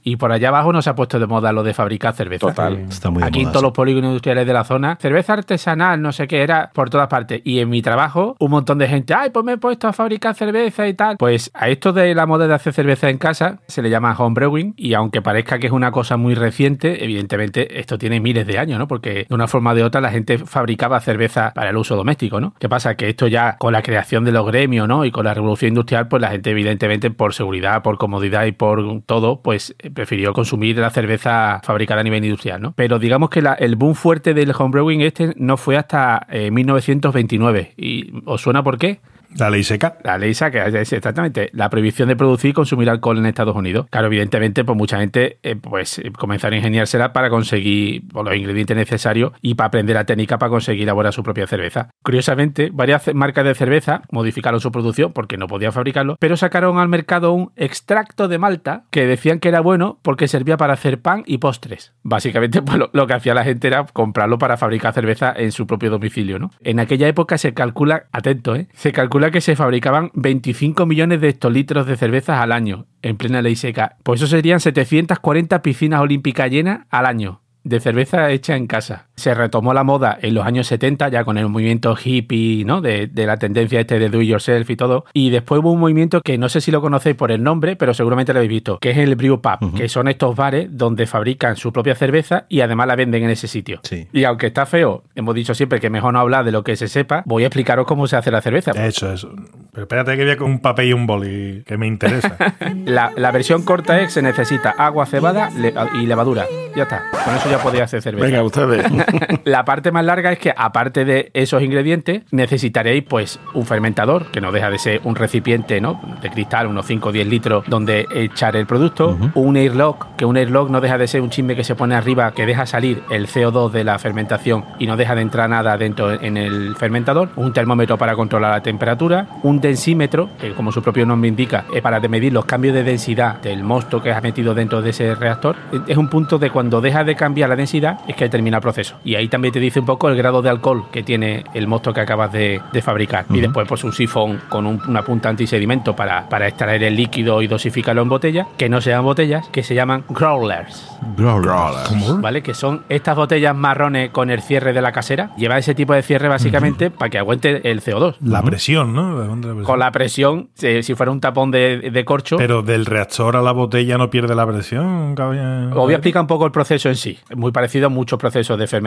Y 0.05 0.17
por 0.17 0.31
allá 0.31 0.49
abajo 0.49 0.73
no 0.73 0.81
se 0.81 0.89
ha 0.89 0.95
puesto 0.95 1.17
de 1.19 1.27
moda 1.27 1.51
lo 1.53 1.63
de 1.63 1.73
fabricar 1.73 2.13
cerveza. 2.13 2.47
Total. 2.47 2.77
Está 2.89 3.09
muy 3.09 3.21
de 3.21 3.27
Aquí 3.27 3.41
en 3.41 3.49
todos 3.51 3.61
los 3.63 3.71
polígonos 3.71 4.09
industriales 4.09 4.45
de 4.45 4.51
la 4.53 4.63
zona, 4.65 4.97
cerveza 5.01 5.33
artesanal, 5.33 6.01
no 6.01 6.11
sé 6.11 6.27
qué, 6.27 6.41
era 6.41 6.71
por 6.73 6.89
todas 6.89 7.07
partes. 7.07 7.41
Y 7.45 7.59
en 7.59 7.69
mi 7.69 7.81
trabajo, 7.81 8.35
un 8.39 8.51
montón 8.51 8.77
de 8.79 8.87
gente, 8.87 9.13
ay, 9.13 9.29
pues 9.29 9.45
me 9.45 9.53
he 9.53 9.57
puesto 9.57 9.87
a 9.87 9.93
fabricar 9.93 10.35
cerveza 10.35 10.87
y 10.87 10.93
tal. 10.93 11.15
Pues 11.17 11.51
a 11.53 11.69
esto 11.69 11.93
de 11.93 12.13
la 12.15 12.25
moda 12.25 12.47
de 12.47 12.53
hacer 12.53 12.73
cerveza 12.73 13.09
en 13.09 13.17
casa 13.17 13.59
se 13.67 13.81
le 13.81 13.89
llama 13.89 14.13
homebrewing. 14.17 14.73
Y 14.75 14.93
aunque 14.93 15.21
parezca 15.21 15.57
que 15.59 15.67
es 15.67 15.73
una 15.73 15.91
cosa 15.91 16.17
muy 16.17 16.35
reciente, 16.35 17.03
evidentemente 17.03 17.79
esto 17.79 17.97
tiene 17.97 18.19
miles 18.19 18.45
de 18.45 18.59
años, 18.59 18.72
¿no? 18.77 18.87
Porque 18.87 19.25
de 19.27 19.35
una 19.35 19.47
forma 19.47 19.71
o 19.71 19.75
de 19.75 19.83
otra 19.83 20.01
la 20.01 20.11
gente 20.11 20.37
fabricaba 20.37 20.99
cerveza 20.99 21.51
para 21.53 21.69
el 21.69 21.77
uso 21.77 21.95
doméstico, 21.95 22.39
¿no? 22.39 22.53
¿Qué 22.59 22.69
pasa? 22.69 22.95
Que 22.95 23.09
esto 23.09 23.27
ya 23.27 23.57
con 23.57 23.73
la 23.73 23.81
creación 23.81 24.23
de 24.23 24.31
los 24.31 24.45
gremios, 24.45 24.87
¿no? 24.87 25.05
Y 25.05 25.11
con 25.11 25.25
la 25.25 25.33
revolución 25.33 25.69
industrial, 25.69 26.07
pues 26.07 26.21
la 26.21 26.29
gente 26.29 26.51
evidentemente 26.51 27.11
por 27.11 27.33
seguridad, 27.33 27.81
por 27.81 27.97
comodidad 27.97 28.45
y 28.45 28.51
por 28.51 29.01
todo, 29.05 29.41
pues 29.41 29.75
eh, 29.79 29.89
prefirió 29.89 30.33
consumir 30.33 30.77
la 30.77 30.89
cerveza 30.89 31.61
fabricada 31.63 32.01
a 32.01 32.03
nivel 32.03 32.23
industrial, 32.23 32.61
¿no? 32.61 32.73
Pero 32.75 32.99
digamos 32.99 33.29
que 33.29 33.43
el 33.59 33.75
boom 33.75 33.95
fuerte 33.95 34.33
del 34.33 34.53
homebrewing 34.57 35.01
este 35.01 35.33
no 35.37 35.57
fue 35.57 35.77
hasta 35.77 36.25
eh, 36.29 36.51
1929. 36.51 37.73
¿Y 37.77 38.11
os 38.25 38.41
suena 38.41 38.63
por 38.63 38.77
qué? 38.77 38.99
La 39.37 39.49
ley 39.49 39.63
seca. 39.63 39.97
La 40.03 40.17
ley 40.17 40.33
saca, 40.33 40.67
es 40.67 40.93
exactamente, 40.93 41.49
la 41.53 41.69
prohibición 41.69 42.09
de 42.09 42.15
producir 42.15 42.51
y 42.51 42.53
consumir 42.53 42.89
alcohol 42.89 43.17
en 43.17 43.25
Estados 43.25 43.55
Unidos. 43.55 43.87
Claro, 43.89 44.07
evidentemente, 44.07 44.63
pues 44.63 44.77
mucha 44.77 44.99
gente 44.99 45.39
eh, 45.43 45.55
pues 45.55 45.99
eh, 45.99 46.11
comenzaron 46.11 46.53
a 46.53 46.57
ingeniársela 46.57 47.13
para 47.13 47.29
conseguir 47.29 48.03
pues, 48.07 48.25
los 48.25 48.35
ingredientes 48.35 48.77
necesarios 48.77 49.33
y 49.41 49.55
para 49.55 49.67
aprender 49.67 49.95
la 49.95 50.05
técnica 50.05 50.37
para 50.37 50.49
conseguir 50.49 50.83
elaborar 50.83 51.13
su 51.13 51.23
propia 51.23 51.47
cerveza. 51.47 51.89
Curiosamente, 52.03 52.69
varias 52.71 53.13
marcas 53.13 53.45
de 53.45 53.55
cerveza 53.55 54.03
modificaron 54.11 54.59
su 54.59 54.71
producción 54.71 55.13
porque 55.13 55.37
no 55.37 55.47
podían 55.47 55.73
fabricarlo, 55.73 56.15
pero 56.19 56.37
sacaron 56.37 56.77
al 56.77 56.89
mercado 56.89 57.33
un 57.33 57.51
extracto 57.55 58.27
de 58.27 58.37
malta 58.37 58.83
que 58.91 59.05
decían 59.05 59.39
que 59.39 59.49
era 59.49 59.61
bueno 59.61 59.99
porque 60.01 60.27
servía 60.27 60.57
para 60.57 60.73
hacer 60.73 61.01
pan 61.01 61.23
y 61.25 61.39
postres. 61.39 61.93
Básicamente, 62.03 62.61
pues 62.63 62.77
lo, 62.77 62.89
lo 62.93 63.07
que 63.07 63.13
hacía 63.13 63.33
la 63.33 63.43
gente 63.43 63.67
era 63.67 63.85
comprarlo 63.85 64.37
para 64.37 64.57
fabricar 64.57 64.93
cerveza 64.93 65.33
en 65.35 65.51
su 65.51 65.65
propio 65.65 65.89
domicilio, 65.89 66.39
¿no? 66.39 66.51
En 66.61 66.79
aquella 66.79 67.07
época 67.07 67.37
se 67.37 67.53
calcula, 67.53 68.05
atento, 68.11 68.55
¿eh? 68.55 68.67
Se 68.73 68.91
calcula 68.91 69.22
que 69.31 69.41
se 69.41 69.55
fabricaban 69.55 70.11
25 70.13 70.85
millones 70.85 71.21
de 71.21 71.29
hectolitros 71.29 71.85
de 71.85 71.97
cervezas 71.97 72.39
al 72.39 72.51
año, 72.51 72.87
en 73.01 73.17
plena 73.17 73.41
ley 73.41 73.55
seca. 73.55 73.97
Pues 74.03 74.21
eso 74.21 74.27
serían 74.27 74.59
740 74.59 75.61
piscinas 75.61 76.01
olímpicas 76.01 76.49
llenas 76.49 76.85
al 76.89 77.05
año 77.05 77.43
de 77.63 77.79
cerveza 77.79 78.29
hecha 78.31 78.55
en 78.55 78.67
casa. 78.67 79.07
Se 79.15 79.33
retomó 79.33 79.73
la 79.73 79.83
moda 79.83 80.17
en 80.21 80.33
los 80.33 80.45
años 80.45 80.65
70, 80.67 81.09
ya 81.09 81.23
con 81.23 81.37
el 81.37 81.47
movimiento 81.47 81.95
hippie, 82.03 82.65
¿no? 82.65 82.81
De, 82.81 83.07
de 83.07 83.25
la 83.27 83.37
tendencia 83.37 83.79
este 83.79 83.99
de 83.99 84.09
do 84.09 84.21
yourself 84.21 84.69
y 84.69 84.75
todo. 84.75 85.05
Y 85.13 85.29
después 85.29 85.61
hubo 85.61 85.71
un 85.71 85.79
movimiento 85.79 86.21
que 86.21 86.37
no 86.37 86.49
sé 86.49 86.61
si 86.61 86.71
lo 86.71 86.81
conocéis 86.81 87.15
por 87.15 87.31
el 87.31 87.43
nombre, 87.43 87.75
pero 87.75 87.93
seguramente 87.93 88.33
lo 88.33 88.39
habéis 88.39 88.49
visto, 88.49 88.79
que 88.79 88.89
es 88.91 88.97
el 88.97 89.15
brew 89.15 89.39
pub, 89.41 89.75
que 89.75 89.87
son 89.87 90.07
estos 90.07 90.35
bares 90.35 90.67
donde 90.71 91.05
fabrican 91.05 91.55
su 91.57 91.71
propia 91.71 91.93
cerveza 91.95 92.45
y 92.49 92.61
además 92.61 92.87
la 92.87 92.95
venden 92.95 93.23
en 93.23 93.29
ese 93.29 93.47
sitio. 93.47 93.79
Sí. 93.83 94.07
Y 94.13 94.23
aunque 94.23 94.47
está 94.47 94.65
feo, 94.65 95.03
hemos 95.15 95.35
dicho 95.35 95.53
siempre 95.53 95.79
que 95.79 95.89
mejor 95.91 96.13
no 96.13 96.19
hablar 96.19 96.43
de 96.43 96.51
lo 96.51 96.63
que 96.63 96.75
se 96.75 96.87
sepa, 96.87 97.21
voy 97.25 97.43
a 97.43 97.47
explicaros 97.47 97.85
cómo 97.85 98.07
se 98.07 98.15
hace 98.17 98.31
la 98.31 98.41
cerveza. 98.41 98.71
Eso, 98.71 99.13
eso. 99.13 99.31
Pero 99.71 99.83
espérate 99.83 100.17
que 100.17 100.25
voy 100.25 100.35
con 100.37 100.49
un 100.51 100.59
papel 100.59 100.87
y 100.89 100.93
un 100.93 101.05
boli 101.05 101.63
que 101.65 101.77
me 101.77 101.85
interesa. 101.87 102.35
La, 102.85 103.11
la 103.15 103.31
versión 103.31 103.63
corta 103.63 104.01
es 104.01 104.13
se 104.13 104.21
necesita 104.21 104.71
agua 104.71 105.05
cebada 105.05 105.49
le- 105.51 105.73
y 106.01 106.05
levadura. 106.05 106.45
Ya 106.75 106.83
está. 106.83 107.03
Con 107.23 107.35
eso 107.35 107.49
ya 107.49 107.59
podéis 107.59 107.83
hacer 107.83 108.01
cerveza. 108.01 108.25
Venga, 108.25 108.43
ustedes. 108.43 108.85
La 109.45 109.65
parte 109.65 109.91
más 109.91 110.05
larga 110.05 110.31
es 110.31 110.39
que, 110.39 110.53
aparte 110.55 111.05
de 111.05 111.31
esos 111.33 111.61
ingredientes, 111.61 112.23
necesitaréis 112.31 113.03
pues 113.03 113.39
un 113.53 113.65
fermentador, 113.65 114.31
que 114.31 114.41
no 114.41 114.51
deja 114.51 114.69
de 114.69 114.79
ser 114.79 115.01
un 115.03 115.15
recipiente 115.15 115.81
¿no? 115.81 115.99
de 116.21 116.29
cristal, 116.29 116.67
unos 116.67 116.85
5 116.85 117.09
o 117.09 117.11
10 117.11 117.27
litros, 117.27 117.65
donde 117.67 118.07
echar 118.13 118.55
el 118.55 118.65
producto. 118.65 119.17
Un 119.35 119.57
airlock, 119.57 120.15
que 120.15 120.25
un 120.25 120.37
airlock 120.37 120.69
no 120.69 120.81
deja 120.81 120.97
de 120.97 121.07
ser 121.07 121.21
un 121.21 121.29
chisme 121.29 121.55
que 121.55 121.63
se 121.63 121.75
pone 121.75 121.95
arriba, 121.95 122.31
que 122.31 122.45
deja 122.45 122.65
salir 122.65 123.03
el 123.09 123.27
CO2 123.27 123.71
de 123.71 123.83
la 123.83 123.99
fermentación 123.99 124.65
y 124.79 124.87
no 124.87 124.97
deja 124.97 125.15
de 125.15 125.21
entrar 125.21 125.49
nada 125.49 125.77
dentro 125.77 126.11
en 126.11 126.37
el 126.37 126.75
fermentador. 126.75 127.29
Un 127.35 127.53
termómetro 127.53 127.97
para 127.97 128.15
controlar 128.15 128.51
la 128.51 128.61
temperatura. 128.61 129.27
Un 129.43 129.59
densímetro, 129.59 130.29
que 130.39 130.53
como 130.53 130.71
su 130.71 130.81
propio 130.81 131.05
nombre 131.05 131.27
indica, 131.27 131.65
es 131.73 131.81
para 131.81 131.99
medir 131.99 132.33
los 132.33 132.45
cambios 132.45 132.73
de 132.73 132.83
densidad 132.83 133.41
del 133.41 133.63
mosto 133.63 134.01
que 134.01 134.11
has 134.11 134.21
metido 134.21 134.53
dentro 134.53 134.81
de 134.81 134.91
ese 134.91 135.15
reactor. 135.15 135.55
Es 135.87 135.97
un 135.97 136.09
punto 136.09 136.37
de 136.37 136.49
cuando 136.49 136.81
deja 136.81 137.03
de 137.03 137.15
cambiar 137.15 137.49
la 137.49 137.55
densidad, 137.55 137.99
es 138.07 138.15
que 138.15 138.29
termina 138.29 138.57
el 138.57 138.61
proceso. 138.61 138.92
Y 139.03 139.15
ahí 139.15 139.27
también 139.27 139.53
te 139.53 139.59
dice 139.59 139.79
un 139.79 139.85
poco 139.85 140.09
el 140.09 140.15
grado 140.15 140.41
de 140.41 140.49
alcohol 140.49 140.85
que 140.91 141.03
tiene 141.03 141.43
el 141.53 141.67
mosto 141.67 141.93
que 141.93 142.01
acabas 142.01 142.31
de, 142.31 142.61
de 142.71 142.81
fabricar. 142.81 143.25
Y 143.29 143.39
después, 143.41 143.67
pues 143.67 143.83
un 143.83 143.93
sifón 143.93 144.41
con 144.49 144.65
un- 144.65 144.81
una 144.87 145.01
punta 145.03 145.29
antisedimento 145.29 145.95
para, 145.95 146.27
para 146.29 146.47
extraer 146.47 146.83
el 146.83 146.95
líquido 146.95 147.41
y 147.41 147.47
dosificarlo 147.47 148.01
en 148.01 148.09
botella, 148.09 148.47
que 148.57 148.69
no 148.69 148.81
sean 148.81 149.03
botellas, 149.03 149.47
que 149.49 149.63
se 149.63 149.75
llaman 149.75 150.03
growlers. 150.09 150.89
Growler. 151.17 152.21
¿Vale? 152.21 152.41
Que 152.41 152.53
son 152.53 152.83
estas 152.89 153.15
botellas 153.15 153.55
marrones 153.55 154.09
con 154.11 154.29
el 154.29 154.41
cierre 154.41 154.73
de 154.73 154.81
la 154.81 154.91
casera. 154.91 155.31
Lleva 155.37 155.57
ese 155.57 155.75
tipo 155.75 155.93
de 155.93 156.01
cierre 156.01 156.27
básicamente 156.27 156.89
para 156.91 157.09
que 157.09 157.17
aguante 157.17 157.69
el 157.69 157.81
CO2. 157.81 158.15
La 158.21 158.41
presión, 158.41 158.93
¿no? 158.93 159.19
¿De 159.19 159.27
dónde 159.27 159.47
presión. 159.47 159.65
con 159.65 159.79
la 159.79 159.91
presión, 159.91 160.49
si, 160.53 160.83
si 160.83 160.95
fuera 160.95 161.11
un 161.11 161.19
tapón 161.21 161.51
de, 161.51 161.89
de 161.91 162.05
corcho. 162.05 162.37
Pero 162.37 162.61
del 162.61 162.85
reactor 162.85 163.35
a 163.35 163.41
la 163.41 163.51
botella 163.51 163.97
no 163.97 164.09
pierde 164.09 164.35
la 164.35 164.45
presión. 164.47 165.15
Os 165.19 165.75
voy 165.75 165.93
a 165.93 165.97
explicar 165.97 166.21
un 166.21 166.27
poco 166.27 166.45
el 166.45 166.51
proceso 166.51 166.89
en 166.89 166.95
sí. 166.95 167.17
Es 167.29 167.37
muy 167.37 167.51
parecido 167.51 167.87
a 167.87 167.89
muchos 167.89 168.19
procesos 168.19 168.57
de 168.57 168.67
fermentación. 168.67 168.82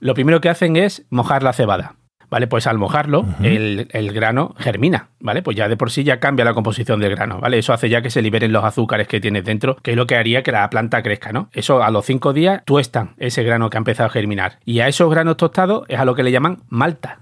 Lo 0.00 0.14
primero 0.14 0.40
que 0.40 0.48
hacen 0.48 0.76
es 0.76 1.06
mojar 1.10 1.42
la 1.42 1.52
cebada. 1.52 1.96
¿Vale? 2.30 2.46
Pues 2.46 2.66
al 2.66 2.78
mojarlo, 2.78 3.24
el, 3.42 3.88
el 3.90 4.12
grano 4.12 4.54
germina, 4.58 5.08
¿vale? 5.18 5.42
Pues 5.42 5.56
ya 5.56 5.68
de 5.68 5.76
por 5.76 5.90
sí 5.90 6.04
ya 6.04 6.20
cambia 6.20 6.44
la 6.44 6.54
composición 6.54 7.00
del 7.00 7.10
grano, 7.10 7.40
¿vale? 7.40 7.58
Eso 7.58 7.72
hace 7.72 7.88
ya 7.88 8.02
que 8.02 8.10
se 8.10 8.22
liberen 8.22 8.52
los 8.52 8.62
azúcares 8.64 9.08
que 9.08 9.20
tienes 9.20 9.44
dentro, 9.44 9.76
que 9.82 9.90
es 9.92 9.96
lo 9.96 10.06
que 10.06 10.14
haría 10.16 10.42
que 10.44 10.52
la 10.52 10.70
planta 10.70 11.02
crezca, 11.02 11.32
¿no? 11.32 11.48
Eso 11.52 11.82
a 11.82 11.90
los 11.90 12.06
cinco 12.06 12.32
días 12.32 12.62
tuestan 12.64 13.10
ese 13.18 13.42
grano 13.42 13.68
que 13.68 13.76
ha 13.76 13.80
empezado 13.80 14.06
a 14.08 14.10
germinar. 14.12 14.58
Y 14.64 14.78
a 14.80 14.86
esos 14.88 15.10
granos 15.10 15.36
tostados 15.38 15.84
es 15.88 15.98
a 15.98 16.04
lo 16.04 16.14
que 16.14 16.22
le 16.22 16.30
llaman 16.30 16.58
malta, 16.68 17.18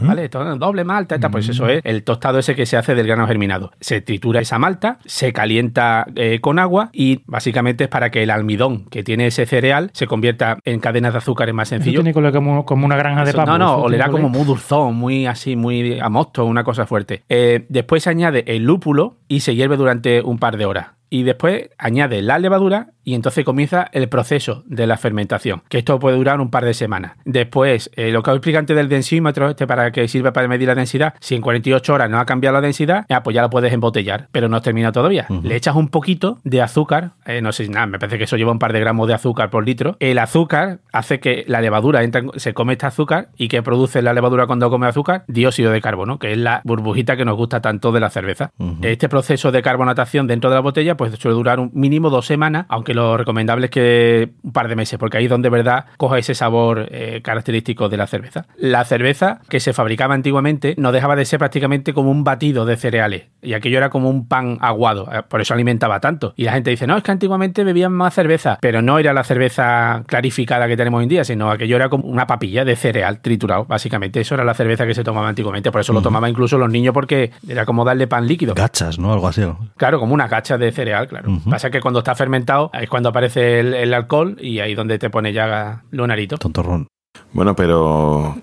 ¿vale? 0.00 0.24
Esto, 0.24 0.42
doble 0.56 0.84
malta, 0.84 1.16
esta, 1.16 1.28
pues 1.30 1.48
eso 1.48 1.68
es 1.68 1.82
el 1.84 2.02
tostado 2.02 2.38
ese 2.38 2.54
que 2.54 2.64
se 2.66 2.76
hace 2.76 2.94
del 2.94 3.06
grano 3.06 3.26
germinado. 3.26 3.72
Se 3.80 4.00
tritura 4.00 4.40
esa 4.40 4.58
malta, 4.58 4.98
se 5.04 5.32
calienta 5.32 6.06
eh, 6.16 6.40
con 6.40 6.58
agua 6.58 6.88
y 6.92 7.20
básicamente 7.26 7.84
es 7.84 7.90
para 7.90 8.10
que 8.10 8.22
el 8.22 8.30
almidón 8.30 8.86
que 8.86 9.02
tiene 9.02 9.26
ese 9.26 9.44
cereal 9.46 9.90
se 9.92 10.06
convierta 10.06 10.58
en 10.64 10.80
cadenas 10.80 11.12
de 11.12 11.18
azúcares 11.18 11.54
más 11.54 11.68
Eso 11.68 11.76
sencillo. 11.76 12.00
tiene 12.00 12.12
que 12.12 12.18
oler 12.18 12.32
como, 12.32 12.64
como 12.64 12.86
una 12.86 12.96
granja 12.96 13.24
de 13.24 13.30
Eso- 13.30 13.36
papo. 13.38 13.50
no, 13.52 13.58
no, 13.58 13.64
eso 13.74 13.82
olerá 13.82 14.04
tiene 14.06 14.22
como. 14.22 14.37
Muy 14.38 14.46
dulzón, 14.46 14.94
muy 14.94 15.26
así, 15.26 15.56
muy 15.56 15.98
a 15.98 16.08
mosto, 16.08 16.44
una 16.44 16.62
cosa 16.62 16.86
fuerte. 16.86 17.24
Eh, 17.28 17.66
después 17.68 18.04
se 18.04 18.10
añade 18.10 18.44
el 18.46 18.62
lúpulo 18.62 19.16
y 19.26 19.40
se 19.40 19.56
hierve 19.56 19.76
durante 19.76 20.22
un 20.22 20.38
par 20.38 20.56
de 20.56 20.64
horas. 20.64 20.90
Y 21.10 21.24
después 21.24 21.70
añade 21.76 22.22
la 22.22 22.38
levadura 22.38 22.90
y 23.08 23.14
entonces 23.14 23.44
comienza 23.44 23.88
el 23.92 24.08
proceso 24.08 24.64
de 24.66 24.86
la 24.86 24.96
fermentación, 24.98 25.62
que 25.70 25.78
esto 25.78 25.98
puede 25.98 26.16
durar 26.16 26.40
un 26.40 26.50
par 26.50 26.64
de 26.66 26.74
semanas. 26.74 27.12
Después, 27.24 27.90
eh, 27.96 28.10
lo 28.10 28.22
que 28.22 28.30
os 28.30 28.36
explico 28.36 28.58
antes 28.58 28.76
del 28.76 28.88
densímetro, 28.88 29.48
este 29.48 29.66
para 29.66 29.90
que 29.92 30.06
sirve 30.08 30.32
para 30.32 30.48
medir 30.48 30.68
la 30.68 30.74
densidad, 30.74 31.14
si 31.20 31.34
en 31.34 31.40
48 31.42 31.94
horas 31.94 32.10
no 32.10 32.18
ha 32.18 32.26
cambiado 32.26 32.54
la 32.54 32.60
densidad, 32.60 33.06
ah, 33.08 33.22
pues 33.22 33.34
ya 33.34 33.42
la 33.42 33.48
puedes 33.50 33.72
embotellar, 33.72 34.28
pero 34.32 34.48
no 34.48 34.56
has 34.56 34.62
terminado 34.62 34.92
todavía. 34.92 35.26
Le 35.42 35.56
echas 35.56 35.74
un 35.76 35.88
poquito 35.88 36.38
de 36.44 36.60
azúcar, 36.60 37.12
eh, 37.24 37.40
no 37.40 37.52
sé 37.52 37.64
si 37.64 37.70
nada, 37.70 37.86
me 37.86 37.98
parece 37.98 38.18
que 38.18 38.24
eso 38.24 38.36
lleva 38.36 38.52
un 38.52 38.58
par 38.58 38.72
de 38.72 38.80
gramos 38.80 39.08
de 39.08 39.14
azúcar 39.14 39.48
por 39.50 39.64
litro. 39.64 39.96
El 40.00 40.18
azúcar 40.18 40.80
hace 40.92 41.20
que 41.20 41.44
la 41.46 41.60
levadura 41.60 42.02
entra 42.02 42.20
en- 42.20 42.30
se 42.36 42.52
come 42.54 42.74
este 42.74 42.86
azúcar 42.86 43.28
y 43.36 43.48
que 43.48 43.62
produce 43.62 44.02
la 44.02 44.12
levadura 44.12 44.46
cuando 44.46 44.68
come 44.70 44.86
azúcar, 44.86 45.24
dióxido 45.28 45.72
de 45.72 45.80
carbono, 45.80 46.18
que 46.18 46.32
es 46.32 46.38
la 46.38 46.60
burbujita 46.64 47.16
que 47.16 47.24
nos 47.24 47.36
gusta 47.36 47.60
tanto 47.60 47.92
de 47.92 48.00
la 48.00 48.10
cerveza. 48.10 48.50
Este 48.82 49.08
proceso 49.08 49.50
de 49.52 49.62
carbonatación 49.62 50.26
dentro 50.26 50.50
de 50.50 50.56
la 50.56 50.60
botella 50.60 50.96
pues 50.96 51.14
suele 51.18 51.34
durar 51.36 51.60
un 51.60 51.70
mínimo 51.74 52.10
dos 52.10 52.26
semanas, 52.26 52.66
aunque 52.68 52.94
lo 52.98 53.16
recomendable 53.16 53.66
es 53.66 53.70
que 53.70 54.30
un 54.42 54.52
par 54.52 54.68
de 54.68 54.76
meses, 54.76 54.98
porque 54.98 55.18
ahí 55.18 55.24
es 55.24 55.30
donde 55.30 55.46
de 55.46 55.50
verdad 55.50 55.86
coja 55.96 56.18
ese 56.18 56.34
sabor 56.34 56.88
eh, 56.90 57.20
característico 57.22 57.88
de 57.88 57.96
la 57.96 58.06
cerveza. 58.06 58.46
La 58.56 58.84
cerveza 58.84 59.40
que 59.48 59.60
se 59.60 59.72
fabricaba 59.72 60.14
antiguamente 60.14 60.74
no 60.76 60.92
dejaba 60.92 61.16
de 61.16 61.24
ser 61.24 61.38
prácticamente 61.38 61.94
como 61.94 62.10
un 62.10 62.24
batido 62.24 62.66
de 62.66 62.76
cereales 62.76 63.26
y 63.40 63.54
aquello 63.54 63.78
era 63.78 63.88
como 63.90 64.10
un 64.10 64.26
pan 64.26 64.58
aguado, 64.60 65.08
eh, 65.12 65.22
por 65.28 65.40
eso 65.40 65.54
alimentaba 65.54 66.00
tanto. 66.00 66.34
Y 66.36 66.44
la 66.44 66.52
gente 66.52 66.70
dice, 66.70 66.86
no, 66.86 66.96
es 66.96 67.02
que 67.02 67.10
antiguamente 67.10 67.64
bebían 67.64 67.92
más 67.92 68.14
cerveza, 68.14 68.58
pero 68.60 68.82
no 68.82 68.98
era 68.98 69.12
la 69.12 69.24
cerveza 69.24 70.02
clarificada 70.06 70.66
que 70.66 70.76
tenemos 70.76 70.98
hoy 70.98 71.04
en 71.04 71.08
día, 71.08 71.24
sino 71.24 71.50
aquello 71.50 71.76
era 71.76 71.88
como 71.88 72.08
una 72.08 72.26
papilla 72.26 72.64
de 72.64 72.76
cereal 72.76 73.20
triturado, 73.20 73.64
básicamente. 73.64 74.20
Eso 74.20 74.34
era 74.34 74.44
la 74.44 74.54
cerveza 74.54 74.86
que 74.86 74.94
se 74.94 75.04
tomaba 75.04 75.28
antiguamente, 75.28 75.70
por 75.70 75.80
eso 75.80 75.92
lo 75.92 76.02
tomaban 76.02 76.30
incluso 76.30 76.58
los 76.58 76.70
niños 76.70 76.92
porque 76.92 77.30
era 77.48 77.64
como 77.64 77.84
darle 77.84 78.06
pan 78.06 78.26
líquido. 78.26 78.54
Gachas, 78.54 78.98
¿no? 78.98 79.12
Algo 79.12 79.28
así. 79.28 79.42
Claro, 79.76 80.00
como 80.00 80.14
una 80.14 80.28
cacha 80.28 80.58
de 80.58 80.72
cereal, 80.72 81.06
claro. 81.06 81.30
Pasa 81.48 81.70
que 81.70 81.80
cuando 81.80 82.00
está 82.00 82.14
fermentado 82.14 82.70
es 82.88 82.90
cuando 82.90 83.10
aparece 83.10 83.60
el, 83.60 83.74
el 83.74 83.92
alcohol 83.92 84.36
y 84.40 84.60
ahí 84.60 84.74
donde 84.74 84.98
te 84.98 85.10
pone 85.10 85.32
ya 85.32 85.84
lunarito. 85.90 86.38
Tontorrón. 86.38 86.88
Bueno, 87.32 87.54
pero 87.54 88.36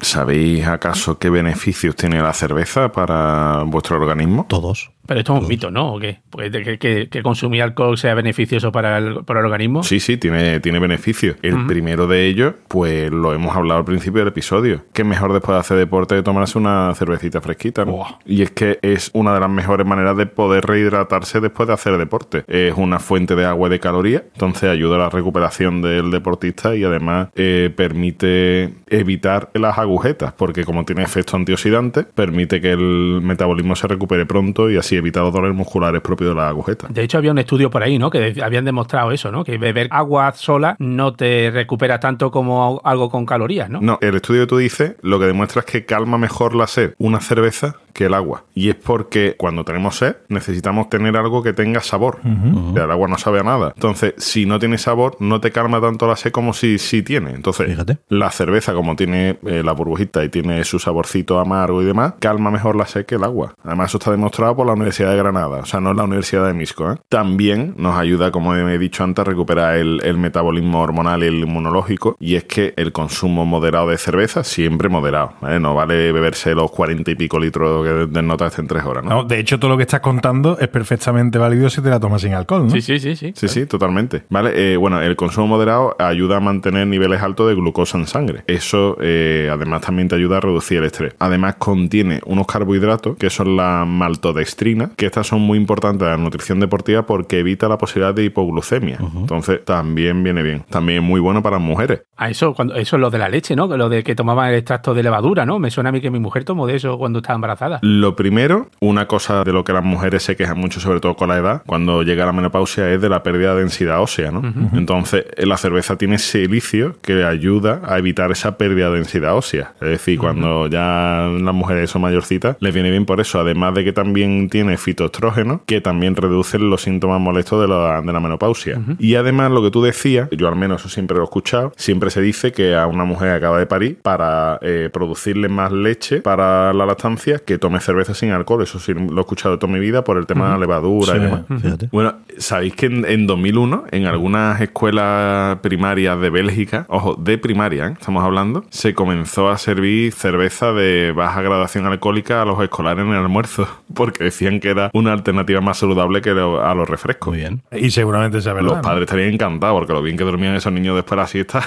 ¿sabéis 0.00 0.66
acaso 0.66 1.18
qué 1.18 1.30
beneficios 1.30 1.96
tiene 1.96 2.20
la 2.20 2.34
cerveza 2.34 2.92
para 2.92 3.62
vuestro 3.64 3.96
organismo? 3.96 4.46
Todos. 4.48 4.90
Pero 5.06 5.20
esto 5.20 5.36
es 5.36 5.42
un 5.42 5.48
mito, 5.48 5.70
¿no? 5.70 5.94
¿O 5.94 5.98
qué? 6.00 6.20
Que, 6.50 6.78
que- 6.78 7.08
que 7.08 7.22
consumir 7.22 7.62
alcohol 7.62 7.96
sea 7.98 8.14
beneficioso 8.14 8.72
para 8.72 8.98
el, 8.98 9.24
para 9.24 9.40
el 9.40 9.46
organismo. 9.46 9.82
Sí, 9.82 10.00
sí, 10.00 10.16
tiene, 10.16 10.60
tiene 10.60 10.78
beneficios. 10.78 11.36
El 11.42 11.66
primero 11.66 12.06
de 12.06 12.26
ellos, 12.26 12.54
pues 12.68 13.10
lo 13.10 13.32
hemos 13.32 13.54
hablado 13.56 13.78
al 13.78 13.84
principio 13.84 14.20
del 14.20 14.28
episodio. 14.28 14.84
Que 14.92 15.02
es 15.02 15.08
mejor 15.08 15.32
después 15.32 15.54
de 15.54 15.60
hacer 15.60 15.76
deporte 15.76 16.14
de 16.14 16.22
tomarse 16.22 16.58
una 16.58 16.92
cervecita 16.94 17.40
fresquita. 17.40 17.84
¿no? 17.84 18.18
Y 18.24 18.42
es 18.42 18.50
que 18.50 18.78
es 18.82 19.10
una 19.14 19.32
de 19.34 19.40
las 19.40 19.50
mejores 19.50 19.86
maneras 19.86 20.16
de 20.16 20.26
poder 20.26 20.64
rehidratarse 20.66 21.40
después 21.40 21.66
de 21.68 21.74
hacer 21.74 21.96
deporte. 21.98 22.44
Es 22.48 22.74
una 22.76 22.98
fuente 22.98 23.34
de 23.36 23.44
agua 23.44 23.68
y 23.68 23.70
de 23.72 23.80
calorías, 23.80 24.22
entonces 24.34 24.68
ayuda 24.70 24.96
a 24.96 24.98
la 24.98 25.08
recuperación 25.10 25.82
del 25.82 26.10
deportista 26.10 26.74
y 26.74 26.84
además 26.84 27.28
eh, 27.34 27.70
permite 27.74 28.74
evitar 28.88 29.50
las 29.54 29.78
agujetas, 29.78 30.32
porque 30.32 30.64
como 30.64 30.84
tiene 30.84 31.02
efecto 31.02 31.36
antioxidante, 31.36 32.04
permite 32.04 32.60
que 32.60 32.72
el 32.72 33.20
metabolismo 33.22 33.74
se 33.76 33.88
recupere 33.88 34.26
pronto 34.26 34.70
y 34.70 34.76
así 34.76 34.95
evita 34.96 35.20
los 35.20 35.32
dolores 35.32 35.56
musculares 35.56 36.00
propios 36.00 36.30
de 36.30 36.36
las 36.36 36.48
agujetas. 36.50 36.92
De 36.92 37.02
hecho, 37.02 37.18
había 37.18 37.30
un 37.30 37.38
estudio 37.38 37.70
por 37.70 37.82
ahí, 37.82 37.98
¿no? 37.98 38.10
Que 38.10 38.34
habían 38.42 38.64
demostrado 38.64 39.12
eso, 39.12 39.30
¿no? 39.30 39.44
Que 39.44 39.58
beber 39.58 39.88
agua 39.90 40.32
sola 40.34 40.76
no 40.78 41.14
te 41.14 41.50
recupera 41.50 42.00
tanto 42.00 42.30
como 42.30 42.80
algo 42.84 43.10
con 43.10 43.26
calorías, 43.26 43.70
¿no? 43.70 43.80
No, 43.80 43.98
el 44.00 44.16
estudio 44.16 44.42
que 44.42 44.46
tú 44.46 44.56
dices 44.58 44.96
lo 45.02 45.18
que 45.18 45.26
demuestra 45.26 45.60
es 45.60 45.66
que 45.66 45.84
calma 45.84 46.18
mejor 46.18 46.54
la 46.54 46.66
sed 46.66 46.94
una 46.98 47.20
cerveza 47.20 47.76
que 47.92 48.06
el 48.06 48.14
agua. 48.14 48.44
Y 48.54 48.68
es 48.68 48.74
porque 48.74 49.36
cuando 49.38 49.64
tenemos 49.64 49.96
sed 49.96 50.16
necesitamos 50.28 50.90
tener 50.90 51.16
algo 51.16 51.42
que 51.42 51.54
tenga 51.54 51.80
sabor. 51.80 52.18
O 52.24 52.74
sea, 52.74 52.84
el 52.84 52.90
agua 52.90 53.08
no 53.08 53.16
sabe 53.16 53.40
a 53.40 53.42
nada. 53.42 53.72
Entonces, 53.74 54.12
si 54.18 54.44
no 54.44 54.58
tiene 54.58 54.76
sabor, 54.76 55.16
no 55.18 55.40
te 55.40 55.50
calma 55.50 55.80
tanto 55.80 56.06
la 56.06 56.16
sed 56.16 56.30
como 56.30 56.52
si, 56.52 56.78
si 56.78 57.02
tiene. 57.02 57.30
Entonces, 57.30 57.66
Fíjate. 57.68 57.98
la 58.08 58.30
cerveza, 58.30 58.74
como 58.74 58.96
tiene 58.96 59.38
eh, 59.46 59.62
la 59.64 59.72
burbujita 59.72 60.22
y 60.24 60.28
tiene 60.28 60.62
su 60.64 60.78
saborcito 60.78 61.40
amargo 61.40 61.80
y 61.80 61.86
demás, 61.86 62.14
calma 62.20 62.50
mejor 62.50 62.76
la 62.76 62.86
sed 62.86 63.06
que 63.06 63.14
el 63.14 63.24
agua. 63.24 63.54
Además, 63.64 63.90
eso 63.90 63.98
está 63.98 64.10
demostrado 64.10 64.54
por 64.54 64.66
la 64.66 64.76
Universidad 64.86 65.10
de 65.10 65.16
Granada. 65.16 65.58
O 65.58 65.66
sea, 65.66 65.80
no 65.80 65.90
es 65.90 65.96
la 65.96 66.04
Universidad 66.04 66.46
de 66.46 66.54
Misco. 66.54 66.92
¿eh? 66.92 66.96
También 67.08 67.74
nos 67.76 67.96
ayuda, 67.96 68.30
como 68.30 68.54
he 68.54 68.78
dicho 68.78 69.02
antes, 69.02 69.22
a 69.22 69.24
recuperar 69.24 69.76
el, 69.76 70.00
el 70.04 70.16
metabolismo 70.16 70.80
hormonal 70.80 71.24
y 71.24 71.26
el 71.26 71.40
inmunológico. 71.40 72.16
Y 72.20 72.36
es 72.36 72.44
que 72.44 72.72
el 72.76 72.92
consumo 72.92 73.44
moderado 73.44 73.88
de 73.88 73.98
cerveza, 73.98 74.44
siempre 74.44 74.88
moderado. 74.88 75.32
¿vale? 75.40 75.58
No 75.58 75.74
vale 75.74 76.12
beberse 76.12 76.54
los 76.54 76.70
cuarenta 76.70 77.10
y 77.10 77.16
pico 77.16 77.40
litros 77.40 77.84
que 77.84 77.92
desnotaste 78.06 78.60
en 78.60 78.68
tres 78.68 78.84
horas. 78.84 79.04
¿no? 79.04 79.10
No, 79.10 79.24
de 79.24 79.40
hecho, 79.40 79.58
todo 79.58 79.70
lo 79.70 79.76
que 79.76 79.82
estás 79.82 80.00
contando 80.00 80.58
es 80.58 80.68
perfectamente 80.68 81.38
válido 81.38 81.68
si 81.68 81.80
te 81.82 81.90
la 81.90 81.98
tomas 81.98 82.22
sin 82.22 82.34
alcohol, 82.34 82.64
¿no? 82.64 82.70
Sí, 82.70 82.80
sí, 82.80 83.00
sí, 83.00 83.16
sí. 83.16 83.32
Sí, 83.34 83.48
sí, 83.48 83.66
totalmente. 83.66 84.22
Vale, 84.30 84.52
eh, 84.54 84.76
bueno, 84.76 85.00
el 85.02 85.16
consumo 85.16 85.48
moderado 85.48 85.96
ayuda 85.98 86.36
a 86.36 86.40
mantener 86.40 86.86
niveles 86.86 87.22
altos 87.22 87.48
de 87.48 87.54
glucosa 87.54 87.98
en 87.98 88.06
sangre. 88.06 88.44
Eso, 88.46 88.96
eh, 89.00 89.50
además, 89.52 89.80
también 89.82 90.08
te 90.08 90.14
ayuda 90.14 90.36
a 90.36 90.40
reducir 90.40 90.78
el 90.78 90.84
estrés. 90.84 91.14
Además, 91.18 91.56
contiene 91.56 92.20
unos 92.24 92.46
carbohidratos 92.46 93.16
que 93.16 93.30
son 93.30 93.56
la 93.56 93.84
maltodextrina, 93.86 94.75
que 94.96 95.06
estas 95.06 95.26
son 95.26 95.40
muy 95.40 95.58
importantes 95.58 96.06
en 96.06 96.12
la 96.12 96.16
nutrición 96.16 96.60
deportiva 96.60 97.06
porque 97.06 97.40
evita 97.40 97.68
la 97.68 97.78
posibilidad 97.78 98.14
de 98.14 98.24
hipoglucemia. 98.24 98.98
Entonces, 99.16 99.64
también 99.64 100.22
viene 100.22 100.42
bien. 100.42 100.64
También 100.70 101.02
es 101.02 101.08
muy 101.08 101.20
bueno 101.20 101.42
para 101.42 101.56
las 101.56 101.64
mujeres. 101.64 102.02
A 102.16 102.30
eso, 102.30 102.54
cuando, 102.54 102.74
eso 102.74 102.96
es 102.96 103.00
lo 103.00 103.10
de 103.10 103.18
la 103.18 103.28
leche, 103.28 103.56
¿no? 103.56 103.66
Lo 103.66 103.88
de 103.88 104.02
que 104.02 104.14
tomaban 104.14 104.48
el 104.50 104.56
extracto 104.56 104.94
de 104.94 105.02
levadura, 105.02 105.44
¿no? 105.44 105.58
Me 105.58 105.70
suena 105.70 105.90
a 105.90 105.92
mí 105.92 106.00
que 106.00 106.10
mi 106.10 106.18
mujer 106.18 106.44
tomó 106.44 106.66
de 106.66 106.76
eso 106.76 106.98
cuando 106.98 107.18
estaba 107.18 107.34
embarazada. 107.34 107.78
Lo 107.82 108.16
primero, 108.16 108.68
una 108.80 109.06
cosa 109.06 109.44
de 109.44 109.52
lo 109.52 109.64
que 109.64 109.72
las 109.72 109.84
mujeres 109.84 110.22
se 110.22 110.36
quejan 110.36 110.58
mucho, 110.58 110.80
sobre 110.80 111.00
todo 111.00 111.14
con 111.14 111.28
la 111.28 111.36
edad, 111.36 111.62
cuando 111.66 112.02
llega 112.02 112.26
la 112.26 112.32
menopausia, 112.32 112.90
es 112.90 113.00
de 113.00 113.08
la 113.08 113.22
pérdida 113.22 113.54
de 113.54 113.60
densidad 113.60 114.00
ósea, 114.00 114.30
¿no? 114.30 114.42
Entonces, 114.72 115.26
la 115.36 115.56
cerveza 115.56 115.96
tiene 115.96 116.18
silicio 116.18 116.96
que 117.02 117.24
ayuda 117.24 117.82
a 117.86 117.98
evitar 117.98 118.30
esa 118.30 118.56
pérdida 118.58 118.90
de 118.90 118.96
densidad 118.96 119.36
ósea. 119.36 119.74
Es 119.80 119.88
decir, 119.88 120.18
cuando 120.18 120.66
ya 120.68 121.28
las 121.40 121.54
mujeres 121.54 121.90
son 121.90 122.02
mayorcitas, 122.02 122.56
les 122.60 122.74
viene 122.74 122.90
bien 122.90 123.06
por 123.06 123.20
eso. 123.20 123.40
Además 123.40 123.74
de 123.74 123.84
que 123.84 123.92
también 123.92 124.48
tiene 124.48 124.65
fitoestrógeno, 124.76 125.62
que 125.66 125.80
también 125.80 126.16
reducen 126.16 126.70
los 126.70 126.82
síntomas 126.82 127.20
molestos 127.20 127.60
de 127.60 127.68
la, 127.68 128.00
de 128.00 128.12
la 128.12 128.20
menopausia. 128.20 128.80
Y 128.98 129.14
además, 129.14 129.50
lo 129.50 129.62
que 129.62 129.70
tú 129.70 129.82
decías, 129.82 130.28
yo 130.30 130.48
al 130.48 130.56
menos 130.56 130.80
eso 130.80 130.88
siempre 130.88 131.16
lo 131.16 131.22
he 131.22 131.24
escuchado, 131.24 131.72
siempre 131.76 132.10
se 132.10 132.20
dice 132.20 132.52
que 132.52 132.74
a 132.74 132.86
una 132.86 133.04
mujer 133.04 133.30
que 133.30 133.36
acaba 133.36 133.58
de 133.58 133.66
parir, 133.66 133.98
para 134.02 134.58
eh, 134.62 134.90
producirle 134.92 135.48
más 135.48 135.72
leche 135.72 136.20
para 136.20 136.72
la 136.72 136.86
lactancia, 136.86 137.38
que 137.38 137.58
tome 137.58 137.80
cerveza 137.80 138.14
sin 138.14 138.30
alcohol. 138.30 138.62
Eso 138.62 138.78
sí 138.78 138.92
lo 138.94 139.16
he 139.16 139.20
escuchado 139.20 139.58
toda 139.58 139.72
mi 139.72 139.78
vida 139.78 140.04
por 140.04 140.16
el 140.16 140.26
tema 140.26 140.46
de 140.46 140.52
la 140.52 140.58
levadura 140.58 141.16
y 141.16 141.20
demás. 141.20 141.42
Fíjate. 141.60 141.88
Bueno, 141.92 142.16
¿sabéis 142.38 142.74
que 142.74 142.86
en, 142.86 143.04
en 143.04 143.26
2001, 143.26 143.84
en 143.90 144.06
algunas 144.06 144.60
escuelas 144.60 145.58
primarias 145.60 146.20
de 146.20 146.30
Bélgica, 146.30 146.86
ojo, 146.88 147.14
de 147.14 147.38
primaria, 147.38 147.88
¿eh? 147.88 147.92
estamos 147.98 148.24
hablando, 148.24 148.64
se 148.70 148.94
comenzó 148.94 149.48
a 149.48 149.58
servir 149.58 150.12
cerveza 150.12 150.72
de 150.72 151.12
baja 151.12 151.42
gradación 151.42 151.86
alcohólica 151.86 152.42
a 152.42 152.44
los 152.44 152.62
escolares 152.62 153.04
en 153.04 153.12
el 153.12 153.18
almuerzo, 153.18 153.68
porque 153.94 154.24
decían 154.24 154.55
que 154.60 154.70
era 154.70 154.90
una 154.94 155.12
alternativa 155.12 155.60
más 155.60 155.78
saludable 155.78 156.20
que 156.22 156.30
lo- 156.30 156.64
a 156.64 156.74
los 156.74 156.88
refrescos. 156.88 157.28
Muy 157.32 157.38
bien. 157.38 157.62
Y 157.72 157.90
seguramente 157.90 158.38
verdad. 158.52 158.62
Los 158.68 158.76
¿no? 158.76 158.82
padres 158.82 159.02
estarían 159.02 159.34
encantados 159.34 159.78
porque 159.78 159.92
lo 159.92 160.02
bien 160.02 160.16
que 160.16 160.24
dormían 160.24 160.54
esos 160.54 160.72
niños 160.72 160.94
después 160.96 161.16
de 161.16 161.22
la 161.22 161.26
siesta. 161.26 161.62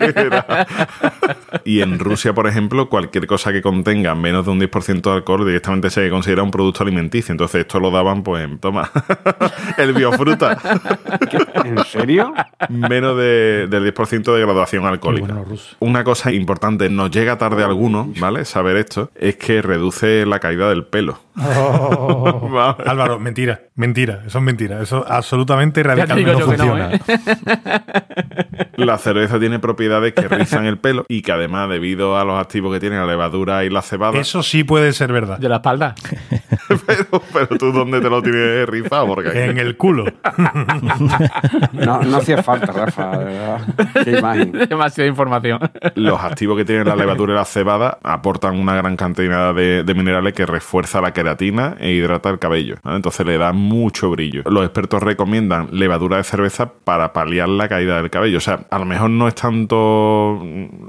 Era- 0.00 0.66
Y 1.64 1.80
en 1.80 1.98
Rusia, 1.98 2.32
por 2.34 2.46
ejemplo, 2.46 2.88
cualquier 2.88 3.26
cosa 3.26 3.52
que 3.52 3.60
contenga 3.62 4.14
menos 4.14 4.44
de 4.44 4.52
un 4.52 4.60
10% 4.60 4.66
10% 4.76 5.02
de 5.02 5.10
alcohol 5.12 5.46
directamente 5.46 5.90
se 5.90 6.08
considera 6.10 6.42
un 6.42 6.50
producto 6.50 6.82
alimenticio. 6.82 7.32
Entonces 7.32 7.62
esto 7.62 7.80
lo 7.80 7.90
daban, 7.90 8.22
pues, 8.22 8.48
toma, 8.60 8.90
el 9.78 9.92
biofruta. 9.94 10.58
¿En 11.64 11.78
serio? 11.84 12.32
Menos 12.68 13.16
de- 13.16 13.66
del 13.68 13.84
10% 13.94 14.34
de 14.34 14.40
graduación 14.40 14.84
alcohólica. 14.86 15.32
bueno. 15.34 15.56
Una 15.80 16.04
cosa 16.04 16.30
importante, 16.32 16.88
nos 16.90 17.10
llega 17.10 17.38
tarde 17.38 17.62
a 17.62 17.66
algunos, 17.66 18.18
¿vale? 18.20 18.44
Saber 18.44 18.76
esto, 18.76 19.10
es 19.16 19.36
que 19.36 19.62
reduce 19.62 20.26
la 20.26 20.38
caída 20.40 20.68
del 20.68 20.84
pelo. 20.84 21.18
Oh. 21.58 22.74
Álvaro, 22.86 23.18
mentira, 23.18 23.60
mentira, 23.74 24.22
eso 24.26 24.38
es 24.38 24.44
mentira. 24.44 24.80
Eso 24.82 25.04
absolutamente 25.06 25.80
Ya 25.80 26.06
te 26.06 26.14
radical 26.14 26.18
digo 26.18 26.32
no 26.32 26.38
yo 26.38 26.50
que 26.50 26.56
no, 26.56 26.64
funciona. 26.64 26.94
¿eh? 26.94 27.00
La 28.76 28.98
cerveza 28.98 29.38
tiene 29.38 29.58
propiedades 29.58 30.12
que 30.14 30.28
rizan 30.28 30.66
el 30.66 30.78
pelo 30.78 31.04
y 31.08 31.22
que 31.22 31.32
además, 31.32 31.68
debido 31.68 32.18
a 32.18 32.24
los 32.24 32.38
activos 32.40 32.72
que 32.72 32.80
tiene 32.80 32.96
la 32.96 33.06
levadura 33.06 33.64
y 33.64 33.70
la 33.70 33.82
cebada, 33.82 34.18
Eso 34.18 34.42
sí 34.42 34.64
puede 34.64 34.92
ser 34.92 35.12
verdad. 35.12 35.38
De 35.38 35.48
la 35.48 35.56
espalda. 35.56 35.94
pero, 36.86 37.22
pero 37.32 37.58
tú 37.58 37.72
dónde 37.72 38.00
te 38.00 38.10
lo 38.10 38.22
tienes 38.22 38.68
rizado, 38.68 39.06
porque 39.06 39.44
En 39.44 39.58
el 39.58 39.76
culo. 39.76 40.04
No, 41.72 42.02
no 42.02 42.16
hacía 42.16 42.42
falta, 42.42 42.72
Rafa, 42.72 43.18
de 43.18 43.24
verdad. 43.24 43.60
Qué 44.04 44.18
imagen. 44.18 44.52
Demasiada 44.68 45.08
información. 45.08 45.58
los 45.94 46.20
activos 46.20 46.56
que 46.56 46.64
tienen 46.64 46.86
la 46.86 46.96
levadura 46.96 47.34
y 47.34 47.36
la 47.36 47.44
cebada 47.44 47.98
aportan 48.02 48.58
una 48.58 48.74
gran 48.74 48.96
cantidad 48.96 49.54
de, 49.54 49.82
de 49.84 49.94
minerales 49.94 50.32
que 50.34 50.46
refuerza 50.46 51.00
la 51.00 51.12
queratina 51.12 51.76
e 51.78 51.92
hidrata 51.92 52.30
el 52.30 52.38
cabello. 52.38 52.76
¿vale? 52.82 52.96
Entonces 52.96 53.26
le 53.26 53.38
da 53.38 53.52
mucho 53.52 54.10
brillo. 54.10 54.42
Los 54.46 54.64
expertos 54.64 55.02
recomiendan 55.02 55.68
levadura 55.72 56.16
de 56.18 56.24
cerveza 56.24 56.72
para 56.84 57.12
paliar 57.12 57.48
la 57.48 57.68
caída 57.68 57.96
del 58.00 58.10
cabello. 58.10 58.38
O 58.38 58.40
sea, 58.40 58.65
a 58.70 58.78
lo 58.78 58.84
mejor 58.84 59.10
no 59.10 59.28
es 59.28 59.34
tanto 59.34 60.42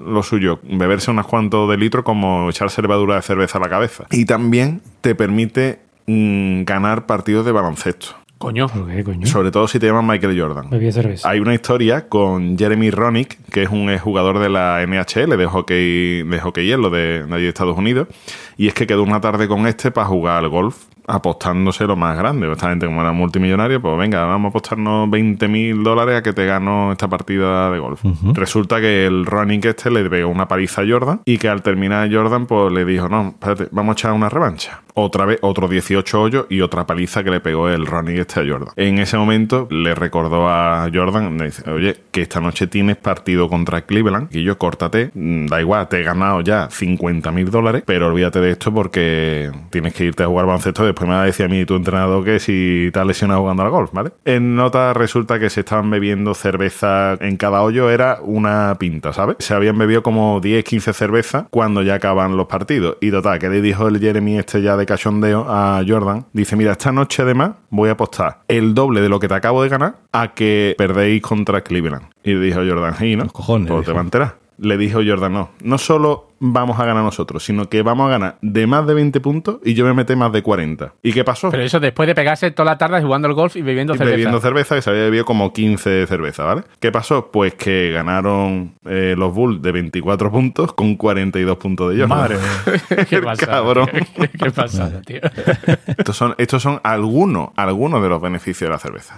lo 0.05 0.23
suyo 0.23 0.59
beberse 0.63 1.11
unas 1.11 1.25
cuantos 1.25 1.69
de 1.69 1.77
litro 1.77 2.03
como 2.03 2.49
echarse 2.49 2.81
levadura 2.81 3.15
de 3.15 3.21
cerveza 3.21 3.57
a 3.57 3.61
la 3.61 3.69
cabeza. 3.69 4.05
Y 4.11 4.25
también 4.25 4.81
te 5.01 5.15
permite 5.15 5.79
mm, 6.05 6.63
ganar 6.63 7.05
partidos 7.05 7.45
de 7.45 7.51
baloncesto. 7.51 8.15
Coño. 8.37 8.67
¿Por 8.67 8.87
qué, 8.87 9.03
coño? 9.03 9.25
Sobre 9.25 9.49
todo 9.49 9.67
si 9.67 9.79
te 9.79 9.87
llaman 9.87 10.05
Michael 10.05 10.39
Jordan. 10.39 10.69
Bebía 10.69 10.91
cerveza. 10.91 11.27
Hay 11.27 11.39
una 11.39 11.55
historia 11.55 12.07
con 12.07 12.57
Jeremy 12.57 12.91
Roenick, 12.91 13.37
que 13.51 13.63
es 13.63 13.69
un 13.69 13.97
jugador 13.97 14.39
de 14.39 14.49
la 14.49 14.85
NHL, 14.85 15.35
de 15.37 15.45
hockey, 15.47 16.23
de 16.23 16.39
hockey 16.39 16.67
hielo 16.67 16.89
de, 16.89 17.25
de 17.25 17.33
allí 17.33 17.43
de 17.43 17.49
Estados 17.49 17.77
Unidos, 17.77 18.07
y 18.55 18.67
es 18.67 18.73
que 18.73 18.85
quedó 18.85 19.03
una 19.03 19.21
tarde 19.21 19.47
con 19.47 19.65
este 19.65 19.89
para 19.89 20.07
jugar 20.07 20.43
al 20.43 20.49
golf, 20.49 20.85
apostándose 21.07 21.85
lo 21.85 21.95
más 21.95 22.17
grande. 22.17 22.51
Esta 22.51 22.69
gente, 22.69 22.85
como 22.85 23.01
era 23.01 23.13
multimillonario, 23.13 23.81
pues 23.81 23.97
venga, 23.97 24.25
vamos 24.25 24.49
a 24.49 24.49
apostarnos 24.49 25.09
20 25.09 25.47
mil 25.47 25.83
dólares 25.83 26.17
a 26.17 26.21
que 26.21 26.33
te 26.33 26.45
gano 26.45 26.91
esta 26.91 27.07
partida 27.07 27.71
de 27.71 27.79
golf. 27.79 28.03
Resulta 28.33 28.81
que 28.81 29.05
el 29.05 29.25
Roenick 29.25 29.65
este 29.65 29.89
le 29.89 30.07
pegó 30.09 30.29
una 30.29 30.47
paliza 30.47 30.81
a 30.81 30.85
Jordan 30.87 31.21
y 31.25 31.37
que 31.37 31.47
al 31.47 31.61
terminar 31.61 32.13
Jordan, 32.13 32.45
pues 32.45 32.71
le 32.73 32.83
dijo, 32.85 33.07
no, 33.07 33.29
espérate, 33.29 33.69
vamos 33.71 33.93
a 33.93 33.93
echar 33.93 34.11
una 34.11 34.29
revancha. 34.29 34.81
Otra 34.99 35.25
vez, 35.25 35.37
otro 35.43 35.67
18 35.67 36.19
hoyos 36.19 36.45
y 36.49 36.61
otra 36.61 36.87
paliza 36.87 37.23
que 37.23 37.29
le 37.29 37.39
pegó 37.39 37.69
el 37.69 37.85
Roenick 37.85 38.17
este 38.17 38.39
a 38.39 38.43
Jordan. 38.47 38.73
En 38.77 38.97
ese 38.97 39.15
momento 39.15 39.67
le 39.69 39.93
recordó 39.93 40.49
a 40.49 40.89
Jordan, 40.91 41.37
oye, 41.67 41.97
que 42.09 42.23
esta 42.23 42.41
noche 42.41 42.65
tienes 42.65 42.97
partido 42.97 43.47
contra 43.47 43.83
Cleveland 43.83 44.35
y 44.35 44.41
yo 44.41 44.57
córtate, 44.57 45.11
mm, 45.13 45.45
da 45.45 45.61
igual, 45.61 45.87
te 45.87 45.99
he 45.99 46.03
ganado 46.03 46.41
ya 46.41 46.67
50 46.71 47.31
mil 47.31 47.51
dólares, 47.51 47.83
pero 47.85 48.07
olvídate 48.07 48.41
de 48.41 48.49
esto 48.49 48.73
porque 48.73 49.51
tienes 49.69 49.93
que 49.93 50.05
irte 50.05 50.23
a 50.23 50.25
jugar 50.25 50.47
baloncesto. 50.47 50.83
Después 50.83 51.07
me 51.07 51.13
va 51.13 51.21
a 51.21 51.25
decir 51.25 51.45
a 51.45 51.49
mí 51.49 51.63
tu 51.63 51.75
entrenador 51.75 52.25
que 52.25 52.39
si 52.39 52.89
te 52.91 52.99
has 52.99 53.05
lesionado 53.05 53.41
jugando 53.41 53.61
al 53.61 53.69
golf, 53.69 53.91
¿vale? 53.93 54.13
En 54.25 54.55
nota 54.55 54.95
resulta 54.95 55.37
que 55.37 55.51
se 55.51 55.59
estaban 55.59 55.91
bebiendo 55.91 56.33
cerveza 56.33 57.19
en 57.21 57.37
cada 57.37 57.61
hoyo, 57.61 57.91
era 57.91 58.17
una 58.23 58.75
pinta, 58.79 59.13
¿sabes? 59.13 59.35
Se 59.41 59.53
habían 59.53 59.77
bebido 59.77 60.01
como 60.01 60.39
10, 60.41 60.63
15 60.63 60.93
cervezas 60.93 61.45
cuando 61.51 61.83
ya 61.83 61.93
acaban 61.93 62.35
los 62.35 62.47
partidos. 62.47 62.97
Y 62.99 63.11
total, 63.11 63.37
que 63.37 63.49
le 63.49 63.61
dijo 63.61 63.87
el 63.87 63.99
Jeremy 63.99 64.39
este 64.39 64.63
ya 64.63 64.75
de 64.75 64.86
cachondeo 64.87 65.45
a 65.47 65.83
Jordan, 65.87 66.25
dice, 66.33 66.55
mira, 66.55 66.71
esta 66.71 66.91
noche 66.91 67.21
además 67.21 67.51
voy 67.69 67.89
a 67.89 67.91
apostar 67.91 68.39
el 68.47 68.73
doble 68.73 69.01
de 69.01 69.09
lo 69.09 69.19
que 69.19 69.27
te 69.27 69.35
acabo 69.35 69.61
de 69.61 69.69
ganar 69.69 69.97
a 70.11 70.33
que 70.33 70.73
perdéis 70.77 71.21
contra 71.21 71.61
Cleveland. 71.61 72.07
Y 72.23 72.33
dijo 72.33 72.61
Jordan, 72.67 72.95
y 73.05 73.15
no, 73.15 73.25
Los 73.25 73.33
cojones, 73.33 73.71
pues 73.71 73.85
te 73.85 73.93
va 73.93 73.99
a 73.99 74.03
enterar. 74.03 74.46
Le 74.59 74.77
dijo 74.77 74.99
Jordan, 75.05 75.33
no, 75.33 75.49
no 75.61 75.77
solo 75.77 76.25
vamos 76.39 76.79
a 76.79 76.85
ganar 76.85 77.03
nosotros, 77.03 77.43
sino 77.43 77.67
que 77.69 77.81
vamos 77.83 78.07
a 78.07 78.11
ganar 78.11 78.37
de 78.41 78.65
más 78.67 78.85
de 78.87 78.93
20 78.95 79.19
puntos 79.21 79.57
y 79.63 79.73
yo 79.75 79.85
me 79.85 79.93
metí 79.93 80.15
más 80.15 80.31
de 80.31 80.41
40. 80.41 80.93
¿Y 81.03 81.13
qué 81.13 81.23
pasó? 81.23 81.49
Pero 81.51 81.63
eso 81.63 81.79
después 81.79 82.07
de 82.07 82.15
pegarse 82.15 82.49
toda 82.51 82.71
la 82.71 82.77
tarde 82.77 83.01
jugando 83.01 83.27
al 83.27 83.33
golf 83.35 83.55
y 83.55 83.61
bebiendo 83.61 83.93
Y 83.93 83.97
cerveza. 83.97 84.15
bebiendo 84.15 84.39
cerveza, 84.39 84.75
que 84.75 84.81
se 84.81 84.89
había 84.89 85.03
bebido 85.03 85.25
como 85.25 85.53
15 85.53 86.05
cervezas, 86.07 86.45
¿vale? 86.45 86.63
¿Qué 86.79 86.91
pasó? 86.91 87.29
Pues 87.31 87.53
que 87.55 87.91
ganaron 87.91 88.73
eh, 88.85 89.15
los 89.17 89.33
Bulls 89.33 89.61
de 89.61 89.71
24 89.71 90.31
puntos 90.31 90.73
con 90.73 90.95
42 90.95 91.57
puntos 91.57 91.91
de 91.93 92.01
Jordan. 92.01 92.17
Madre 92.17 92.35
mía. 92.95 93.05
¿Qué 93.09 93.21
pasa? 93.21 93.45
Cabrón. 93.45 93.89
¿Qué, 94.15 94.27
qué 94.29 94.51
pasa, 94.51 95.01
tío? 95.05 95.21
Estos 95.97 96.17
son, 96.17 96.35
estos 96.37 96.61
son 96.63 96.79
algunos, 96.83 97.49
algunos 97.55 98.01
de 98.01 98.09
los 98.09 98.21
beneficios 98.21 98.67
de 98.69 98.73
la 98.73 98.79
cerveza. 98.79 99.17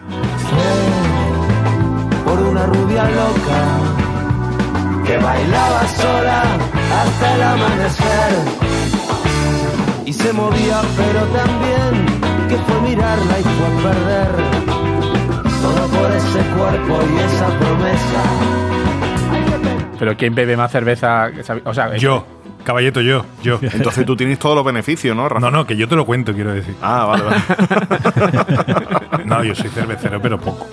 por 2.25 2.39
una 2.39 2.65
rubia 2.65 3.03
loca 3.09 4.08
que 5.09 5.17
bailaba 5.17 5.87
sola 5.87 6.43
hasta 7.01 7.35
el 7.35 7.41
amanecer 7.41 8.31
y 10.05 10.13
se 10.13 10.31
movía 10.33 10.81
pero 10.95 11.25
también 11.39 12.05
que 12.47 12.55
fue 12.55 12.81
mirarla 12.81 13.39
y 13.39 13.43
fue 13.43 13.65
a 13.65 13.91
perder 13.91 14.27
todo 15.63 15.87
por 15.87 16.11
ese 16.11 16.39
cuerpo 16.55 16.99
y 17.11 17.17
esa 17.21 17.47
promesa 17.57 18.23
Pero 19.97 20.15
¿quién 20.15 20.35
bebe 20.35 20.55
más 20.55 20.71
cerveza? 20.71 21.31
O 21.65 21.73
sea, 21.73 21.97
Yo, 21.97 22.27
caballeto, 22.63 23.01
yo, 23.01 23.25
yo. 23.41 23.57
Entonces 23.61 24.05
tú 24.05 24.15
tienes 24.15 24.37
todos 24.37 24.55
los 24.55 24.63
beneficios, 24.63 25.15
¿no, 25.15 25.27
Rafa? 25.27 25.41
No, 25.41 25.49
no, 25.49 25.65
que 25.65 25.75
yo 25.75 25.87
te 25.87 25.95
lo 25.95 26.05
cuento, 26.05 26.33
quiero 26.33 26.53
decir. 26.53 26.75
Ah, 26.83 27.05
vale, 27.05 27.23
vale. 27.23 27.41
No, 29.25 29.43
yo 29.43 29.53
soy 29.53 29.69
cervecero, 29.69 30.21
pero 30.21 30.39
poco. 30.39 30.67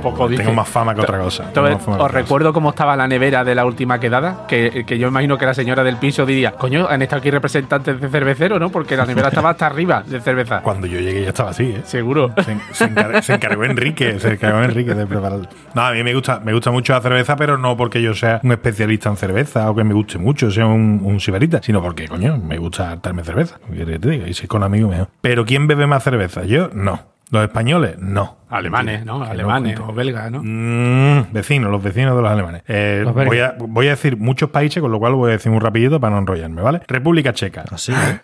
Tampoco. 0.00 0.16
Poco 0.16 0.28
dice. 0.28 0.42
Tengo 0.42 0.54
más 0.54 0.68
fama 0.68 0.94
que 0.94 1.00
otra 1.02 1.18
cosa. 1.18 1.44
Entonces, 1.48 1.76
os 1.76 1.96
cosa. 1.96 2.08
recuerdo 2.08 2.52
cómo 2.52 2.70
estaba 2.70 2.96
la 2.96 3.06
nevera 3.06 3.44
de 3.44 3.54
la 3.54 3.64
última 3.64 4.00
quedada, 4.00 4.46
que, 4.48 4.84
que 4.86 4.98
yo 4.98 5.08
imagino 5.08 5.38
que 5.38 5.46
la 5.46 5.54
señora 5.54 5.84
del 5.84 5.96
piso 5.96 6.26
diría, 6.26 6.52
coño, 6.52 6.86
han 6.88 7.02
estado 7.02 7.20
aquí 7.20 7.30
representantes 7.30 8.00
de 8.00 8.08
cervecero, 8.08 8.58
¿no? 8.58 8.70
Porque 8.70 8.96
la 8.96 9.06
nevera 9.06 9.28
estaba 9.28 9.50
hasta 9.50 9.66
arriba 9.66 10.02
de 10.06 10.20
cerveza. 10.20 10.60
Cuando 10.62 10.86
yo 10.86 10.98
llegué 11.00 11.22
ya 11.22 11.28
estaba 11.28 11.50
así, 11.50 11.64
¿eh? 11.64 11.80
Seguro. 11.84 12.32
Se, 12.44 12.56
se 12.74 12.84
encar- 12.86 13.22
se 13.22 13.34
encargó 13.34 13.64
Enrique, 13.64 14.18
se 14.18 14.32
encargó 14.32 14.62
Enrique 14.62 14.94
de 14.94 15.06
preparar. 15.06 15.40
No, 15.74 15.82
a 15.82 15.92
mí 15.92 16.02
me 16.02 16.14
gusta, 16.14 16.40
me 16.40 16.52
gusta 16.52 16.70
mucho 16.70 16.92
la 16.92 17.00
cerveza, 17.00 17.36
pero 17.36 17.56
no 17.58 17.76
porque 17.76 18.02
yo 18.02 18.14
sea 18.14 18.40
un 18.42 18.52
especialista 18.52 19.08
en 19.08 19.16
cerveza 19.16 19.70
o 19.70 19.74
que 19.74 19.84
me 19.84 19.94
guste 19.94 20.18
mucho, 20.18 20.50
sea 20.50 20.66
un, 20.66 21.00
un 21.04 21.20
sibarita, 21.20 21.60
sino 21.62 21.80
porque, 21.82 22.08
coño, 22.08 22.36
me 22.38 22.58
gusta 22.58 22.96
darme 23.02 23.22
cerveza. 23.24 23.58
Y 23.72 24.34
si 24.34 24.42
es 24.44 24.48
con 24.48 24.62
amigos, 24.62 24.90
mejor. 24.90 25.08
Pero 25.20 25.44
¿quién 25.44 25.66
bebe 25.66 25.86
más 25.86 26.02
cerveza? 26.02 26.44
Yo, 26.44 26.70
no. 26.72 27.00
¿Los 27.30 27.44
españoles? 27.44 27.96
No. 27.98 28.38
Alemanes, 28.50 29.04
¿no? 29.06 29.22
Alemanes 29.22 29.78
o 29.80 29.92
belgas, 29.92 30.30
¿no? 30.30 30.40
Mm, 30.42 31.32
vecinos, 31.32 31.70
los 31.70 31.82
vecinos 31.82 32.16
de 32.16 32.22
los 32.22 32.30
alemanes. 32.30 32.62
Eh, 32.66 33.02
Los 33.04 33.14
voy, 33.14 33.38
a, 33.38 33.54
voy 33.58 33.86
a 33.86 33.90
decir 33.90 34.16
muchos 34.16 34.50
países, 34.50 34.82
con 34.82 34.90
lo 34.90 34.98
cual 34.98 35.14
voy 35.14 35.30
a 35.30 35.32
decir 35.32 35.50
muy 35.52 35.60
rapidito 35.60 36.00
para 36.00 36.14
no 36.14 36.18
enrollarme, 36.20 36.60
¿vale? 36.62 36.80
República 36.88 37.32
Checa. 37.32 37.64
Así, 37.70 37.92
¿eh? 37.92 38.20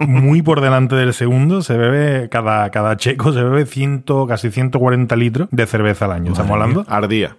Muy 0.00 0.42
por 0.42 0.60
delante 0.60 0.96
del 0.96 1.12
segundo, 1.14 1.62
se 1.62 1.76
bebe, 1.76 2.28
cada, 2.28 2.70
cada 2.70 2.96
checo 2.96 3.32
se 3.32 3.42
bebe 3.42 3.66
ciento, 3.66 4.26
casi 4.26 4.50
140 4.50 5.14
litros 5.16 5.48
de 5.50 5.66
cerveza 5.66 6.06
al 6.06 6.12
año. 6.12 6.32
¿Estamos 6.32 6.52
hablando? 6.52 6.84
Ardía. 6.88 7.36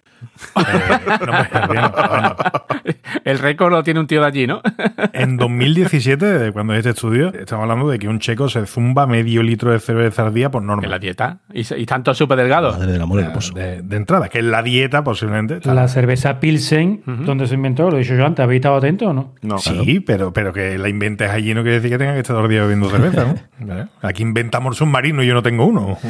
Eh, 0.55 0.63
no, 1.25 2.35
El 3.23 3.39
récord 3.39 3.71
lo 3.71 3.83
tiene 3.83 3.99
un 3.99 4.07
tío 4.07 4.21
de 4.21 4.27
allí, 4.27 4.47
¿no? 4.47 4.61
en 5.13 5.37
2017, 5.37 6.25
de 6.25 6.51
cuando 6.51 6.73
es 6.73 6.79
este 6.79 6.89
estudio, 6.91 7.33
estamos 7.33 7.63
hablando 7.63 7.89
de 7.89 7.99
que 7.99 8.07
un 8.07 8.19
checo 8.19 8.49
se 8.49 8.65
zumba 8.65 9.07
medio 9.07 9.41
litro 9.43 9.71
de 9.71 9.79
cerveza 9.79 10.25
al 10.25 10.33
día 10.33 10.49
por 10.51 10.61
norma. 10.61 10.83
en 10.83 10.91
la 10.91 10.99
dieta. 10.99 11.39
Y, 11.53 11.61
y 11.73 11.85
tanto 11.85 12.13
súper 12.29 12.37
delgado. 12.37 12.71
Madre 12.71 12.91
del 12.91 13.01
amor 13.01 13.19
hermoso. 13.21 13.53
De, 13.53 13.81
de 13.81 13.97
entrada, 13.97 14.29
que 14.29 14.39
es 14.39 14.45
la 14.45 14.61
dieta 14.61 15.03
posiblemente. 15.03 15.59
La 15.67 15.87
cerveza 15.87 16.39
Pilsen, 16.39 17.01
donde 17.25 17.47
se 17.47 17.55
inventó, 17.55 17.89
lo 17.89 17.97
he 17.97 18.01
dicho 18.01 18.15
yo 18.15 18.25
antes, 18.25 18.43
¿habéis 18.43 18.59
estado 18.59 18.75
atentos 18.75 19.07
o 19.07 19.13
no? 19.13 19.33
No, 19.41 19.57
Sí, 19.57 19.99
pero, 19.99 20.31
pero 20.31 20.53
que 20.53 20.77
la 20.77 20.89
inventes 20.89 21.29
allí 21.29 21.53
no 21.53 21.61
quiere 21.63 21.77
decir 21.77 21.91
que 21.91 21.97
tenga 21.97 22.13
que 22.13 22.19
estar 22.19 22.35
todo 22.35 22.45
el 22.45 22.51
día 22.51 22.61
bebiendo 22.61 22.89
cerveza, 22.89 23.25
¿no? 23.25 23.35
¿Vale? 23.65 23.87
Aquí 24.01 24.21
inventamos 24.21 24.77
submarino 24.77 25.23
y 25.23 25.27
yo 25.27 25.33
no 25.33 25.41
tengo 25.41 25.65
uno. 25.65 25.97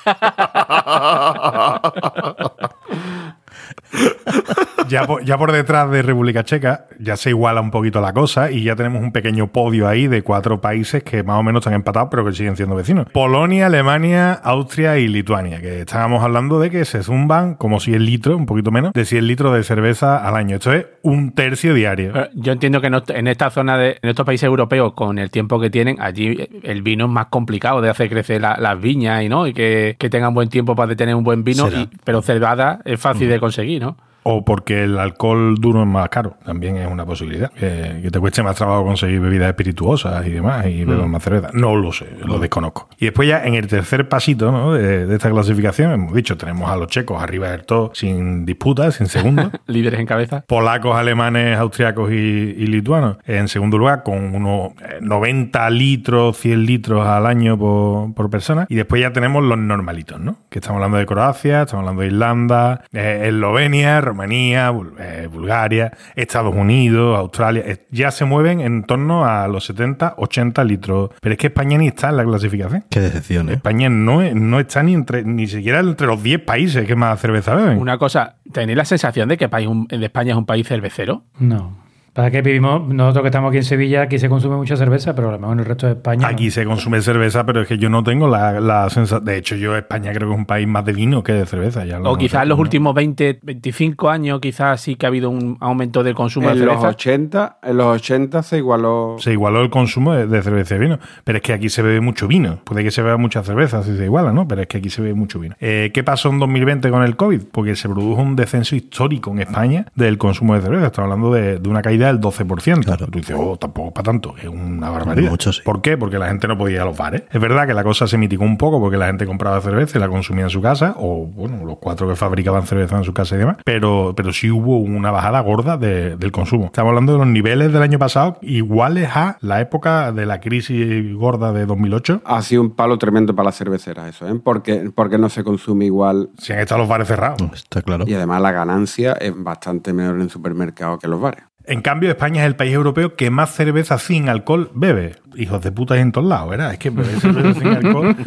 Ya, 4.90 5.06
por, 5.06 5.24
ya 5.24 5.38
por 5.38 5.52
detrás 5.52 5.90
de 5.90 6.02
República 6.02 6.44
Checa 6.44 6.86
ya 6.98 7.16
se 7.16 7.30
iguala 7.30 7.60
un 7.60 7.70
poquito 7.70 8.00
la 8.00 8.12
cosa 8.12 8.50
y 8.50 8.62
ya 8.64 8.76
tenemos 8.76 9.02
un 9.02 9.12
pequeño 9.12 9.46
podio 9.48 9.88
ahí 9.88 10.06
de 10.06 10.22
cuatro 10.22 10.60
países 10.60 11.02
que 11.02 11.22
más 11.22 11.38
o 11.38 11.42
menos 11.42 11.60
están 11.60 11.74
empatados 11.74 12.08
pero 12.10 12.24
que 12.24 12.32
siguen 12.32 12.56
siendo 12.56 12.74
vecinos. 12.74 13.06
Polonia, 13.12 13.66
Alemania, 13.66 14.32
Austria 14.32 14.98
y 14.98 15.08
Lituania, 15.08 15.60
que 15.60 15.80
estábamos 15.80 16.22
hablando 16.22 16.58
de 16.60 16.70
que 16.70 16.84
se 16.84 17.02
zumban 17.02 17.54
como 17.54 17.80
100 17.80 18.04
litros, 18.04 18.36
un 18.36 18.46
poquito 18.46 18.70
menos, 18.70 18.92
de 18.92 19.04
100 19.04 19.26
litros 19.26 19.54
de 19.54 19.62
cerveza 19.62 20.26
al 20.26 20.34
año. 20.36 20.56
Esto 20.56 20.72
es 20.72 20.86
un 21.02 21.32
tercio 21.32 21.72
diario. 21.74 22.10
Pero 22.12 22.28
Yo 22.34 22.52
entiendo 22.52 22.80
que 22.80 22.90
no- 22.90 23.02
en 23.08 23.26
esta 23.28 23.50
zona, 23.50 23.76
de, 23.78 23.98
en 24.02 24.08
estos 24.10 24.26
países 24.26 24.46
europeos, 24.46 24.92
con 24.94 25.18
el 25.18 25.30
tiempo 25.30 25.60
que 25.60 25.70
tienen, 25.70 26.00
allí 26.00 26.48
el 26.62 26.82
vino 26.82 27.04
es 27.06 27.10
más 27.10 27.26
complicado 27.26 27.80
de 27.80 27.90
hacer 27.90 28.08
crecer 28.10 28.40
la- 28.40 28.56
las 28.58 28.80
viñas 28.80 29.22
y 29.22 29.28
no 29.28 29.46
y 29.46 29.52
que, 29.54 29.96
que 29.98 30.10
tengan 30.10 30.34
buen 30.34 30.48
tiempo 30.48 30.74
para 30.74 30.94
tener 30.96 31.14
un 31.14 31.24
buen 31.24 31.44
vino, 31.44 31.68
y- 31.68 31.88
pero 32.04 32.22
cebada 32.22 32.80
es 32.84 33.00
fácil 33.00 33.28
de 33.28 33.38
conseguir, 33.40 33.80
¿no? 33.82 33.96
O 34.22 34.44
porque 34.44 34.84
el 34.84 34.98
alcohol 34.98 35.56
duro 35.58 35.82
es 35.82 35.88
más 35.88 36.08
caro, 36.08 36.36
también 36.44 36.76
es 36.76 36.90
una 36.90 37.06
posibilidad. 37.06 37.50
Que, 37.52 38.00
que 38.02 38.10
te 38.10 38.20
cueste 38.20 38.42
más 38.42 38.56
trabajo 38.56 38.84
conseguir 38.84 39.20
bebidas 39.20 39.48
espirituosas 39.48 40.26
y 40.26 40.30
demás 40.30 40.66
y 40.66 40.84
beber 40.84 41.06
más 41.06 41.22
cerveza. 41.22 41.48
No 41.52 41.76
lo 41.76 41.92
sé, 41.92 42.06
lo 42.24 42.38
desconozco. 42.38 42.88
Y 42.98 43.06
después 43.06 43.28
ya 43.28 43.44
en 43.44 43.54
el 43.54 43.66
tercer 43.66 44.08
pasito 44.08 44.52
¿no? 44.52 44.72
de, 44.72 45.06
de 45.06 45.14
esta 45.16 45.30
clasificación, 45.30 45.92
hemos 45.92 46.14
dicho, 46.14 46.36
tenemos 46.36 46.70
a 46.70 46.76
los 46.76 46.88
checos 46.88 47.22
arriba 47.22 47.50
del 47.50 47.64
todo 47.64 47.90
sin 47.94 48.44
disputas, 48.44 48.96
sin 48.96 49.06
segundo. 49.06 49.50
Líderes 49.66 50.00
en 50.00 50.06
cabeza. 50.06 50.44
polacos, 50.46 50.96
alemanes, 50.96 51.58
austriacos 51.58 52.10
y, 52.12 52.14
y 52.14 52.66
lituanos. 52.66 53.16
En 53.26 53.48
segundo 53.48 53.78
lugar, 53.78 54.02
con 54.02 54.34
unos 54.34 54.72
eh, 54.82 54.98
90 55.00 55.70
litros, 55.70 56.36
100 56.38 56.64
litros 56.66 57.06
al 57.06 57.26
año 57.26 57.58
por, 57.58 58.14
por 58.14 58.30
persona. 58.30 58.66
Y 58.68 58.74
después 58.74 59.00
ya 59.00 59.12
tenemos 59.12 59.42
los 59.42 59.58
normalitos, 59.58 60.20
¿no? 60.20 60.36
Que 60.48 60.58
estamos 60.58 60.76
hablando 60.76 60.98
de 60.98 61.06
Croacia, 61.06 61.62
estamos 61.62 61.82
hablando 61.82 62.02
de 62.02 62.08
Irlanda, 62.08 62.84
eh, 62.92 63.24
Eslovenia, 63.26 64.00
Rumanía, 64.10 64.70
Bul- 64.70 64.94
eh, 64.98 65.28
Bulgaria, 65.32 65.92
Estados 66.14 66.54
Unidos, 66.54 67.18
Australia. 67.18 67.62
Eh, 67.66 67.86
ya 67.90 68.10
se 68.10 68.24
mueven 68.24 68.60
en 68.60 68.84
torno 68.84 69.24
a 69.24 69.48
los 69.48 69.64
70, 69.64 70.14
80 70.18 70.62
litros. 70.64 71.10
Pero 71.20 71.32
es 71.32 71.38
que 71.38 71.46
España 71.48 71.78
ni 71.78 71.88
está 71.88 72.10
en 72.10 72.16
la 72.18 72.24
clasificación. 72.24 72.84
Qué 72.90 73.00
decepción, 73.00 73.48
¿eh? 73.50 73.54
España 73.54 73.88
no, 73.88 74.22
es- 74.22 74.34
no 74.34 74.60
está 74.60 74.82
ni 74.82 74.94
entre 74.94 75.22
ni 75.24 75.46
siquiera 75.46 75.80
entre 75.80 76.06
los 76.06 76.22
10 76.22 76.40
países 76.40 76.86
que 76.86 76.94
más 76.96 77.18
cerveza 77.20 77.54
beben. 77.54 77.78
Una 77.78 77.98
cosa, 77.98 78.36
¿tenéis 78.52 78.76
la 78.76 78.84
sensación 78.84 79.28
de 79.28 79.36
que 79.36 79.48
país, 79.48 79.68
un- 79.68 79.86
de 79.86 80.04
España 80.04 80.32
es 80.32 80.36
un 80.38 80.46
país 80.46 80.66
cervecero? 80.66 81.24
No. 81.38 81.78
Para 82.12 82.30
que 82.30 82.42
vivimos, 82.42 82.86
nosotros 82.88 83.22
que 83.22 83.28
estamos 83.28 83.48
aquí 83.50 83.58
en 83.58 83.64
Sevilla, 83.64 84.02
aquí 84.02 84.18
se 84.18 84.28
consume 84.28 84.56
mucha 84.56 84.76
cerveza, 84.76 85.14
pero 85.14 85.28
a 85.28 85.32
lo 85.32 85.38
mejor 85.38 85.54
en 85.54 85.60
el 85.60 85.66
resto 85.66 85.86
de 85.86 85.92
España. 85.92 86.22
no. 86.22 86.26
Aquí 86.28 86.50
se 86.50 86.64
consume 86.64 87.00
cerveza, 87.02 87.46
pero 87.46 87.62
es 87.62 87.68
que 87.68 87.78
yo 87.78 87.88
no 87.88 88.02
tengo 88.02 88.28
la, 88.28 88.60
la 88.60 88.88
sensación. 88.90 89.24
De 89.24 89.36
hecho, 89.36 89.54
yo 89.56 89.76
España 89.76 90.12
creo 90.12 90.28
que 90.28 90.34
es 90.34 90.38
un 90.38 90.46
país 90.46 90.66
más 90.66 90.84
de 90.84 90.92
vino 90.92 91.22
que 91.22 91.32
de 91.32 91.46
cerveza. 91.46 91.84
Ya 91.84 91.98
lo 91.98 92.12
O 92.12 92.16
quizás 92.16 92.42
en 92.42 92.48
los 92.48 92.58
últimos 92.58 92.94
20, 92.94 93.40
25 93.42 94.10
años, 94.10 94.40
quizás 94.40 94.80
sí 94.80 94.96
que 94.96 95.06
ha 95.06 95.08
habido 95.08 95.30
un 95.30 95.56
aumento 95.60 96.02
del 96.02 96.14
consumo 96.14 96.48
de 96.48 96.54
En 96.54 96.58
los 96.66 96.68
cerveza. 96.68 96.88
80, 96.88 97.58
en 97.62 97.76
los 97.76 97.86
80 97.86 98.42
se 98.42 98.58
igualó. 98.58 99.16
Se 99.18 99.32
igualó 99.32 99.62
el 99.62 99.70
consumo 99.70 100.12
de, 100.14 100.26
de 100.26 100.42
cerveza 100.42 100.74
y 100.76 100.78
vino. 100.78 100.98
Pero 101.24 101.38
es 101.38 101.42
que 101.42 101.52
aquí 101.52 101.68
se 101.68 101.82
bebe 101.82 102.00
mucho 102.00 102.26
vino. 102.26 102.58
Puede 102.64 102.82
que 102.82 102.90
se 102.90 103.02
beba 103.02 103.16
mucha 103.18 103.42
cerveza 103.42 103.82
si 103.82 103.96
se 103.96 104.04
iguala, 104.04 104.32
¿no? 104.32 104.48
Pero 104.48 104.62
es 104.62 104.66
que 104.68 104.78
aquí 104.78 104.90
se 104.90 105.00
bebe 105.02 105.14
mucho 105.14 105.38
vino. 105.38 105.54
Eh, 105.60 105.90
¿Qué 105.94 106.02
pasó 106.02 106.30
en 106.30 106.38
2020 106.38 106.90
con 106.90 107.02
el 107.02 107.16
COVID? 107.16 107.42
Porque 107.52 107.76
se 107.76 107.88
produjo 107.88 108.20
un 108.22 108.34
descenso 108.36 108.74
histórico 108.74 109.30
en 109.30 109.40
España 109.40 109.86
del 109.94 110.18
consumo 110.18 110.54
de 110.54 110.62
cerveza. 110.62 110.86
Estamos 110.86 111.12
hablando 111.12 111.32
de, 111.32 111.58
de 111.58 111.68
una 111.68 111.82
caída 111.82 111.99
del 112.08 112.20
12%. 112.20 112.84
Claro. 112.84 113.06
Tú 113.06 113.18
dices, 113.18 113.36
oh, 113.38 113.56
tampoco 113.56 113.92
para 113.92 114.04
tanto. 114.04 114.34
Es 114.40 114.48
una 114.48 114.90
barbaridad. 114.90 115.30
Mucho, 115.30 115.52
sí. 115.52 115.60
¿Por 115.64 115.80
qué? 115.82 115.96
Porque 115.96 116.18
la 116.18 116.28
gente 116.28 116.48
no 116.48 116.56
podía 116.58 116.76
ir 116.76 116.80
a 116.82 116.84
los 116.84 116.96
bares. 116.96 117.22
Es 117.30 117.40
verdad 117.40 117.66
que 117.66 117.74
la 117.74 117.84
cosa 117.84 118.06
se 118.06 118.18
mitigó 118.18 118.44
un 118.44 118.56
poco 118.58 118.80
porque 118.80 118.96
la 118.96 119.06
gente 119.06 119.26
compraba 119.26 119.60
cerveza 119.60 119.98
y 119.98 120.00
la 120.00 120.08
consumía 120.08 120.44
en 120.44 120.50
su 120.50 120.60
casa, 120.62 120.94
o 120.98 121.26
bueno, 121.26 121.64
los 121.64 121.78
cuatro 121.78 122.08
que 122.08 122.16
fabricaban 122.16 122.66
cerveza 122.66 122.96
en 122.96 123.04
su 123.04 123.12
casa 123.14 123.34
y 123.34 123.38
demás, 123.38 123.56
pero, 123.64 124.12
pero 124.16 124.32
sí 124.32 124.50
hubo 124.50 124.78
una 124.78 125.10
bajada 125.10 125.40
gorda 125.40 125.76
de- 125.76 126.16
del 126.16 126.32
consumo. 126.32 126.66
Estamos 126.66 126.90
hablando 126.90 127.12
de 127.12 127.18
los 127.18 127.26
niveles 127.28 127.72
del 127.72 127.82
año 127.82 127.98
pasado 127.98 128.38
iguales 128.42 129.08
a 129.14 129.36
la 129.40 129.60
época 129.60 130.12
de 130.12 130.26
la 130.26 130.40
crisis 130.40 131.14
gorda 131.14 131.52
de 131.52 131.66
2008. 131.66 132.22
Ha 132.24 132.42
sido 132.42 132.62
un 132.62 132.70
palo 132.74 132.98
tremendo 132.98 133.34
para 133.34 133.46
las 133.46 133.56
cerveceras 133.56 134.08
eso, 134.08 134.28
¿eh? 134.28 134.40
Porque, 134.42 134.90
porque 134.94 135.18
no 135.18 135.28
se 135.28 135.44
consume 135.44 135.86
igual. 135.86 136.30
Si 136.38 136.52
han 136.52 136.58
estado 136.60 136.80
los 136.80 136.88
bares 136.88 137.08
cerrados. 137.08 137.40
Está 137.52 137.82
claro. 137.82 138.04
Y 138.06 138.14
además 138.14 138.40
la 138.42 138.52
ganancia 138.52 139.12
es 139.14 139.32
bastante 139.36 139.92
menor 139.92 140.20
en 140.20 140.28
supermercados 140.28 140.98
que 140.98 141.06
en 141.06 141.10
los 141.12 141.20
bares. 141.20 141.44
En 141.70 141.82
cambio, 141.82 142.10
España 142.10 142.42
es 142.42 142.48
el 142.48 142.56
país 142.56 142.72
europeo 142.72 143.14
que 143.14 143.30
más 143.30 143.54
cerveza 143.54 143.96
sin 143.96 144.28
alcohol 144.28 144.72
bebe. 144.74 145.14
Hijos 145.36 145.62
de 145.62 145.70
puta 145.70 145.96
en 145.96 146.10
todos 146.10 146.26
lados, 146.26 146.50
¿verdad? 146.50 146.72
Es 146.72 146.80
que 146.80 146.90
beber 146.90 147.20
cerveza 147.20 147.60
sin 147.60 147.68
alcohol. 147.68 148.16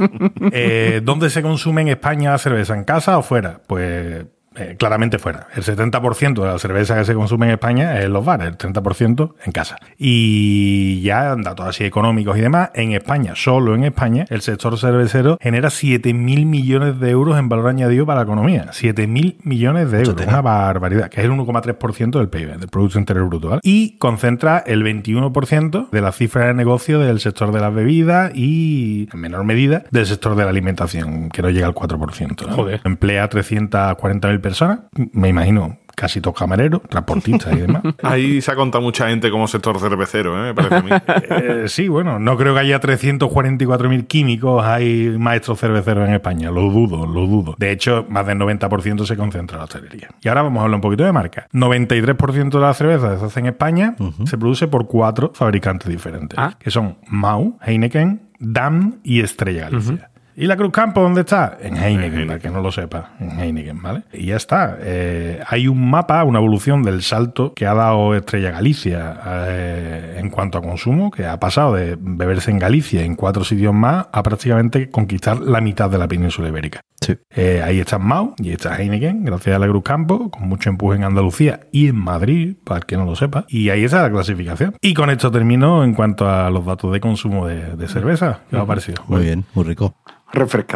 Eh, 0.54 1.02
¿Dónde 1.04 1.30
se 1.30 1.42
consume 1.42 1.82
en 1.82 1.90
España 1.90 2.32
la 2.32 2.38
cerveza? 2.38 2.74
¿En 2.74 2.86
casa 2.86 3.18
o 3.18 3.22
fuera? 3.22 3.60
Pues 3.68 4.26
eh, 4.56 4.76
claramente 4.78 5.20
fuera. 5.20 5.48
El 5.56 5.64
70% 5.64 6.42
de 6.42 6.48
la 6.48 6.60
cerveza 6.60 6.98
que 6.98 7.06
se 7.06 7.14
consume 7.14 7.48
en 7.48 7.54
España 7.54 8.00
es 8.00 8.06
en 8.06 8.14
los 8.14 8.26
bares, 8.26 8.48
el 8.48 8.58
30% 8.58 9.34
en 9.46 9.52
casa. 9.52 9.78
Y 9.98 11.02
ya 11.02 11.36
datos 11.36 11.68
así 11.68 11.84
económicos 11.86 12.38
y 12.38 12.42
demás, 12.42 12.72
en 12.74 12.94
España, 12.94 13.34
solo 13.36 13.76
en 13.76 13.84
España, 13.84 14.26
el 14.30 14.42
sector 14.42 14.78
cervecero 14.78 15.38
genera 15.42 15.70
7.000 15.70 16.46
millones 16.46 17.00
de 17.00 17.10
euros 17.10 17.38
en 17.38 17.50
valor 17.50 17.68
añadido 17.68 18.06
para 18.06 18.20
la 18.20 18.24
economía. 18.24 18.68
7.000 18.72 19.38
millones 19.44 19.92
de 19.92 20.00
euros. 20.00 20.16
tela. 20.16 20.30
Una 20.34 20.42
barbaridad, 20.42 21.10
que 21.10 21.22
es 21.22 21.26
el 21.26 21.32
1,3% 21.32 22.18
del 22.18 22.30
PIB, 22.30 22.58
del 22.58 22.70
Producto 22.70 23.00
Interior 23.00 23.28
Bruto. 23.28 23.50
¿vale? 23.50 23.62
Y 23.64 23.98
concentra 23.98 24.60
el 24.60 24.84
21% 24.84 25.90
de 25.90 26.02
la 26.02 26.12
cifra 26.12 26.48
de 26.48 26.54
negocio 26.54 27.00
del 27.00 27.20
sector 27.20 27.52
de 27.52 27.60
las 27.60 27.74
bebidas 27.74 28.32
y, 28.36 29.10
en 29.12 29.20
menor 29.20 29.44
medida, 29.44 29.84
del 29.92 30.06
sector 30.06 30.36
de 30.36 30.44
la 30.44 30.50
alimentación, 30.50 31.30
que 31.30 31.42
no 31.42 31.50
llega 31.50 31.68
al 31.68 31.74
4%. 31.74 32.48
¿no? 32.48 32.56
Joder. 32.56 32.82
Emplea 32.84 33.30
340.000 33.30 34.40
personas, 34.44 34.82
me 35.14 35.30
imagino. 35.30 35.80
Casi 35.96 36.22
todos 36.22 36.36
camareros, 36.40 36.82
transportistas 36.90 37.54
y 37.54 37.58
demás. 37.62 37.84
Ahí 38.04 38.42
se 38.42 38.52
ha 38.52 38.56
contado 38.56 38.82
mucha 38.84 39.10
gente 39.10 39.30
como 39.30 39.48
sector 39.48 39.80
cervecero, 39.80 40.36
¿eh? 40.40 40.48
me 40.52 40.54
parece 40.56 40.76
a 40.76 40.82
mí. 40.82 40.90
Eh, 41.30 41.64
sí, 41.68 41.88
bueno, 41.88 42.18
no 42.18 42.36
creo 42.36 42.56
que 42.56 42.62
haya 42.62 42.82
344.000 42.82 44.08
químicos, 44.08 44.66
hay 44.66 45.16
maestros 45.20 45.60
cerveceros 45.60 46.08
en 46.08 46.16
España, 46.16 46.50
lo 46.50 46.62
dudo, 46.64 47.06
lo 47.06 47.28
dudo. 47.28 47.56
De 47.60 47.72
hecho, 47.72 48.08
más 48.10 48.26
del 48.26 48.40
90% 48.40 49.06
se 49.06 49.16
concentra 49.16 49.56
en 49.56 49.60
la 49.60 49.64
hostelería. 49.66 50.10
Y 50.22 50.28
ahora 50.30 50.42
vamos 50.42 50.62
a 50.62 50.64
hablar 50.64 50.76
un 50.78 50.82
poquito 50.82 51.04
de 51.04 51.12
marca. 51.12 51.48
93% 51.54 52.50
de 52.50 52.60
la 52.60 52.74
cerveza 52.74 53.12
que 53.14 53.20
se 53.20 53.26
hace 53.26 53.40
en 53.42 53.46
España 53.48 53.96
se 54.26 54.38
produce 54.40 54.68
por 54.68 54.88
cuatro 54.88 55.32
fabricantes 55.36 55.88
diferentes, 55.90 56.38
Ah. 56.40 56.56
que 56.58 56.72
son 56.72 56.98
Mau, 57.08 57.60
Heineken, 57.62 58.30
Dam 58.40 58.96
y 59.04 59.22
Estrella 59.22 59.70
Galicia. 59.70 60.10
¿Y 60.36 60.48
la 60.48 60.58
Cruz 60.58 60.72
Campo 60.72 61.02
dónde 61.02 61.22
está? 61.22 61.58
En 61.62 61.78
Heineken, 61.78 62.28
para 62.28 62.40
que 62.40 62.50
no 62.50 62.62
lo 62.62 62.72
sepa, 62.72 63.12
en 63.20 63.40
Heineken, 63.40 63.82
¿vale? 63.82 64.04
Y 64.12 64.28
ya 64.28 64.36
está. 64.36 64.78
Eh, 64.82 65.40
hay 65.48 65.68
un 65.68 65.90
mapa, 65.90 66.24
una 66.24 66.40
evolución 66.40 66.82
del 66.82 67.04
salto 67.04 67.54
que 67.54 67.68
ha 67.68 67.74
dado 67.74 68.16
Estrella 68.16 68.52
Galicia 68.52 69.20
eh, 69.26 70.18
en 70.20 70.30
cuanto 70.30 70.58
a 70.58 70.62
consumo, 70.62 71.12
que 71.12 71.26
ha 71.26 71.40
pasado 71.40 71.76
de 71.76 71.98
beberse 72.00 72.52
en 72.52 72.60
Galicia 72.60 73.04
en 73.04 73.16
cuatro 73.16 73.44
sitios 73.44 73.74
más 73.74 74.08
a 74.12 74.24
prácticamente 74.24 74.90
conquistar 74.90 75.40
la 75.40 75.62
mitad 75.62 75.90
de 75.90 75.98
la 75.98 76.08
península 76.08 76.48
ibérica. 76.50 76.82
Sí. 77.02 77.18
Eh, 77.36 77.62
ahí 77.64 77.80
está 77.80 78.00
Mau 78.00 78.34
y 78.38 78.52
está 78.52 78.82
Heineken, 78.82 79.26
gracias 79.26 79.56
a 79.56 79.60
la 79.60 79.68
Cruz 79.68 79.84
Campo, 79.84 80.32
con 80.32 80.48
mucho 80.48 80.70
empuje 80.70 80.98
en 80.98 81.04
Andalucía 81.04 81.60
y 81.72 81.90
en 81.90 81.98
Madrid, 81.98 82.56
para 82.64 82.80
el 82.80 82.86
que 82.86 82.98
no 82.98 83.06
lo 83.06 83.16
sepa. 83.16 83.46
Y 83.50 83.70
ahí 83.70 83.84
está 83.84 84.02
la 84.02 84.10
clasificación. 84.10 84.76
Y 84.82 84.94
con 84.94 85.10
esto 85.10 85.30
termino 85.30 85.84
en 85.84 85.94
cuanto 85.94 86.30
a 86.30 86.50
los 86.50 86.66
datos 86.66 86.92
de 86.92 87.00
consumo 87.02 87.46
de, 87.46 87.76
de 87.76 87.88
cerveza. 87.88 88.40
¿Qué 88.50 88.56
os 88.56 88.64
ha 88.64 88.66
parecido? 88.66 89.04
Muy 89.08 89.22
bien, 89.22 89.44
muy 89.54 89.66
rico. 89.66 89.96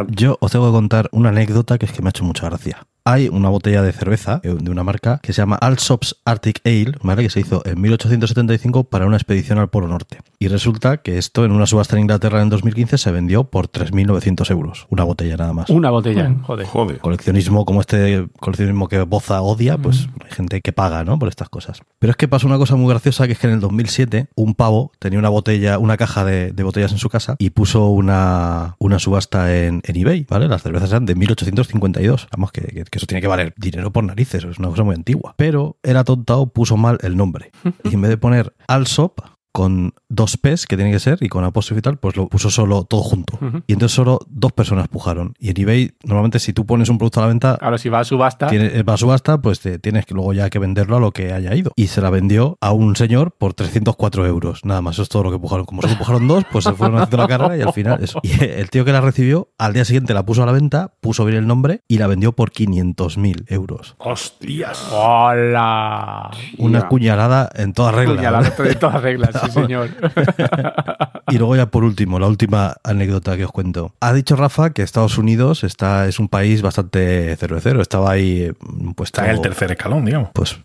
Yo 0.10 0.38
os 0.40 0.52
tengo 0.52 0.68
que 0.68 0.72
contar 0.72 1.10
una 1.12 1.30
anécdota 1.30 1.78
que 1.78 1.86
es 1.86 1.92
que 1.92 2.02
me 2.02 2.10
ha 2.10 2.12
hecho 2.12 2.24
mucha 2.24 2.46
gracia. 2.48 2.88
Hay 3.10 3.30
una 3.30 3.48
botella 3.48 3.82
de 3.84 3.94
cerveza 3.94 4.42
eh, 4.44 4.54
de 4.60 4.70
una 4.70 4.84
marca 4.84 5.20
que 5.24 5.32
se 5.32 5.42
llama 5.42 5.56
Alsops 5.56 6.18
Arctic 6.26 6.60
Ale, 6.66 6.92
¿vale? 7.04 7.24
que 7.24 7.30
se 7.30 7.40
hizo 7.40 7.62
en 7.66 7.80
1875 7.80 8.84
para 8.84 9.06
una 9.06 9.16
expedición 9.16 9.60
al 9.60 9.70
Polo 9.70 9.88
Norte. 9.88 10.18
Y 10.40 10.50
resulta 10.50 10.98
que 10.98 11.18
esto 11.18 11.46
en 11.46 11.52
una 11.54 11.66
subasta 11.68 11.96
en 11.96 12.02
Inglaterra 12.02 12.42
en 12.42 12.50
2015 12.50 12.98
se 12.98 13.12
vendió 13.12 13.46
por 13.46 13.70
3.900 13.70 14.52
euros. 14.52 14.88
Una 14.90 15.06
botella 15.06 15.38
nada 15.38 15.54
más. 15.54 15.70
Una 15.70 15.90
botella, 15.90 16.24
Bueno. 16.24 16.44
joder. 16.44 16.68
Joder. 16.68 16.98
Coleccionismo 17.00 17.64
como 17.64 17.80
este 17.80 18.28
coleccionismo 18.42 18.90
que 18.90 19.02
Boza 19.04 19.42
odia, 19.42 19.78
pues 19.78 20.10
hay 20.26 20.32
gente 20.32 20.60
que 20.62 20.74
paga, 20.74 21.06
¿no? 21.06 21.18
Por 21.18 21.30
estas 21.30 21.48
cosas. 21.48 21.82
Pero 22.00 22.12
es 22.12 22.18
que 22.18 22.28
pasó 22.28 22.46
una 22.46 22.58
cosa 22.58 22.76
muy 22.76 22.90
graciosa 22.90 23.26
que 23.26 23.34
es 23.34 23.40
que 23.40 23.48
en 23.48 23.54
el 23.54 23.60
2007 23.62 24.28
un 24.36 24.54
pavo 24.54 24.92
tenía 25.00 25.18
una 25.18 25.30
botella, 25.30 25.80
una 25.80 25.96
caja 25.96 26.26
de, 26.26 26.52
de 26.52 26.64
botellas 26.64 26.92
en 26.92 26.98
su 26.98 27.10
casa 27.10 27.36
y 27.40 27.52
puso 27.52 27.88
una, 27.88 28.76
una 28.80 29.00
subasta 29.00 29.56
en, 29.56 29.82
en 29.86 29.96
eBay, 29.96 30.26
¿vale? 30.30 30.50
Las 30.50 30.62
cervezas 30.64 30.90
eran 30.92 31.06
de 31.06 31.16
1852. 31.16 32.28
Vamos, 32.34 32.52
que, 32.52 32.62
que- 32.62 32.97
que 32.98 33.04
eso 33.04 33.08
tiene 33.08 33.22
que 33.22 33.28
valer 33.28 33.54
dinero 33.58 33.92
por 33.92 34.04
narices, 34.04 34.44
es 34.44 34.58
una 34.58 34.70
cosa 34.70 34.84
muy 34.84 34.96
antigua. 34.96 35.36
Pero 35.38 35.78
era 35.84 36.04
tontao, 36.04 36.48
puso 36.48 36.78
mal 36.78 36.98
el 37.02 37.16
nombre. 37.16 37.52
Y 37.84 37.94
en 37.94 38.02
vez 38.02 38.10
de 38.10 38.18
poner 38.18 38.54
Alsop 38.68 39.20
con 39.58 39.96
dos 40.08 40.38
P's 40.38 40.68
que 40.68 40.76
tiene 40.78 40.92
que 40.92 41.00
ser 41.00 41.18
y 41.22 41.30
con 41.30 41.44
apóstrofe 41.44 41.80
y 41.80 41.82
tal, 41.82 41.98
pues 41.98 42.16
lo 42.16 42.28
puso 42.28 42.52
solo 42.52 42.84
todo 42.84 43.02
junto. 43.02 43.40
Y 43.66 43.74
entonces 43.74 43.96
solo 43.96 44.20
dos 44.30 44.52
personas 44.52 44.88
pujaron. 44.88 45.34
Y 45.40 45.50
en 45.50 45.60
eBay, 45.60 45.94
normalmente 46.04 46.38
si 46.38 46.54
tú 46.54 46.68
pones 46.68 46.90
un 46.90 47.00
producto 47.00 47.22
a 47.22 47.24
la 47.24 47.28
venta, 47.30 47.58
Ahora, 47.60 47.80
si 47.80 47.90
va 47.90 48.02
a 48.02 48.04
subasta, 48.04 48.46
tiene- 48.50 48.84
va 48.84 48.94
a 48.94 48.98
subasta, 48.98 49.42
pues 49.42 49.60
te- 49.60 49.80
tienes 49.80 50.06
que 50.06 50.14
luego 50.14 50.32
ya 50.34 50.52
que 50.52 50.60
venderlo 50.60 50.98
a 50.98 51.00
lo 51.00 51.12
que 51.12 51.34
haya 51.34 51.56
ido. 51.56 51.72
Y 51.76 51.88
se 51.88 52.02
la 52.02 52.12
vendió 52.12 52.60
a 52.62 52.72
un 52.72 52.96
señor 52.96 53.32
por 53.32 53.56
304 53.56 54.28
euros. 54.28 54.64
Nada 54.64 54.84
más, 54.84 54.94
eso 54.98 55.02
es 55.02 55.10
todo 55.10 55.24
lo 55.24 55.32
que 55.32 55.40
pujaron. 55.40 55.66
Como 55.66 55.82
solo 55.82 55.98
pujaron 55.98 56.28
dos, 56.28 56.44
pues 56.52 56.64
se 56.64 56.74
fueron 56.74 56.98
haciendo 56.98 57.18
la 57.18 57.28
carrera 57.28 57.58
y 57.58 57.62
al 57.62 57.74
final 57.74 58.04
eso. 58.04 58.20
Y 58.22 58.30
el 58.44 58.70
tío 58.70 58.86
que 58.86 58.92
la 58.92 59.02
recibió, 59.02 59.50
al 59.58 59.74
día 59.74 59.86
siguiente 59.86 60.14
la 60.14 60.24
puso 60.24 60.44
a 60.44 60.46
la 60.46 60.52
venta, 60.52 60.94
puso 61.02 61.26
bien 61.26 61.40
el 61.40 61.48
nombre 61.48 61.82
y 61.88 61.98
la 61.98 62.06
vendió 62.06 62.32
por 62.34 62.52
500.000 62.52 63.46
euros. 63.48 63.96
¡Hostias! 63.98 64.88
¡Hola! 64.92 66.30
Una 66.60 66.88
cuñalada 66.88 67.50
en 67.56 67.74
toda 67.74 67.92
regla. 67.92 68.22
Ya 68.22 68.30
la 68.32 68.42
¿vale? 68.42 68.54
de 68.70 68.76
todas 68.76 69.02
reglas, 69.02 69.47
sí, 69.48 69.62
señor. 69.62 69.90
Y 71.30 71.38
luego 71.38 71.58
ya 71.58 71.66
por 71.66 71.84
último, 71.84 72.20
la 72.20 72.28
última 72.28 72.78
anécdota 72.86 73.36
que 73.36 73.44
os 73.44 73.52
cuento. 73.52 73.94
Ha 74.00 74.14
dicho 74.14 74.38
Rafa 74.38 74.70
que 74.70 74.82
Estados 74.82 75.18
Unidos 75.18 75.66
está, 75.66 76.08
es 76.08 76.20
un 76.20 76.30
país 76.30 76.62
bastante 76.62 77.36
cervecero. 77.36 77.82
Estaba 77.82 78.12
ahí 78.12 78.50
puesto... 78.96 79.20
Está 79.20 79.30
en 79.30 79.36
el 79.36 79.42
tercer 79.42 79.72
escalón, 79.72 80.06
digamos. 80.06 80.30
Pues 80.34 80.58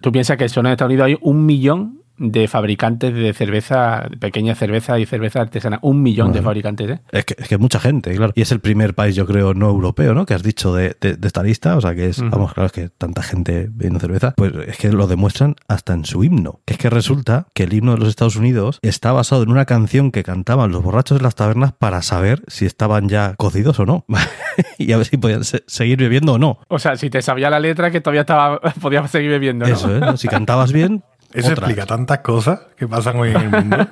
Tú 0.00 0.10
piensas 0.10 0.38
que 0.38 0.48
solo 0.48 0.68
en 0.68 0.72
Estados 0.72 0.90
Unidos 0.90 1.06
hay 1.06 1.18
un 1.20 1.44
millón 1.44 1.99
de 2.22 2.48
fabricantes 2.48 3.14
de 3.14 3.32
cerveza, 3.32 4.04
de 4.10 4.18
pequeña 4.18 4.54
cerveza 4.54 4.98
y 4.98 5.06
cerveza 5.06 5.40
artesana. 5.40 5.78
Un 5.80 6.02
millón 6.02 6.32
de 6.32 6.42
fabricantes, 6.42 6.90
¿eh? 6.90 7.00
Es 7.12 7.24
que, 7.24 7.34
es 7.38 7.48
que 7.48 7.56
mucha 7.56 7.80
gente, 7.80 8.14
claro. 8.14 8.32
Y 8.36 8.42
es 8.42 8.52
el 8.52 8.60
primer 8.60 8.94
país, 8.94 9.16
yo 9.16 9.24
creo, 9.26 9.54
no 9.54 9.70
europeo, 9.70 10.12
¿no? 10.12 10.26
Que 10.26 10.34
has 10.34 10.42
dicho 10.42 10.74
de, 10.74 10.94
de- 11.00 11.16
de 11.16 11.26
esta 11.26 11.42
lista. 11.42 11.76
O 11.76 11.80
sea, 11.80 11.94
que 11.94 12.08
es, 12.10 12.20
vamos, 12.20 12.52
claro, 12.52 12.66
es 12.66 12.72
que 12.72 12.88
tanta 12.90 13.22
gente 13.22 13.68
bebiendo 13.70 13.98
cerveza. 14.00 14.34
Pues 14.36 14.52
es 14.66 14.76
que 14.76 14.92
lo 14.92 15.06
demuestran 15.06 15.56
hasta 15.66 15.94
en 15.94 16.04
su 16.04 16.22
himno. 16.22 16.60
Que 16.66 16.74
es 16.74 16.78
que 16.78 16.90
resulta 16.90 17.46
que 17.54 17.62
el 17.62 17.72
himno 17.72 17.92
de 17.92 17.98
los 18.00 18.08
Estados 18.10 18.36
Unidos 18.36 18.78
está 18.82 19.12
basado 19.12 19.42
en 19.42 19.50
una 19.50 19.64
canción 19.64 20.10
que 20.12 20.22
cantaban 20.22 20.70
los 20.72 20.82
borrachos 20.82 21.16
en 21.16 21.22
las 21.24 21.34
tabernas 21.36 21.72
para 21.72 22.02
saber 22.02 22.42
si 22.48 22.66
estaban 22.66 23.08
ya 23.08 23.34
cocidos 23.38 23.80
o 23.80 23.86
no. 23.86 24.04
y 24.78 24.92
a 24.92 24.98
ver 24.98 25.06
si 25.06 25.16
podían 25.16 25.44
se- 25.44 25.64
seguir 25.66 25.96
bebiendo 25.98 26.34
o 26.34 26.38
no. 26.38 26.58
O 26.68 26.78
sea, 26.78 26.96
si 26.96 27.08
te 27.08 27.22
sabía 27.22 27.48
la 27.48 27.60
letra 27.60 27.90
que 27.90 28.02
todavía 28.02 28.20
estaba, 28.20 28.60
podías 28.82 29.10
seguir 29.10 29.30
bebiendo, 29.30 29.66
¿no? 29.66 29.72
Eso, 29.72 29.96
¿eh? 29.96 30.00
Si 30.18 30.28
cantabas 30.28 30.70
bien. 30.72 31.02
Eso 31.32 31.52
otra. 31.52 31.66
explica 31.66 31.86
tantas 31.86 32.18
cosas 32.20 32.60
que 32.76 32.88
pasan 32.88 33.16
hoy 33.18 33.30
en 33.30 33.36
el 33.36 33.50
mundo. 33.50 33.76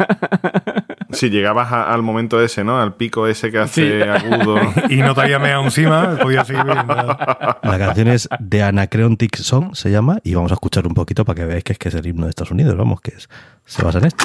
Si 1.11 1.31
llegabas 1.31 1.73
a- 1.73 1.95
al 1.95 2.03
momento 2.03 2.39
ese, 2.41 2.65
¿no? 2.65 2.79
Al 2.83 2.95
pico 2.95 3.27
ese 3.27 3.51
que 3.51 3.59
hace 3.59 4.03
Sí. 4.03 4.09
agudo. 4.09 4.59
y 4.91 4.97
no 4.97 5.15
te 5.15 5.23
había 5.23 5.39
meado 5.39 5.65
encima, 5.65 6.19
podía 6.21 6.45
seguir 6.45 6.65
viendo. 6.65 6.95
La 6.95 7.59
canción 7.79 8.09
es 8.09 8.29
The 8.47 8.63
Anacreontic 8.65 9.37
Song, 9.37 9.75
se 9.75 9.91
llama, 9.91 10.19
y 10.23 10.35
vamos 10.35 10.51
a 10.53 10.55
escuchar 10.55 10.87
un 10.87 10.93
poquito 10.93 11.25
para 11.25 11.37
que 11.37 11.45
veáis 11.47 11.65
que 11.65 11.73
es 11.73 11.79
que 11.79 11.89
es 11.89 11.95
el 11.95 12.07
himno 12.07 12.25
de 12.27 12.31
Estados 12.31 12.51
Unidos, 12.51 12.77
vamos, 12.77 13.01
que 13.01 13.13
es, 13.17 13.27
se 13.65 13.83
basa 13.83 13.99
en 14.01 14.05
esto. 14.05 14.25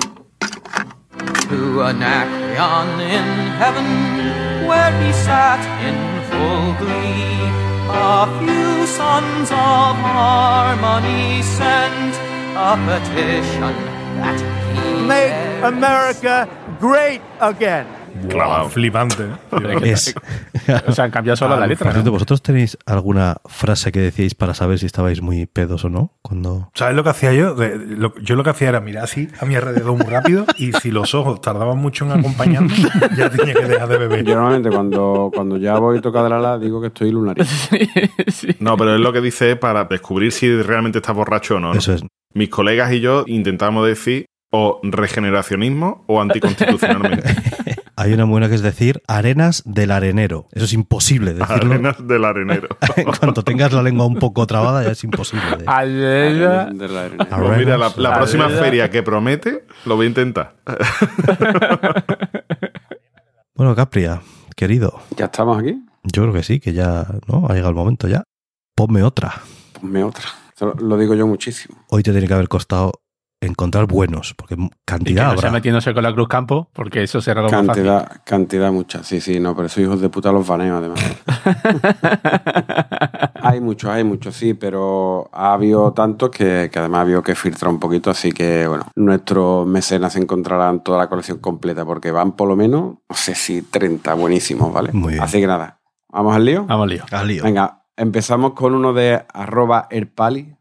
to 1.49 1.83
Anacreon 1.85 2.99
in 3.01 3.51
heaven, 3.57 4.67
where 4.67 4.91
he 5.07 5.13
sat 5.13 5.59
in 5.87 5.95
full 6.29 6.85
glee. 6.85 7.49
A 7.89 8.27
few 8.39 8.85
sons 8.87 9.51
of 9.51 9.95
harmony 10.03 11.41
sent 11.43 12.15
a 12.55 12.77
petition 12.85 13.73
that 14.21 14.37
he 14.75 15.07
Make 15.07 15.33
America 15.63 16.47
great 16.79 17.21
again. 17.41 17.87
Wow, 18.31 18.69
flipante. 18.69 19.23
¿eh? 19.23 19.79
Es, 19.83 20.13
O 20.87 20.91
sea, 20.91 21.05
han 21.05 21.11
cambiado 21.11 21.35
solo 21.35 21.59
la 21.59 21.65
letra. 21.67 21.85
Por 21.85 21.93
cierto, 21.93 22.09
¿no? 22.09 22.13
¿vosotros 22.13 22.41
tenéis 22.41 22.77
alguna 22.85 23.37
frase 23.45 23.91
que 23.91 23.99
decíais 23.99 24.35
para 24.35 24.53
saber 24.53 24.77
si 24.79 24.85
estabais 24.85 25.21
muy 25.21 25.45
pedos 25.45 25.83
o 25.85 25.89
no? 25.89 26.11
Cuando 26.21 26.69
¿Sabes 26.75 26.95
lo 26.95 27.03
que 27.03 27.09
hacía 27.09 27.33
yo? 27.33 27.55
De- 27.55 27.77
lo- 27.77 28.13
yo 28.21 28.35
lo 28.35 28.43
que 28.43 28.51
hacía 28.51 28.69
era 28.69 28.81
mirar 28.81 29.05
así 29.05 29.27
a 29.39 29.45
mi 29.45 29.55
alrededor 29.55 29.97
muy 29.97 30.05
rápido 30.05 30.45
y 30.57 30.73
si 30.73 30.91
los 30.91 31.15
ojos 31.15 31.41
tardaban 31.41 31.77
mucho 31.79 32.05
en 32.05 32.11
acompañarme, 32.19 32.73
ya 33.17 33.29
tenía 33.29 33.53
que 33.55 33.65
dejar 33.65 33.87
de 33.89 33.97
beber. 33.97 34.23
Yo 34.23 34.35
normalmente 34.35 34.69
cuando, 34.69 35.31
cuando 35.33 35.57
ya 35.57 35.77
voy 35.79 35.97
a 35.97 36.01
tocar 36.01 36.29
la 36.29 36.37
ala 36.37 36.57
digo 36.59 36.79
que 36.81 36.87
estoy 36.87 37.11
lunarito. 37.11 37.47
Sí. 38.27 38.55
No, 38.59 38.77
pero 38.77 38.95
es 38.95 39.01
lo 39.01 39.11
que 39.13 39.21
dice 39.21 39.55
para 39.55 39.85
descubrir 39.85 40.31
si 40.31 40.61
realmente 40.61 40.97
estás 40.99 41.15
borracho 41.15 41.55
o 41.55 41.59
no. 41.59 41.73
¿no? 41.73 41.79
eso 41.79 41.93
es. 41.93 42.03
Mis 42.33 42.49
colegas 42.49 42.91
y 42.93 42.99
yo 42.99 43.23
intentamos 43.27 43.85
decir 43.87 44.25
o 44.51 44.79
regeneracionismo 44.83 46.03
o 46.07 46.21
anticonstitucionalmente. 46.21 47.29
Hay 47.95 48.11
una 48.13 48.23
buena 48.25 48.49
que 48.49 48.55
es 48.55 48.61
decir 48.63 49.01
arenas 49.07 49.61
del 49.65 49.91
arenero. 49.91 50.47
Eso 50.51 50.65
es 50.65 50.73
imposible 50.73 51.33
decirlo. 51.33 51.73
Arenas 51.73 52.07
del 52.07 52.25
arenero. 52.25 52.67
en 52.95 53.03
cuanto 53.05 53.43
tengas 53.43 53.71
la 53.71 53.83
lengua 53.83 54.05
un 54.07 54.15
poco 54.15 54.47
trabada, 54.47 54.83
ya 54.83 54.91
es 54.91 55.03
imposible. 55.03 55.45
de- 55.57 55.65
Aleluya. 55.67 56.65
De 56.73 56.87
la 56.87 57.03
arena. 57.05 57.27
Pues 57.29 57.57
mira, 57.59 57.77
la, 57.77 57.77
la 57.77 57.85
Arenas. 58.09 58.17
próxima 58.17 58.45
Arenas. 58.45 58.63
feria 58.63 58.89
que 58.89 59.03
promete, 59.03 59.65
lo 59.85 59.95
voy 59.95 60.05
a 60.07 60.09
intentar. 60.09 60.55
Bueno, 63.55 63.75
Capria, 63.75 64.19
querido, 64.55 64.99
¿Ya 65.15 65.25
estamos 65.25 65.59
aquí? 65.59 65.79
yo 66.03 66.23
creo 66.23 66.33
que 66.33 66.41
sí, 66.43 66.59
que 66.59 66.73
ya 66.73 67.05
no 67.27 67.45
ha 67.47 67.53
llegado 67.53 67.69
el 67.69 67.75
momento 67.75 68.07
ya. 68.07 68.23
Ponme 68.75 69.03
otra. 69.03 69.31
Ponme 69.79 70.03
otra. 70.03 70.25
Lo 70.79 70.97
digo 70.97 71.13
yo 71.13 71.27
muchísimo. 71.27 71.77
Hoy 71.89 72.01
te 72.03 72.11
tiene 72.11 72.27
que 72.27 72.33
haber 72.33 72.47
costado 72.47 72.93
encontrar 73.45 73.85
buenos, 73.87 74.33
porque 74.33 74.55
Y 74.55 74.69
que 74.69 74.75
cantidad 74.85 75.23
no 75.23 75.29
habrá. 75.29 75.41
sea 75.41 75.51
metiéndose 75.51 75.93
con 75.93 76.03
la 76.03 76.13
Cruz 76.13 76.27
Campo, 76.27 76.69
porque 76.73 77.03
eso 77.03 77.21
será 77.21 77.41
lo 77.41 77.49
más 77.49 77.65
fácil. 77.65 77.85
Cantidad, 77.85 78.21
cantidad 78.23 78.71
mucha. 78.71 79.03
Sí, 79.03 79.21
sí, 79.21 79.39
no, 79.39 79.55
pero 79.55 79.67
esos 79.67 79.83
hijos 79.83 80.01
de 80.01 80.09
puta 80.09 80.31
los 80.31 80.47
baneo 80.47 80.77
además. 80.77 80.99
hay 83.41 83.59
muchos, 83.59 83.89
hay 83.89 84.03
muchos, 84.03 84.35
sí, 84.35 84.53
pero 84.53 85.29
ha 85.33 85.53
habido 85.53 85.91
tantos 85.93 86.29
que, 86.29 86.69
que 86.71 86.79
además 86.79 86.99
ha 86.99 87.01
habido 87.01 87.23
que 87.23 87.35
filtrar 87.35 87.71
un 87.71 87.79
poquito, 87.79 88.09
así 88.09 88.31
que 88.31 88.67
bueno, 88.67 88.85
nuestros 88.95 89.67
mecenas 89.67 90.15
encontrarán 90.15 90.83
toda 90.83 90.97
la 90.97 91.09
colección 91.09 91.39
completa 91.39 91.85
porque 91.85 92.11
van 92.11 92.33
por 92.33 92.47
lo 92.47 92.55
menos, 92.55 92.95
no 93.09 93.15
sé 93.15 93.35
si 93.35 93.61
30 93.61 94.13
buenísimos, 94.13 94.71
¿vale? 94.73 94.91
Muy 94.93 95.13
bien. 95.13 95.23
Así 95.23 95.39
que 95.39 95.47
nada, 95.47 95.79
¿vamos 96.09 96.35
al 96.35 96.45
lío? 96.45 96.65
Vamos, 96.65 96.87
lío. 96.87 97.03
Al 97.11 97.27
lío. 97.27 97.43
Venga, 97.43 97.83
empezamos 97.97 98.53
con 98.53 98.75
uno 98.75 98.93
de 98.93 99.23
arroba 99.33 99.87
erpali. 99.89 100.55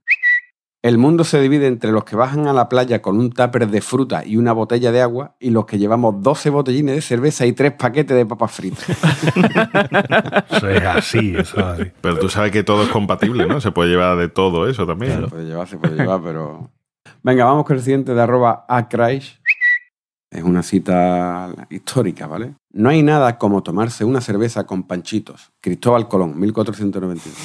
El 0.83 0.99
mundo 0.99 1.23
se 1.23 1.41
divide 1.41 1.69
entre 1.69 1.93
los 1.93 2.03
que 2.03 2.17
bajan 2.17 2.49
a 2.49 2.53
la 2.53 2.69
playa 2.69 3.01
con 3.01 3.17
un 3.17 3.31
tupper 3.31 3.69
de 3.69 3.81
fruta 3.81 4.27
y 4.27 4.37
una 4.37 4.53
botella 4.53 4.91
de 4.91 5.01
agua 5.01 5.37
y 5.39 5.51
los 5.51 5.65
que 5.65 5.79
llevamos 5.79 6.21
12 6.23 6.51
botellines 6.51 6.97
de 6.97 7.03
cerveza 7.03 7.47
y 7.47 7.53
tres 7.53 7.75
paquetes 7.75 8.17
de 8.17 8.27
papas 8.27 8.51
fritas. 8.51 8.89
Eso 10.51 10.69
es 10.69 10.83
así, 10.83 11.35
eso 11.37 11.61
es 11.61 11.65
así. 11.65 11.93
Pero 12.01 12.19
tú 12.19 12.29
sabes 12.29 12.51
que 12.51 12.65
todo 12.65 12.83
es 12.83 12.89
compatible, 12.89 13.47
¿no? 13.47 13.61
Se 13.61 13.71
puede 13.71 13.91
llevar 13.91 14.19
de 14.19 14.29
todo 14.29 14.69
eso 14.69 14.85
también. 14.85 15.21
Se 15.21 15.29
puede 15.29 15.45
llevar, 15.45 15.69
se 15.69 15.77
puede 15.77 15.95
llevar, 15.95 16.21
pero... 16.21 16.69
Venga, 17.23 17.45
vamos 17.45 17.65
con 17.65 17.77
el 17.77 17.83
siguiente 17.83 18.13
de 18.15 18.21
arroba 18.21 18.65
acraish. 18.69 19.41
Es 20.33 20.43
una 20.43 20.63
cita 20.63 21.51
histórica, 21.69 22.27
¿vale? 22.27 22.55
No 22.71 22.89
hay 22.89 23.03
nada 23.03 23.37
como 23.37 23.63
tomarse 23.63 24.03
una 24.03 24.23
cerveza 24.23 24.65
con 24.65 24.85
panchitos. 24.85 25.53
Cristóbal 25.61 26.09
Colón, 26.09 26.41
1492. 26.41 27.37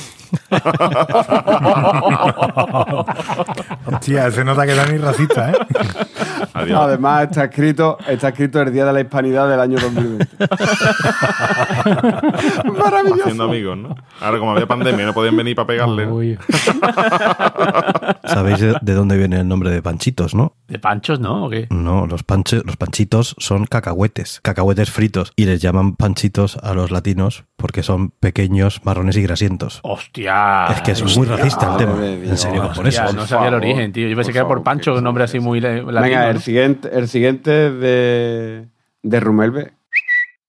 Hostia, 3.93 4.31
se 4.31 4.45
nota 4.45 4.65
que 4.65 4.71
era 4.71 4.85
ni 4.85 4.99
racista, 4.99 5.51
¿eh? 5.51 5.57
Adiós. 6.53 6.79
Además, 6.81 7.23
está 7.29 7.45
escrito, 7.45 7.97
está 8.07 8.29
escrito 8.29 8.61
el 8.61 8.71
Día 8.73 8.85
de 8.85 8.93
la 8.93 9.01
Hispanidad 9.01 9.49
del 9.49 9.59
año 9.59 9.77
2020. 9.79 10.27
Maravilloso. 12.77 13.21
Haciendo 13.23 13.43
amigos, 13.45 13.77
¿no? 13.77 13.95
Ahora, 14.21 14.39
como 14.39 14.51
había 14.51 14.67
pandemia, 14.67 15.05
no 15.05 15.13
podían 15.13 15.35
venir 15.37 15.55
para 15.55 15.67
pegarle. 15.67 16.05
¿no? 16.05 16.15
Uy. 16.15 16.37
¿Sabéis 18.25 18.59
de, 18.59 18.75
de 18.81 18.93
dónde 18.93 19.17
viene 19.17 19.39
el 19.39 19.47
nombre 19.47 19.69
de 19.71 19.81
panchitos, 19.81 20.35
no? 20.35 20.53
¿De 20.67 20.79
panchos, 20.79 21.19
no? 21.19 21.45
¿O 21.45 21.49
qué? 21.49 21.67
No, 21.69 22.07
los, 22.07 22.25
panche- 22.25 22.63
los 22.65 22.77
panchitos 22.77 23.35
son 23.37 23.65
cacahuetes, 23.65 24.39
cacahuetes 24.41 24.91
fritos, 24.91 25.31
y 25.35 25.45
les 25.45 25.61
llaman 25.61 25.95
panchitos 25.95 26.57
a 26.57 26.73
los 26.73 26.91
latinos 26.91 27.45
porque 27.57 27.83
son 27.83 28.11
pequeños, 28.11 28.85
marrones 28.85 29.17
y 29.17 29.23
grasientos. 29.23 29.79
¡Hostia! 29.83 30.67
es 30.67 30.81
que 30.83 30.91
es 30.91 31.17
muy 31.17 31.25
racista 31.27 31.71
el 31.71 31.77
tema. 31.77 32.05
En 32.07 32.37
serio, 32.37 32.71
por 32.73 32.87
eso. 32.87 33.11
No 33.13 33.25
sabía 33.27 33.49
el 33.49 33.55
origen, 33.55 33.91
tío. 33.91 34.07
Yo 34.07 34.15
pensé 34.15 34.31
que 34.31 34.37
era 34.37 34.47
por 34.47 34.63
Pancho, 34.63 34.93
un 34.95 35.03
nombre 35.03 35.23
así 35.25 35.39
muy 35.39 35.59
le- 35.59 35.77
latino. 35.81 36.01
Venga, 36.01 36.29
el 36.29 36.39
siguiente, 36.41 36.89
el 36.93 37.07
siguiente 37.09 37.67
es 37.67 37.73
de, 37.79 38.67
de 39.03 39.19
Rumelbe. 39.19 39.73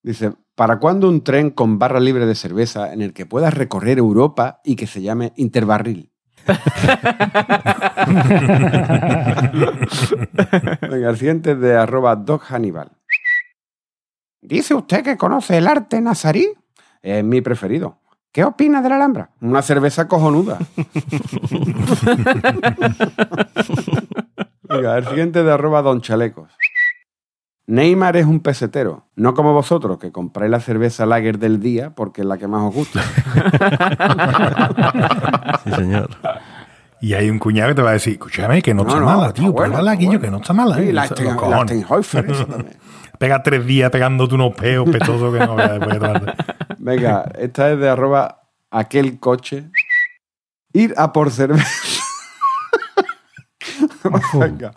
Dice, 0.03 0.33
¿para 0.55 0.79
cuándo 0.79 1.09
un 1.09 1.25
tren 1.25 1.51
con 1.51 1.79
barra 1.79 1.99
libre 1.99 2.25
de 2.27 2.35
cerveza 2.35 2.93
en 2.93 3.01
el 3.03 3.13
que 3.15 3.27
puedas 3.27 3.55
recorrer 3.55 3.99
Europa 3.99 4.61
y 4.63 4.77
que 4.77 4.87
se 4.87 5.01
llame 5.03 5.33
Interbarril? 5.37 6.11
Venga, 10.91 11.11
el 11.11 11.17
siguiente 11.17 11.53
es 11.53 11.61
de 11.61 11.77
arroba 11.77 12.17
Doc 12.17 12.45
Hannibal. 12.51 12.91
¿Dice 14.41 14.75
usted 14.75 15.03
que 15.03 15.17
conoce 15.17 15.59
el 15.59 15.67
arte 15.67 16.01
nazarí? 16.01 16.49
Es 17.03 17.25
mi 17.25 17.41
preferido. 17.41 17.99
¿Qué 18.33 18.45
opina 18.45 18.83
de 18.83 18.89
la 18.89 18.97
Alhambra? 18.97 19.31
Una 19.41 19.63
cerveza 19.63 20.07
cojonuda. 20.07 20.59
Venga, 24.69 24.99
el 24.99 25.07
siguiente 25.07 25.43
de 25.43 25.51
arroba 25.53 25.81
Don 25.83 26.01
Chalecos. 26.03 26.51
Neymar 27.67 28.17
es 28.17 28.25
un 28.27 28.41
pesetero, 28.41 29.05
no 29.15 29.35
como 29.35 29.53
vosotros, 29.53 29.99
que 29.99 30.11
compráis 30.11 30.51
la 30.51 30.61
cerveza 30.61 31.05
lager 31.05 31.39
del 31.39 31.61
día 31.61 31.91
porque 31.95 32.23
es 32.23 32.27
la 32.27 32.39
que 32.39 32.49
más 32.49 32.63
os 32.63 32.75
gusta. 32.75 33.03
Sí, 35.65 35.73
señor. 35.75 36.09
Y 37.01 37.15
hay 37.15 37.29
un 37.31 37.39
cuñado 37.39 37.71
que 37.71 37.75
te 37.77 37.83
va 37.83 37.91
a 37.91 37.95
decir, 37.95 38.15
escúchame, 38.15 38.63
que 38.63 38.73
no, 38.75 38.85
No, 38.85 38.89
está 38.89 39.01
no, 39.01 39.07
mala, 39.07 39.33
tío. 39.33 39.55
Pruébala, 39.55 39.95
Guillo, 39.97 40.13
buena. 40.13 40.25
que 40.25 40.31
no 40.31 40.37
está 40.39 40.53
mala. 40.53 40.77
Sí, 40.77 40.89
¿eh? 40.89 40.93
la, 40.93 41.03
la 41.03 41.09
también. 41.67 41.87
Pega 43.19 43.43
tres 43.43 43.67
días 43.67 43.91
pegándote 43.91 44.35
unos 44.35 44.55
peos 44.55 44.89
petosos 44.89 45.33
que 45.33 45.45
no 45.45 45.57
veas 45.57 45.81
después 45.81 46.01
de. 46.01 46.35
Venga, 46.79 47.25
esta 47.39 47.73
es 47.73 47.79
de 47.79 47.89
arroba 47.89 48.43
aquel 48.71 49.19
coche. 49.19 49.71
Ir 50.73 50.95
a 50.97 51.13
por 51.13 51.31
cerveza. 51.31 51.69
Venga. 54.35 54.73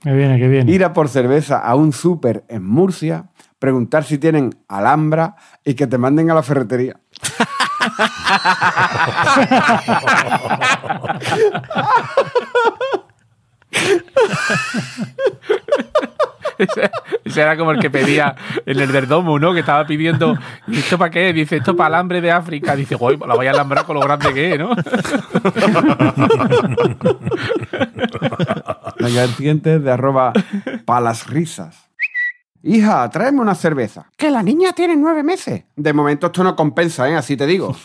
Que 0.00 0.12
viene, 0.12 0.38
que 0.38 0.48
viene. 0.48 0.72
Ir 0.72 0.84
a 0.84 0.92
por 0.92 1.08
cerveza 1.08 1.58
a 1.58 1.74
un 1.74 1.92
súper 1.92 2.44
en 2.48 2.64
Murcia, 2.64 3.30
preguntar 3.58 4.04
si 4.04 4.18
tienen 4.18 4.64
Alhambra 4.68 5.36
y 5.64 5.74
que 5.74 5.86
te 5.86 5.98
manden 5.98 6.30
a 6.30 6.34
la 6.34 6.42
ferretería. 6.42 7.00
Ese, 16.58 17.40
era 17.40 17.56
como 17.56 17.72
el 17.72 17.80
que 17.80 17.90
pedía 17.90 18.34
en 18.66 18.80
el 18.80 18.90
Verdomo, 18.90 19.38
¿no? 19.38 19.52
Que 19.52 19.60
estaba 19.60 19.86
pidiendo, 19.86 20.36
¿y 20.66 20.78
esto 20.78 20.98
para 20.98 21.10
qué? 21.10 21.32
Dice, 21.32 21.56
esto 21.56 21.76
para 21.76 21.88
alambre 21.88 22.20
de 22.20 22.30
África. 22.30 22.76
Dice, 22.76 22.96
joder, 22.96 23.18
la 23.20 23.34
vaya 23.34 23.50
a 23.50 23.54
alambrar 23.54 23.84
con 23.84 23.94
lo 23.94 24.02
grande 24.02 24.34
que 24.34 24.54
es, 24.54 24.58
¿no? 24.58 24.70
El 29.18 29.30
siguiente 29.30 29.78
de 29.78 29.90
arroba 29.90 30.32
palas 30.84 31.26
risas. 31.26 31.87
Hija, 32.62 33.08
tráeme 33.10 33.40
una 33.40 33.54
cerveza. 33.54 34.10
Que 34.16 34.30
la 34.30 34.42
niña 34.42 34.72
tiene 34.72 34.96
nueve 34.96 35.22
meses. 35.22 35.62
De 35.76 35.92
momento 35.92 36.26
esto 36.26 36.42
no 36.42 36.56
compensa, 36.56 37.08
¿eh? 37.08 37.16
Así 37.16 37.36
te 37.36 37.46
digo. 37.46 37.76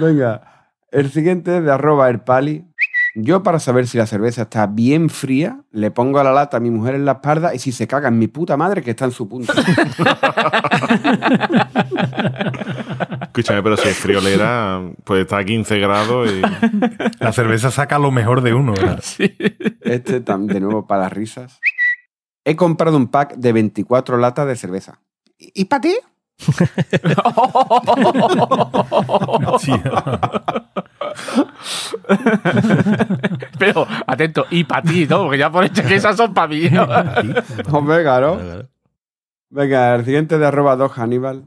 Venga, 0.00 0.42
el 0.92 1.10
siguiente 1.10 1.56
es 1.58 1.64
de 1.64 1.72
arroba 1.72 2.08
el 2.08 2.20
pali. 2.20 2.64
Yo 3.16 3.42
para 3.42 3.58
saber 3.58 3.88
si 3.88 3.98
la 3.98 4.06
cerveza 4.06 4.42
está 4.42 4.68
bien 4.68 5.10
fría, 5.10 5.62
le 5.72 5.90
pongo 5.90 6.20
a 6.20 6.24
la 6.24 6.30
lata 6.32 6.58
a 6.58 6.60
mi 6.60 6.70
mujer 6.70 6.94
en 6.94 7.04
la 7.04 7.12
espalda 7.12 7.52
y 7.54 7.58
si 7.58 7.72
se 7.72 7.88
caga 7.88 8.06
en 8.06 8.20
mi 8.20 8.28
puta 8.28 8.56
madre 8.56 8.82
que 8.82 8.90
está 8.90 9.04
en 9.06 9.10
su 9.10 9.28
punto. 9.28 9.52
Escúchame, 13.40 13.62
pero 13.62 13.76
si 13.76 13.88
es 13.88 13.96
friolera, 13.96 14.82
pues 15.04 15.22
está 15.22 15.38
a 15.38 15.44
15 15.44 15.78
grados 15.78 16.30
y... 16.30 16.40
La 17.24 17.32
cerveza 17.32 17.70
saca 17.70 17.98
lo 17.98 18.10
mejor 18.10 18.42
de 18.42 18.54
uno, 18.54 18.72
¿verdad? 18.74 19.02
Este 19.80 20.22
tam- 20.24 20.46
de 20.46 20.60
nuevo 20.60 20.86
para 20.86 21.02
las 21.04 21.12
risas. 21.12 21.58
He 22.44 22.56
comprado 22.56 22.96
un 22.96 23.08
pack 23.08 23.34
de 23.36 23.52
24 23.52 24.18
latas 24.18 24.46
de 24.46 24.56
cerveza. 24.56 25.00
¿Y 25.38 25.64
para 25.66 25.80
ti? 25.80 25.96
Pero, 33.58 33.86
atento, 34.06 34.46
y 34.50 34.64
para 34.64 34.82
ti, 34.82 35.06
¿no? 35.06 35.22
Porque 35.24 35.38
ya 35.38 35.50
por 35.50 35.64
hecho 35.64 35.82
que 35.82 35.94
esas 35.96 36.16
son 36.16 36.32
para 36.34 36.48
mí. 36.48 36.68
¿no? 36.70 36.86
Hombre, 37.72 38.02
claro. 38.02 38.66
Venga, 39.50 39.94
el 39.96 40.04
siguiente 40.04 40.38
de 40.38 40.46
arroba 40.46 40.76
2 40.76 40.92
Hannibal. 40.92 41.44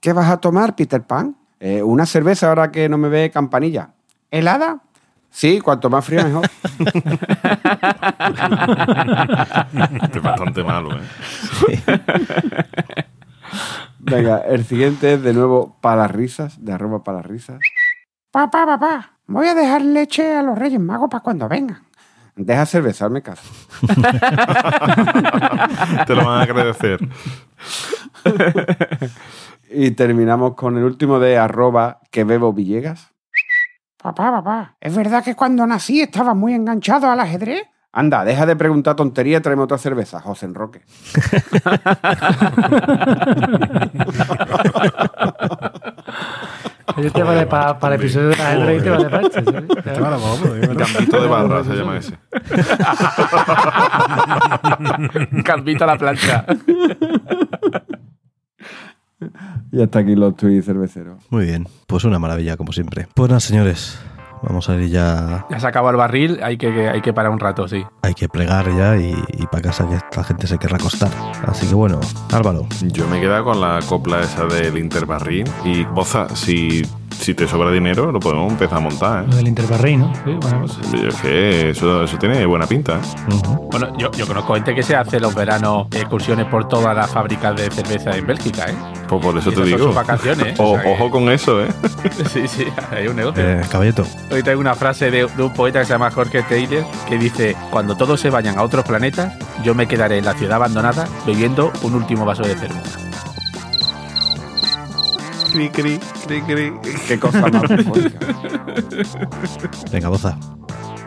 ¿Qué 0.00 0.12
vas 0.12 0.30
a 0.30 0.36
tomar, 0.38 0.76
Peter 0.76 1.02
Pan? 1.02 1.36
"Eh, 1.60 1.82
una 1.82 2.06
cerveza 2.06 2.48
ahora 2.48 2.70
que 2.70 2.88
no 2.88 2.98
me 2.98 3.08
ve 3.08 3.30
campanilla. 3.30 3.90
¿Helada? 4.30 4.78
Sí, 5.30 5.60
cuanto 5.60 5.90
más 5.90 6.04
fría 6.04 6.24
mejor. 6.24 6.48
Este 10.02 10.18
es 10.18 10.22
bastante 10.22 10.62
malo, 10.64 10.96
¿eh? 10.96 12.00
Venga, 13.98 14.38
el 14.38 14.64
siguiente 14.64 15.14
es 15.14 15.22
de 15.22 15.32
nuevo 15.34 15.76
para 15.80 16.02
las 16.02 16.10
risas, 16.12 16.64
de 16.64 16.72
arroba 16.72 17.02
para 17.04 17.18
las 17.18 17.26
risas. 17.26 17.58
Papá, 18.30 18.64
papá, 18.66 19.12
voy 19.26 19.48
a 19.48 19.54
dejar 19.54 19.82
leche 19.82 20.34
a 20.34 20.42
los 20.42 20.56
Reyes 20.58 20.80
Magos 20.80 21.08
para 21.10 21.22
cuando 21.22 21.48
vengan. 21.48 21.82
Deja 22.36 22.64
cerveza, 22.66 23.06
hazme 23.06 23.22
caso. 23.22 23.42
Te 26.06 26.14
lo 26.14 26.24
van 26.24 26.38
a 26.38 26.42
agradecer. 26.42 27.00
Y 29.70 29.92
terminamos 29.92 30.54
con 30.54 30.78
el 30.78 30.84
último 30.84 31.18
de 31.18 31.38
arroba 31.38 32.00
que 32.10 32.24
bebo 32.24 32.52
Villegas. 32.52 33.12
Papá, 34.02 34.30
papá, 34.30 34.76
¿es 34.80 34.96
verdad 34.96 35.24
que 35.24 35.34
cuando 35.34 35.66
nací 35.66 36.00
estaba 36.00 36.32
muy 36.32 36.54
enganchado 36.54 37.10
al 37.10 37.20
ajedrez? 37.20 37.64
Anda, 37.92 38.24
deja 38.24 38.46
de 38.46 38.54
preguntar 38.54 38.94
tontería 38.94 39.38
y 39.38 39.40
tráeme 39.40 39.62
otra 39.62 39.78
cerveza, 39.78 40.20
José 40.20 40.46
Enroque. 40.46 40.82
Este 46.98 47.10
te 47.12 47.22
vale 47.22 47.46
para 47.46 47.78
el 47.82 47.92
episodio 47.92 48.30
de 48.30 48.36
la 48.36 48.48
ajedrez 48.48 48.80
y 48.80 48.82
te 48.82 48.90
vale 48.90 49.08
para 49.08 49.22
este, 49.22 49.44
¿sabes? 49.44 49.68
Gambito 50.76 51.20
de 51.20 51.28
barra 51.28 51.62
se 51.62 51.74
llama 51.74 51.96
ese. 51.96 52.18
Cambito 55.44 55.84
a 55.84 55.86
la 55.86 55.96
plancha. 55.96 56.44
Y 59.72 59.82
hasta 59.82 59.98
aquí 60.00 60.14
los 60.14 60.36
tweets 60.36 60.66
cerveceros. 60.66 61.22
Muy 61.30 61.46
bien, 61.46 61.66
pues 61.86 62.04
una 62.04 62.18
maravilla 62.18 62.56
como 62.56 62.72
siempre. 62.72 63.06
Pues 63.14 63.28
nada, 63.28 63.40
señores, 63.40 63.98
vamos 64.42 64.68
a 64.70 64.76
ir 64.76 64.88
ya. 64.88 65.46
Ya 65.50 65.60
se 65.60 65.66
acabó 65.66 65.90
el 65.90 65.96
barril, 65.96 66.38
hay 66.42 66.56
que, 66.56 66.88
hay 66.88 67.00
que 67.02 67.12
parar 67.12 67.30
un 67.32 67.40
rato, 67.40 67.68
sí. 67.68 67.84
Hay 68.02 68.14
que 68.14 68.28
plegar 68.28 68.66
ya 68.74 68.96
y, 68.96 69.12
y 69.38 69.46
para 69.46 69.62
casa 69.62 69.88
que 69.88 69.96
esta 69.96 70.24
gente 70.24 70.46
se 70.46 70.58
querrá 70.58 70.76
acostar. 70.76 71.10
Así 71.46 71.66
que 71.66 71.74
bueno, 71.74 72.00
Álvaro, 72.32 72.66
Yo 72.86 73.06
me 73.08 73.18
he 73.18 73.20
quedado 73.20 73.44
con 73.44 73.60
la 73.60 73.80
copla 73.86 74.20
esa 74.20 74.46
del 74.46 74.78
Interbarrín. 74.78 75.46
Y, 75.64 75.84
Boza, 75.84 76.28
si, 76.34 76.82
si 77.18 77.34
te 77.34 77.46
sobra 77.48 77.70
dinero, 77.70 78.10
lo 78.12 78.20
podemos 78.20 78.50
empezar 78.52 78.78
a 78.78 78.80
montar, 78.80 79.24
Lo 79.26 79.32
¿eh? 79.32 79.36
del 79.36 79.48
Interbarrey, 79.48 79.96
¿no? 79.96 80.12
Sí, 80.24 80.32
buena 80.40 80.60
cosa. 80.60 80.80
Yo 80.92 81.08
es 81.08 81.14
que 81.16 81.70
eso, 81.70 82.04
eso 82.04 82.16
tiene 82.18 82.44
buena 82.46 82.66
pinta, 82.66 82.94
¿eh? 82.94 82.98
Bueno, 83.70 83.96
yo, 83.98 84.10
yo 84.12 84.26
conozco 84.26 84.54
gente 84.54 84.74
que 84.74 84.82
se 84.82 84.96
hace 84.96 85.20
los 85.20 85.34
veranos 85.34 85.86
excursiones 85.92 86.46
por 86.46 86.66
todas 86.68 86.94
las 86.96 87.10
fábricas 87.10 87.56
de 87.56 87.70
cerveza 87.70 88.16
en 88.16 88.26
Bélgica, 88.26 88.66
¿eh? 88.70 88.74
Pues 89.08 89.22
por 89.22 89.36
eso 89.36 89.48
Y 89.50 89.52
te 89.52 89.58
son 89.58 89.66
digo. 89.66 89.78
sus 89.78 89.94
vacaciones, 89.94 90.58
O- 90.58 90.70
o 90.72 90.74
sea 90.74 90.82
que- 90.84 90.92
Ojo 90.92 91.10
con 91.10 91.28
eso, 91.30 91.62
¿eh? 91.62 91.68
Sí, 92.32 92.46
sí, 92.48 92.64
hay 92.90 93.08
un 93.08 93.16
negocio. 93.16 93.42
eh, 93.42 93.62
Caballeto. 93.70 94.04
Hoy 94.30 94.42
tengo 94.42 94.60
una 94.60 94.74
frase 94.74 95.10
de, 95.10 95.26
de 95.26 95.42
un 95.42 95.52
poeta 95.52 95.80
que 95.80 95.86
se 95.86 95.92
llama 95.92 96.10
Jorge 96.10 96.42
Taylor 96.42 96.84
que 97.08 97.18
dice: 97.18 97.56
Cuando 97.70 97.96
todos 97.96 98.20
se 98.20 98.30
vayan 98.30 98.58
a 98.58 98.62
otros 98.62 98.84
planetas, 98.84 99.34
yo 99.64 99.74
me 99.74 99.86
quedaré 99.88 100.18
en 100.18 100.24
la 100.24 100.34
ciudad 100.34 100.54
abandonada 100.56 101.06
bebiendo 101.26 101.72
un 101.82 101.94
último 101.94 102.24
vaso 102.24 102.42
de 102.42 102.54
cerveza. 102.54 102.98
Cri, 105.52 105.68
cri, 105.70 105.98
cri, 106.26 106.42
cri. 106.42 106.72
Qué 107.06 107.18
cosa 107.18 107.46
más. 107.48 107.62
Venga, 109.92 110.08
boza. 110.08 110.36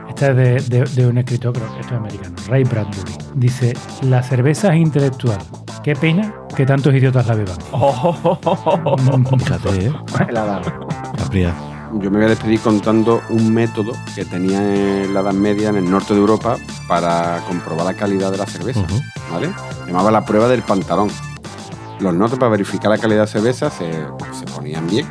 Esta 0.10 0.32
es 0.32 0.70
de, 0.70 0.80
de- 0.80 0.86
de 0.89 1.08
un 1.08 1.18
escritor, 1.18 1.54
creo 1.54 1.74
que 1.74 1.82
esto 1.82 1.94
es 1.96 2.00
americano, 2.00 2.36
Ray 2.48 2.64
Bradbury. 2.64 3.14
Dice, 3.36 3.74
la 4.02 4.22
cerveza 4.24 4.74
es 4.74 4.82
intelectual. 4.82 5.38
Qué 5.84 5.96
pena 5.96 6.34
que 6.56 6.66
tantos 6.66 6.94
idiotas 6.94 7.26
la 7.28 7.36
beban. 7.36 7.58
Fíjate, 9.39 9.88
¿eh? 9.88 9.94
La. 10.32 10.62
Capria. 11.18 11.54
Yo 12.00 12.10
me 12.10 12.18
voy 12.18 12.26
a 12.26 12.30
despedir 12.30 12.60
contando 12.62 13.22
un 13.30 13.54
método 13.54 13.92
que 14.16 14.24
tenía 14.24 14.60
en 15.04 15.14
la 15.14 15.20
Edad 15.22 15.34
Media 15.34 15.70
en 15.70 15.76
el 15.78 15.89
norte 15.92 16.14
de 16.14 16.20
Europa 16.22 16.56
para 16.88 17.42
comprobar 17.48 17.86
la 17.86 17.94
calidad 17.96 18.32
de 18.32 18.38
la 18.38 18.46
cerveza. 18.46 18.80
Ujú. 18.80 19.02
¿vale? 19.32 19.50
Llamaba 19.88 20.10
la 20.12 20.24
prueba 20.26 20.48
del 20.48 20.62
pantalón. 20.62 21.10
Los 22.02 22.14
nortes 22.14 22.39
para 22.39 22.49
verificar 22.49 22.89
la 22.89 22.97
calidad 22.97 23.22
de 23.22 23.28
cerveza 23.28 23.70
se, 23.70 23.91
se 23.91 24.45
ponían 24.54 24.88
bien, 24.88 25.08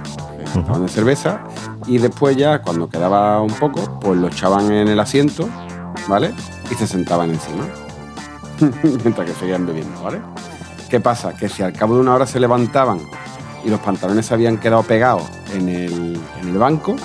se 0.52 0.58
estaban 0.58 0.82
de 0.82 0.88
cerveza 0.88 1.44
y 1.86 1.98
después 1.98 2.36
ya 2.36 2.62
cuando 2.62 2.88
quedaba 2.88 3.40
un 3.40 3.52
poco, 3.52 4.00
pues 4.00 4.18
lo 4.18 4.28
echaban 4.28 4.72
en 4.72 4.88
el 4.88 4.98
asiento, 4.98 5.48
¿vale? 6.08 6.32
Y 6.70 6.74
se 6.74 6.86
sentaban 6.86 7.30
encima. 7.30 7.64
Mientras 8.82 9.28
que 9.28 9.34
seguían 9.34 9.66
bebiendo, 9.66 10.02
¿vale? 10.02 10.20
¿Qué 10.88 10.98
pasa? 11.00 11.32
Que 11.34 11.48
si 11.48 11.62
al 11.62 11.72
cabo 11.72 11.94
de 11.94 12.00
una 12.00 12.14
hora 12.14 12.26
se 12.26 12.40
levantaban 12.40 13.00
y 13.64 13.70
los 13.70 13.78
pantalones 13.80 14.26
se 14.26 14.34
habían 14.34 14.58
quedado 14.58 14.82
pegados 14.82 15.22
en 15.54 15.68
el, 15.68 16.20
en 16.42 16.48
el 16.48 16.58
banco, 16.58 16.96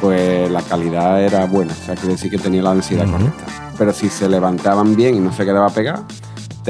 pues 0.00 0.50
la 0.50 0.62
calidad 0.62 1.22
era 1.22 1.46
buena, 1.46 1.72
o 1.72 1.86
sea, 1.86 1.94
quiere 1.94 2.12
decir 2.12 2.30
que 2.30 2.38
tenía 2.38 2.62
la 2.62 2.72
densidad 2.72 3.10
correcta. 3.10 3.44
Pero 3.78 3.92
si 3.94 4.10
se 4.10 4.28
levantaban 4.28 4.94
bien 4.94 5.14
y 5.14 5.20
no 5.20 5.32
se 5.32 5.44
quedaba 5.44 5.70
pegado, 5.70 6.04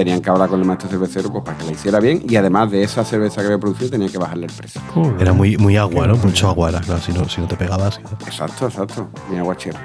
tenían 0.00 0.22
que 0.22 0.30
hablar 0.30 0.48
con 0.48 0.58
el 0.58 0.66
maestro 0.66 0.88
cervecero 0.88 1.30
pues, 1.30 1.44
para 1.44 1.58
que 1.58 1.66
la 1.66 1.72
hiciera 1.72 2.00
bien 2.00 2.22
y 2.26 2.36
además 2.36 2.70
de 2.70 2.82
esa 2.82 3.04
cerveza 3.04 3.42
que 3.42 3.48
había 3.48 3.58
producido 3.58 3.90
tenían 3.90 4.10
que 4.10 4.16
bajarle 4.16 4.46
el 4.46 4.52
precio. 4.52 4.80
Era 5.18 5.34
muy, 5.34 5.58
muy 5.58 5.76
agua, 5.76 6.06
¿no? 6.06 6.16
Mucho 6.16 6.48
agua 6.48 6.70
era, 6.70 6.80
claro, 6.80 7.02
si 7.02 7.12
no, 7.12 7.28
si 7.28 7.42
no 7.42 7.46
te 7.46 7.54
pegabas. 7.54 8.00
Exacto, 8.24 8.66
exacto, 8.66 9.10
mi 9.30 9.36
agua 9.36 9.54
cherry. 9.58 9.78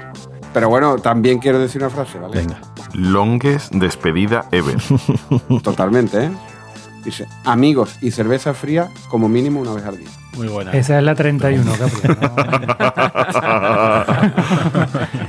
Pero 0.54 0.70
bueno, 0.70 0.96
también 0.96 1.38
quiero 1.38 1.58
decir 1.58 1.82
una 1.82 1.90
frase, 1.90 2.18
¿vale? 2.18 2.34
Venga. 2.34 2.58
Longest 2.94 3.74
despedida 3.74 4.46
ever. 4.52 4.78
Totalmente, 5.62 6.24
¿eh? 6.24 6.30
Dice, 7.04 7.28
amigos 7.44 7.98
y 8.00 8.10
cerveza 8.10 8.54
fría 8.54 8.88
como 9.10 9.28
mínimo 9.28 9.60
una 9.60 9.74
vez 9.74 9.84
al 9.84 9.98
día. 9.98 10.08
Muy 10.36 10.48
buena. 10.48 10.72
Esa 10.72 10.98
es 10.98 11.04
la 11.04 11.14
31, 11.14 11.72
Capri. 11.72 12.16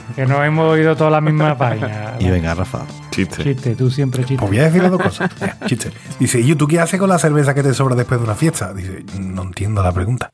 que 0.15 0.25
no 0.25 0.43
hemos 0.43 0.65
oído 0.73 0.95
toda 0.95 1.09
la 1.09 1.21
misma 1.21 1.57
página. 1.57 2.13
Y 2.19 2.29
venga, 2.29 2.53
Rafa. 2.53 2.79
Chiste. 3.11 3.43
Chiste, 3.43 3.75
tú 3.75 3.89
siempre 3.89 4.23
chiste. 4.23 4.37
Pues 4.39 4.49
voy 4.51 4.59
a 4.59 4.63
decir 4.69 4.89
dos 4.89 5.01
cosas. 5.01 5.29
Chiste. 5.65 5.91
Dice, 6.19 6.39
¿y 6.39 6.53
tú 6.55 6.67
qué 6.67 6.79
haces 6.79 6.99
con 6.99 7.09
la 7.09 7.17
cerveza 7.19 7.53
que 7.53 7.63
te 7.63 7.73
sobra 7.73 7.95
después 7.95 8.19
de 8.19 8.25
una 8.25 8.35
fiesta? 8.35 8.73
Dice, 8.73 9.03
no 9.19 9.43
entiendo 9.43 9.81
la 9.81 9.91
pregunta. 9.91 10.31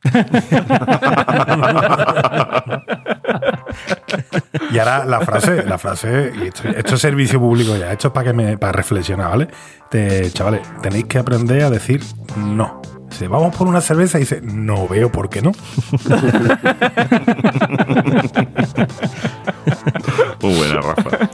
y 4.71 4.79
ahora 4.79 5.05
la 5.05 5.21
frase, 5.21 5.63
la 5.63 5.77
frase, 5.77 6.31
y 6.41 6.47
esto, 6.47 6.67
esto 6.69 6.95
es 6.95 7.01
servicio 7.01 7.39
público 7.39 7.75
ya, 7.77 7.91
esto 7.91 8.07
es 8.09 8.13
para 8.13 8.27
que 8.27 8.33
me, 8.33 8.57
para 8.57 8.71
reflexionar, 8.73 9.29
¿vale? 9.29 9.47
Te- 9.89 10.31
chavales, 10.31 10.61
tenéis 10.81 11.05
que 11.05 11.17
aprender 11.19 11.63
a 11.63 11.69
decir 11.69 12.03
no. 12.37 12.81
Dice, 13.13 13.27
vamos 13.27 13.55
por 13.55 13.67
una 13.67 13.79
cerveza 13.79 14.17
y 14.17 14.21
dice, 14.21 14.41
no 14.41 14.87
veo 14.87 15.11
por 15.11 15.29
qué 15.29 15.43
no. 15.43 15.51
Muy 20.41 20.55
buena, 20.55 20.81
Rafa. 20.81 21.29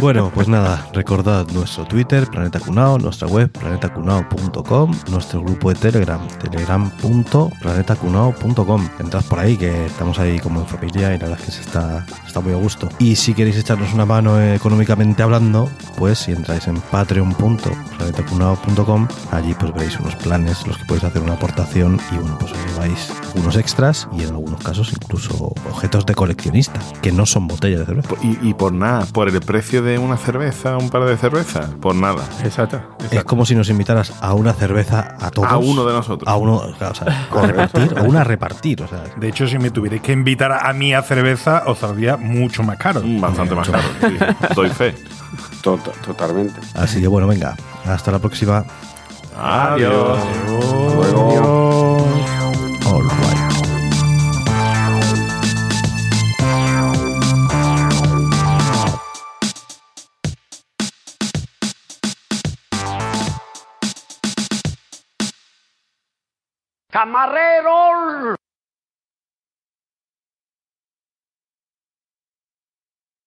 Bueno, 0.00 0.30
pues 0.32 0.46
nada, 0.46 0.88
recordad 0.92 1.48
nuestro 1.48 1.84
Twitter, 1.84 2.28
Planeta 2.28 2.60
Cunao, 2.60 2.98
nuestra 2.98 3.26
web, 3.26 3.50
planetacunao.com, 3.50 4.96
nuestro 5.10 5.42
grupo 5.42 5.70
de 5.70 5.74
Telegram, 5.80 6.20
telegram.planetacunao.com. 6.40 8.88
Entrad 9.00 9.24
por 9.24 9.40
ahí, 9.40 9.56
que 9.56 9.86
estamos 9.86 10.20
ahí 10.20 10.38
como 10.38 10.60
en 10.60 10.68
familia 10.68 11.16
y 11.16 11.18
la 11.18 11.26
verdad 11.28 11.44
que 11.44 11.50
se 11.50 11.62
está, 11.62 12.06
está 12.24 12.40
muy 12.40 12.52
a 12.52 12.56
gusto. 12.56 12.88
Y 13.00 13.16
si 13.16 13.34
queréis 13.34 13.56
echarnos 13.56 13.92
una 13.92 14.06
mano 14.06 14.40
económicamente 14.40 15.24
hablando, 15.24 15.68
pues 15.96 16.20
si 16.20 16.30
entráis 16.30 16.68
en 16.68 16.80
patreon.planetacunao.com, 16.80 19.08
allí 19.32 19.52
pues 19.54 19.72
veréis 19.72 19.98
unos 19.98 20.14
planes, 20.16 20.64
los 20.64 20.78
que 20.78 20.84
podéis 20.84 21.02
hacer 21.04 21.22
una 21.22 21.32
aportación 21.34 21.98
y 22.12 22.18
bueno, 22.18 22.38
pues 22.38 22.52
os 22.52 22.66
lleváis 22.66 23.10
unos 23.34 23.56
extras 23.56 24.06
y 24.16 24.22
en 24.22 24.28
algunos 24.28 24.62
casos 24.62 24.92
incluso 24.92 25.52
objetos 25.68 26.06
de 26.06 26.14
coleccionista, 26.14 26.78
que 27.02 27.10
no 27.10 27.26
son 27.26 27.48
botellas 27.48 27.80
de 27.80 27.86
cerveza. 27.86 28.10
Y, 28.22 28.38
y 28.48 28.54
por 28.54 28.72
nada, 28.72 29.04
por 29.06 29.28
el 29.28 29.40
precio 29.40 29.82
de 29.82 29.87
una 29.96 30.16
cerveza, 30.16 30.76
un 30.76 30.90
par 30.90 31.04
de 31.04 31.16
cervezas, 31.16 31.66
por 31.80 31.94
nada. 31.94 32.24
Exacto. 32.44 32.80
Es 33.10 33.22
como 33.24 33.46
si 33.46 33.54
nos 33.54 33.70
invitaras 33.70 34.12
a 34.20 34.34
una 34.34 34.52
cerveza 34.52 35.16
a 35.20 35.30
todos. 35.30 35.48
A 35.50 35.56
uno 35.56 35.84
de 35.86 35.92
nosotros. 35.94 36.28
A 36.30 36.36
uno, 36.36 36.60
claro, 36.76 36.92
o 36.92 36.94
sea, 36.96 37.28
a 37.30 37.46
repartir, 37.46 37.94
o 37.98 38.04
una 38.04 38.20
a 38.22 38.24
repartir, 38.24 38.82
o 38.82 38.88
sea. 38.88 39.04
De 39.16 39.28
hecho, 39.28 39.46
si 39.46 39.58
me 39.58 39.70
tuvierais 39.70 40.02
que 40.02 40.12
invitar 40.12 40.52
a 40.52 40.72
mí 40.72 40.92
a 40.92 41.02
cerveza, 41.02 41.62
os 41.66 41.78
saldría 41.78 42.16
mucho 42.16 42.62
más 42.64 42.76
caro. 42.76 43.00
Bastante 43.04 43.54
más 43.54 43.68
caro, 43.68 43.84
sí. 44.00 44.18
Doy 44.54 44.68
fe. 44.70 44.94
Tota- 45.62 45.92
totalmente. 46.04 46.60
Así 46.74 47.00
que 47.00 47.06
bueno, 47.06 47.26
venga, 47.28 47.56
hasta 47.86 48.10
la 48.10 48.18
próxima. 48.18 48.64
Adiós. 49.40 50.18
All 52.86 53.02
right. 53.02 53.47
¡Camarero! 66.98 68.37